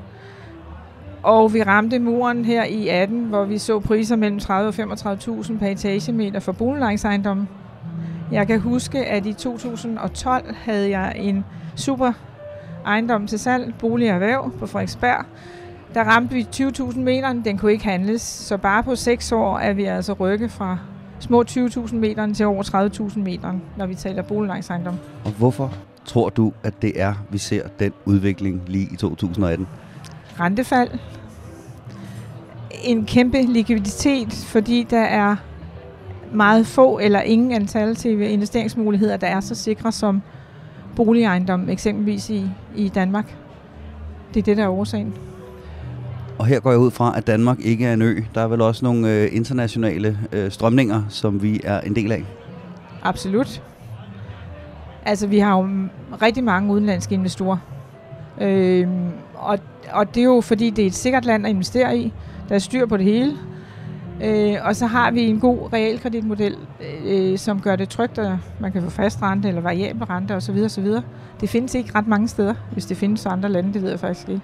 Og 1.24 1.54
vi 1.54 1.64
ramte 1.64 2.00
muren 2.00 2.46
her 2.46 2.64
i 2.64 2.88
18, 2.88 3.24
hvor 3.24 3.46
vi 3.46 3.58
så 3.58 3.80
priser 3.80 4.16
mellem 4.16 4.40
30 4.40 4.68
og 4.68 4.94
35.000 4.94 5.58
per 5.60 5.68
etagemeter 5.68 6.40
for 6.40 6.52
boliglejningsejendomme. 6.52 7.48
Jeg 8.32 8.48
kan 8.48 8.60
huske, 8.60 9.06
at 9.06 9.26
i 9.26 9.34
2012 9.34 10.56
havde 10.56 10.90
jeg 10.90 11.14
en 11.16 11.46
super 11.76 12.12
ejendom 12.86 13.28
til 13.28 13.40
salg, 13.40 13.74
bolig 13.80 14.10
og 14.10 14.14
erhverv 14.14 14.52
på 14.60 14.68
Frederiksberg. 14.68 15.26
Der 15.94 16.04
ramte 16.04 16.34
vi 16.34 16.48
20.000 16.56 17.00
meter, 17.00 17.34
den 17.34 17.58
kunne 17.58 17.72
ikke 17.72 17.86
handles. 17.86 18.22
Så 18.22 18.58
bare 18.58 18.84
på 18.84 18.96
6 18.96 19.32
år 19.32 19.60
er 19.60 19.74
vi 19.74 19.86
altså 19.86 20.14
rykket 20.14 20.52
fra 20.52 20.78
små 21.20 21.44
20.000 21.50 21.96
meter 21.96 22.34
til 22.34 22.46
over 22.46 22.64
30.000 23.14 23.20
meter, 23.20 23.54
når 23.78 23.86
vi 23.86 23.96
taler 23.96 24.22
boliglejningsejendom. 24.22 24.96
Og 25.26 25.32
hvorfor 25.32 25.74
tror 26.06 26.30
du, 26.30 26.54
at 26.64 26.82
det 26.82 27.02
er, 27.02 27.14
vi 27.30 27.38
ser 27.38 27.68
den 27.80 27.94
udvikling 28.06 28.62
lige 28.68 28.88
i 28.94 28.96
2018? 28.96 29.68
Rentefald. 30.40 30.90
En 32.84 33.06
kæmpe 33.06 33.42
likviditet, 33.42 34.34
fordi 34.34 34.88
der 34.90 35.02
er 35.02 35.36
meget 36.34 36.68
få 36.68 37.00
eller 37.00 37.22
ingen 37.22 37.52
alternative 37.52 38.30
investeringsmuligheder, 38.30 39.18
der 39.18 39.28
er 39.28 39.40
så 39.40 39.56
sikre 39.56 39.92
som 39.92 40.22
boligejendom, 40.96 41.70
eksempelvis 41.70 42.30
i, 42.30 42.50
i 42.76 42.90
Danmark. 42.90 43.36
Det 44.34 44.40
er 44.40 44.44
det, 44.44 44.58
der 44.58 44.64
er 44.64 44.70
årsagen. 44.70 45.14
Og 46.40 46.46
her 46.46 46.60
går 46.60 46.72
jeg 46.72 46.80
ud 46.80 46.92
fra, 46.92 47.14
at 47.18 47.28
Danmark 47.28 47.60
ikke 47.60 47.86
er 47.86 47.94
en 47.94 48.02
ø. 48.02 48.20
Der 48.36 48.42
er 48.42 48.48
vel 48.48 48.62
også 48.62 48.86
nogle 48.86 49.14
øh, 49.14 49.30
internationale 49.32 50.20
øh, 50.32 50.52
strømninger, 50.52 51.04
som 51.10 51.42
vi 51.42 51.62
er 51.64 51.82
en 51.82 51.96
del 51.96 52.12
af. 52.12 52.26
Absolut. 53.04 53.64
Altså, 55.06 55.28
vi 55.28 55.40
har 55.40 55.58
jo 55.58 55.70
rigtig 56.22 56.44
mange 56.44 56.74
udenlandske 56.74 57.16
investorer. 57.16 57.58
Øh, 58.42 58.88
og, 59.36 59.60
og 59.92 60.16
det 60.16 60.22
er 60.22 60.26
jo 60.26 60.42
fordi, 60.42 60.70
det 60.70 60.84
er 60.84 60.88
et 60.88 60.94
sikkert 60.94 61.26
land 61.26 61.46
at 61.46 61.50
investere 61.50 61.98
i. 61.98 62.14
Der 62.50 62.56
er 62.56 62.60
styr 62.60 62.86
på 62.86 62.98
det 62.98 63.06
hele. 63.06 63.34
Øh, 64.24 64.56
og 64.64 64.76
så 64.76 64.86
har 64.86 65.12
vi 65.12 65.22
en 65.22 65.40
god 65.40 65.74
realkreditmodel, 65.74 66.56
øh, 67.06 67.38
som 67.38 67.62
gør 67.62 67.76
det 67.76 67.90
trygt, 67.90 68.18
at 68.18 68.32
man 68.60 68.72
kan 68.72 68.82
få 68.82 68.90
fast 68.90 69.22
rente 69.22 69.48
eller 69.48 69.62
variabel 69.62 70.04
rente 70.04 70.36
osv. 70.36 70.58
osv. 70.66 70.88
Det 71.42 71.50
findes 71.50 71.76
ikke 71.76 71.92
ret 71.96 72.08
mange 72.08 72.28
steder, 72.28 72.54
hvis 72.72 72.86
det 72.86 72.98
findes 72.98 73.26
andre 73.26 73.50
lande, 73.50 73.74
det 73.74 73.82
ved 73.82 73.90
jeg 73.90 74.00
faktisk 74.00 74.30
ikke. 74.30 74.42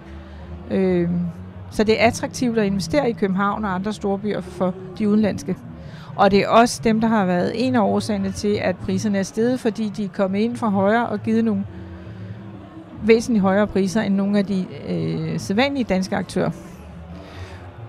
Øh, 0.72 1.10
så 1.74 1.84
det 1.84 2.02
er 2.02 2.08
attraktivt 2.08 2.58
at 2.58 2.66
investere 2.66 3.10
i 3.10 3.14
København 3.14 3.66
og 3.66 3.76
andre 3.76 3.94
store 3.94 4.20
byer 4.20 4.42
for 4.42 4.74
de 4.98 5.10
udenlandske. 5.10 5.58
Og 6.16 6.32
det 6.32 6.40
er 6.40 6.48
også 6.48 6.82
dem, 6.84 7.02
der 7.02 7.08
har 7.08 7.26
været 7.26 7.52
en 7.56 7.76
af 7.76 7.82
årsagerne 7.82 8.32
til, 8.32 8.60
at 8.62 8.76
priserne 8.78 9.18
er 9.18 9.24
steget, 9.24 9.60
fordi 9.60 9.90
de 9.90 10.04
er 10.04 10.10
kommet 10.10 10.40
ind 10.40 10.56
fra 10.56 10.70
højre 10.70 11.08
og 11.08 11.24
givet 11.24 11.46
nogle 11.46 11.64
væsentligt 13.04 13.42
højere 13.42 13.68
priser 13.68 14.02
end 14.02 14.16
nogle 14.16 14.38
af 14.40 14.46
de 14.46 14.66
øh, 14.88 15.40
sædvanlige 15.40 15.84
danske 15.84 16.16
aktører. 16.16 16.52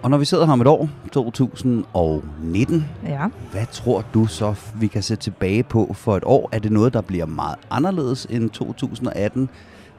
Og 0.02 0.10
når 0.10 0.18
vi 0.18 0.24
sidder 0.24 0.46
her 0.46 0.52
om 0.52 0.60
et 0.60 0.66
år, 0.66 0.88
2019, 1.12 2.84
ja. 3.06 3.26
hvad 3.52 3.66
tror 3.72 4.04
du 4.14 4.26
så, 4.26 4.54
vi 4.80 4.86
kan 4.86 5.02
se 5.02 5.16
tilbage 5.16 5.62
på 5.62 5.92
for 5.94 6.16
et 6.16 6.22
år? 6.26 6.48
Er 6.52 6.58
det 6.58 6.72
noget, 6.72 6.92
der 6.92 7.00
bliver 7.00 7.26
meget 7.26 7.56
anderledes 7.70 8.26
end 8.30 8.50
2018? 8.50 9.48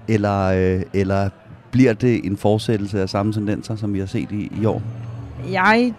Eller, 0.08 0.46
øh, 0.46 0.82
eller 0.94 1.30
bliver 1.76 1.94
det 1.94 2.26
en 2.26 2.38
fortsættelse 2.38 3.02
af 3.02 3.10
samme 3.10 3.34
tendenser, 3.34 3.76
som 3.76 3.94
vi 3.94 4.00
har 4.00 4.06
set 4.06 4.32
i, 4.32 4.52
i 4.62 4.66
år? 4.66 4.82
Jeg 5.52 5.94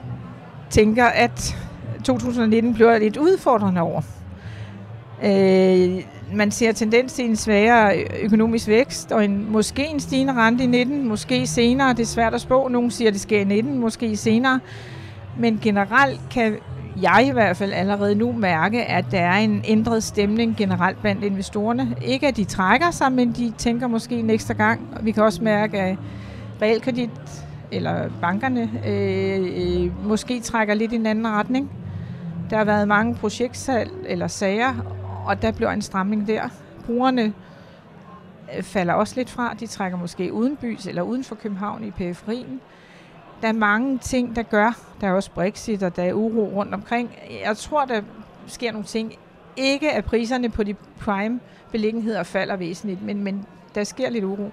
tænker, 0.71 1.05
at 1.05 1.57
2019 2.05 2.75
bliver 2.75 2.93
et 2.93 3.03
lidt 3.03 3.17
udfordrende 3.17 3.83
år. 3.83 4.05
Øh, 5.25 6.05
man 6.35 6.51
ser 6.51 6.73
tendens 6.73 7.12
til 7.12 7.25
en 7.25 7.37
sværere 7.37 8.05
økonomisk 8.23 8.69
vækst, 8.69 9.12
og 9.12 9.25
en, 9.25 9.53
måske 9.53 9.87
en 9.87 10.01
stigende 10.01 10.33
rente 10.33 10.65
i 10.65 10.67
19, 10.67 11.09
måske 11.09 11.47
senere. 11.47 11.93
Det 11.93 12.01
er 12.01 12.07
svært 12.07 12.35
at 12.35 12.41
spå. 12.41 12.69
Nogle 12.69 12.91
siger, 12.91 13.09
at 13.09 13.15
det 13.15 13.21
sker 13.21 13.41
i 13.41 13.45
19, 13.45 13.79
måske 13.79 14.17
senere. 14.17 14.61
Men 15.39 15.59
generelt 15.62 16.21
kan 16.31 16.57
jeg 17.03 17.27
i 17.29 17.33
hvert 17.33 17.57
fald 17.57 17.73
allerede 17.73 18.15
nu 18.15 18.33
mærke, 18.33 18.85
at 18.85 19.05
der 19.11 19.21
er 19.21 19.39
en 19.39 19.63
ændret 19.65 20.03
stemning 20.03 20.57
generelt 20.57 21.01
blandt 21.01 21.25
investorerne. 21.25 21.97
Ikke 22.03 22.29
at 22.29 22.37
de 22.37 22.45
trækker 22.45 22.91
sig, 22.91 23.13
men 23.13 23.33
de 23.33 23.53
tænker 23.59 23.87
måske 23.87 24.23
næste 24.23 24.55
gang. 24.55 24.99
Vi 25.03 25.11
kan 25.11 25.23
også 25.23 25.45
mærke, 25.45 25.81
at 25.81 25.99
realkredit 26.63 27.11
eller 27.73 28.11
bankerne 28.21 28.71
øh, 28.87 29.85
øh, 29.85 30.07
måske 30.07 30.41
trækker 30.41 30.75
lidt 30.75 30.93
i 30.93 30.97
en 30.97 31.07
anden 31.07 31.29
retning. 31.29 31.71
Der 32.51 32.57
har 32.57 32.65
været 32.65 32.89
mange 32.89 33.15
projektsalg 33.15 33.91
eller 34.05 34.27
sager, 34.27 34.75
og 35.27 35.43
der 35.43 35.53
bliver 35.53 35.71
en 35.71 35.83
stramning 35.83 36.27
der. 36.27 36.43
Brugerne 36.87 37.33
øh, 38.57 38.63
falder 38.63 38.95
også 38.95 39.15
lidt 39.17 39.31
fra. 39.31 39.55
De 39.61 39.67
trækker 39.67 39.99
måske 39.99 40.33
uden 40.33 40.57
bys 40.57 40.87
eller 40.87 41.03
uden 41.03 41.25
for 41.25 41.35
København 41.35 41.85
i 41.85 41.91
periferien. 41.91 42.61
Der 43.42 43.49
er 43.49 43.53
mange 43.53 43.99
ting, 43.99 44.37
der 44.37 44.42
gør. 44.42 44.79
Der 45.01 45.07
er 45.07 45.12
også 45.12 45.31
Brexit, 45.31 45.83
og 45.83 45.96
der 45.96 46.03
er 46.03 46.12
uro 46.12 46.51
rundt 46.55 46.75
omkring. 46.75 47.11
Jeg 47.46 47.57
tror, 47.57 47.85
der 47.85 48.01
sker 48.46 48.72
nogle 48.72 48.87
ting. 48.87 49.12
Ikke 49.57 49.92
at 49.92 50.05
priserne 50.05 50.49
på 50.49 50.62
de 50.62 50.75
prime 51.01 51.40
beliggenheder 51.73 52.23
falder 52.23 52.56
væsentligt, 52.56 53.02
men, 53.02 53.25
men 53.25 53.46
der 53.75 53.85
sker 53.85 54.11
lidt 54.11 54.25
uro. 54.25 54.50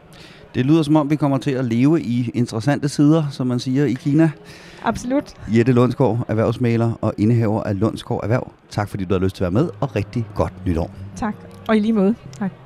Det 0.55 0.65
lyder 0.65 0.83
som 0.83 0.95
om, 0.95 1.09
vi 1.09 1.15
kommer 1.15 1.37
til 1.37 1.51
at 1.51 1.65
leve 1.65 2.01
i 2.01 2.31
interessante 2.33 2.89
sider, 2.89 3.23
som 3.31 3.47
man 3.47 3.59
siger 3.59 3.85
i 3.85 3.93
Kina. 3.93 4.31
Absolut. 4.83 5.33
Jette 5.55 5.71
Lundsgaard, 5.71 6.25
erhvervsmaler 6.27 6.91
og 7.01 7.13
indehaver 7.17 7.63
af 7.63 7.79
Lundsgaard 7.79 8.23
Erhverv. 8.23 8.51
Tak 8.69 8.89
fordi 8.89 9.05
du 9.05 9.13
har 9.13 9.19
lyst 9.19 9.35
til 9.35 9.43
at 9.43 9.53
være 9.53 9.63
med, 9.63 9.69
og 9.79 9.95
rigtig 9.95 10.25
godt 10.35 10.53
nytår. 10.65 10.91
Tak, 11.15 11.35
og 11.67 11.77
i 11.77 11.79
lige 11.79 11.93
måde. 11.93 12.15
Tak. 12.39 12.62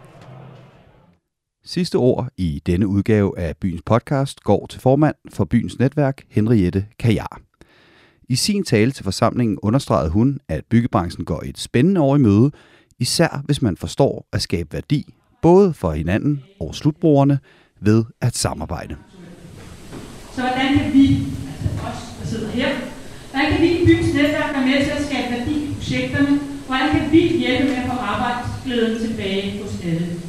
Sidste 1.70 1.96
ord 1.96 2.28
i 2.38 2.62
denne 2.66 2.88
udgave 2.88 3.40
af 3.40 3.58
Byens 3.58 3.82
podcast 3.86 4.44
går 4.44 4.68
til 4.70 4.82
formand 4.82 5.16
for 5.34 5.46
Byens 5.46 5.80
netværk, 5.80 6.24
Henriette 6.30 6.86
Kajar. 7.00 7.42
I 8.30 8.36
sin 8.36 8.64
tale 8.64 8.92
til 8.92 9.04
forsamlingen 9.04 9.60
understregede 9.62 10.10
hun, 10.10 10.40
at 10.50 10.66
byggebranchen 10.70 11.26
går 11.26 11.44
et 11.46 11.58
spændende 11.60 12.02
år 12.02 12.16
i 12.16 12.20
møde, 12.20 12.52
især 13.00 13.42
hvis 13.46 13.62
man 13.62 13.78
forstår 13.78 14.28
at 14.34 14.42
skabe 14.42 14.74
værdi, 14.74 15.14
både 15.42 15.74
for 15.74 15.92
hinanden 15.92 16.44
og 16.60 16.76
slutbrugerne, 16.76 17.40
ved 17.82 18.04
at 18.22 18.36
samarbejde. 18.36 18.96
Så 20.36 20.42
hvordan 20.42 20.78
kan 20.78 20.94
vi, 20.94 21.24
altså 21.86 22.32
sidder 22.32 22.50
her. 22.50 22.70
Hvordan 23.32 23.52
kan 23.52 23.62
vi 23.62 23.68
i 23.68 23.86
byens 23.86 24.14
netværk 24.14 24.56
være 24.56 24.66
med 24.66 24.84
til 24.84 24.92
at 24.92 25.06
skabe 25.06 25.40
værdi 25.40 25.64
i 25.64 25.74
projekterne? 25.74 26.40
Hvordan 26.68 26.90
kan 26.92 27.12
vi 27.12 27.20
hjælpe 27.20 27.64
med 27.64 27.76
at 27.76 27.86
få 27.86 27.98
arbejdsglæden 27.98 29.08
tilbage 29.08 29.64
hos 29.64 29.84
alle? 29.84 30.27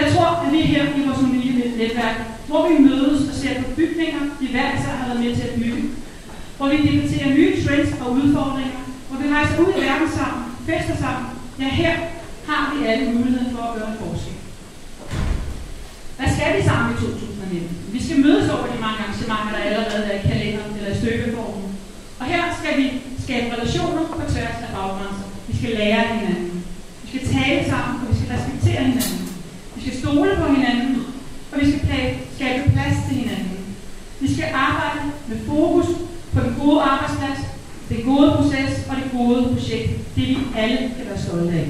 Jeg 0.00 0.06
tror, 0.12 0.28
at 0.44 0.52
vi 0.52 0.60
her 0.60 0.84
i 0.98 1.00
vores 1.06 1.22
unikke 1.26 1.52
netværk, 1.80 2.16
hvor 2.48 2.62
vi 2.68 2.74
mødes 2.88 3.20
og 3.30 3.34
ser 3.34 3.62
på 3.62 3.68
bygninger, 3.76 4.22
vi 4.40 4.46
hver 4.54 4.68
især 4.76 4.94
har 5.00 5.06
været 5.08 5.24
med 5.24 5.36
til 5.36 5.48
at 5.48 5.58
bygge, 5.60 5.82
hvor 6.56 6.68
vi 6.72 6.76
debatterer 6.88 7.34
nye 7.38 7.52
trends 7.62 7.90
og 8.02 8.12
udfordringer, 8.18 8.78
hvor 9.08 9.18
vi 9.22 9.26
rejser 9.34 9.58
ud 9.64 9.72
i 9.76 9.80
verden 9.86 10.10
sammen, 10.18 10.42
fester 10.68 10.96
sammen, 11.04 11.26
ja 11.62 11.68
her 11.82 11.94
har 12.48 12.62
vi 12.72 12.86
alle 12.90 13.04
muligheden 13.14 13.50
for 13.56 13.62
at 13.68 13.74
gøre 13.76 13.90
en 13.92 14.00
forskel. 14.04 14.36
Hvad 16.18 16.28
skal 16.34 16.50
vi 16.56 16.62
sammen 16.68 16.88
i 16.94 16.96
2019? 16.96 17.76
Vi 17.94 18.00
skal 18.04 18.18
mødes 18.24 18.50
over 18.54 18.66
de 18.72 18.78
mange 18.86 18.98
arrangementer, 19.02 19.52
der 19.54 19.62
allerede 19.66 20.04
er 20.10 20.16
i 20.20 20.28
kalenderen 20.30 20.72
eller 20.78 20.92
i 20.94 20.98
støbeformen. 21.00 21.70
Og 22.20 22.26
her 22.32 22.42
skal 22.58 22.72
vi 22.80 22.86
skabe 23.24 23.46
relationer 23.54 24.02
på 24.18 24.22
tværs 24.32 24.58
af 24.66 24.70
baggrænser. 24.76 25.26
Vi 25.48 25.54
skal 25.58 25.72
lære 25.80 26.02
hinanden. 26.12 26.64
Vi 27.02 27.06
skal 27.10 27.22
tale 27.36 27.60
sammen, 27.72 27.94
og 28.00 28.06
vi 28.10 28.14
skal 28.18 28.30
respektere 28.36 28.82
hinanden. 28.90 29.15
Skal 29.86 29.98
stole 29.98 30.30
på 30.36 30.52
hinanden, 30.52 31.02
og 31.52 31.60
vi 31.60 31.66
skal 31.70 31.80
skabe 32.34 32.70
plads 32.70 32.96
til 33.08 33.16
hinanden. 33.16 33.58
Vi 34.20 34.34
skal 34.34 34.44
arbejde 34.54 35.00
med 35.28 35.36
fokus 35.46 35.86
på 36.32 36.40
den 36.40 36.56
gode 36.60 36.80
arbejdsplads, 36.82 37.38
den 37.88 38.04
gode 38.04 38.32
proces 38.36 38.86
og 38.88 38.96
det 38.96 39.10
gode 39.12 39.42
projekt. 39.54 40.16
Det 40.16 40.28
vi 40.28 40.38
alle 40.56 40.78
kan 40.78 41.06
være 41.08 41.18
stolte 41.18 41.52
af. 41.52 41.68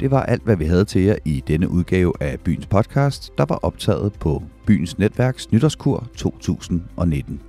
Det 0.00 0.10
var 0.10 0.22
alt, 0.22 0.42
hvad 0.42 0.56
vi 0.56 0.64
havde 0.64 0.84
til 0.84 1.02
jer 1.02 1.16
i 1.24 1.44
denne 1.46 1.70
udgave 1.70 2.12
af 2.20 2.40
Byens 2.40 2.66
Podcast, 2.66 3.32
der 3.38 3.44
var 3.48 3.56
optaget 3.62 4.12
på 4.12 4.42
Byens 4.66 4.98
Netværks 4.98 5.52
Nytårskur 5.52 6.06
2019. 6.16 7.40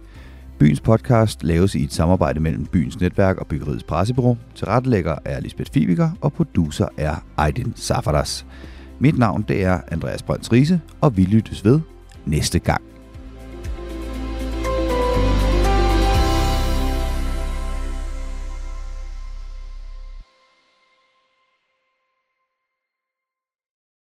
Byens 0.59 0.81
Podcast 0.81 1.43
laves 1.43 1.75
i 1.75 1.83
et 1.83 1.93
samarbejde 1.93 2.39
mellem 2.39 2.65
Byens 2.65 2.99
Netværk 2.99 3.37
og 3.37 3.47
Byggeriets 3.47 3.83
Pressebureau. 3.83 4.37
Tilrettelægger 4.55 5.15
er 5.25 5.39
Lisbeth 5.39 5.71
Fibiger, 5.71 6.09
og 6.21 6.33
producer 6.33 6.87
er 6.97 7.15
Aydin 7.37 7.73
Safaras. 7.75 8.45
Mit 8.99 9.17
navn 9.17 9.45
det 9.47 9.63
er 9.63 9.79
Andreas 9.87 10.23
Brønds 10.23 10.51
Riese, 10.51 10.81
og 11.01 11.17
vi 11.17 11.23
lyttes 11.23 11.65
ved 11.65 11.79
næste 12.25 12.59
gang. 12.59 12.88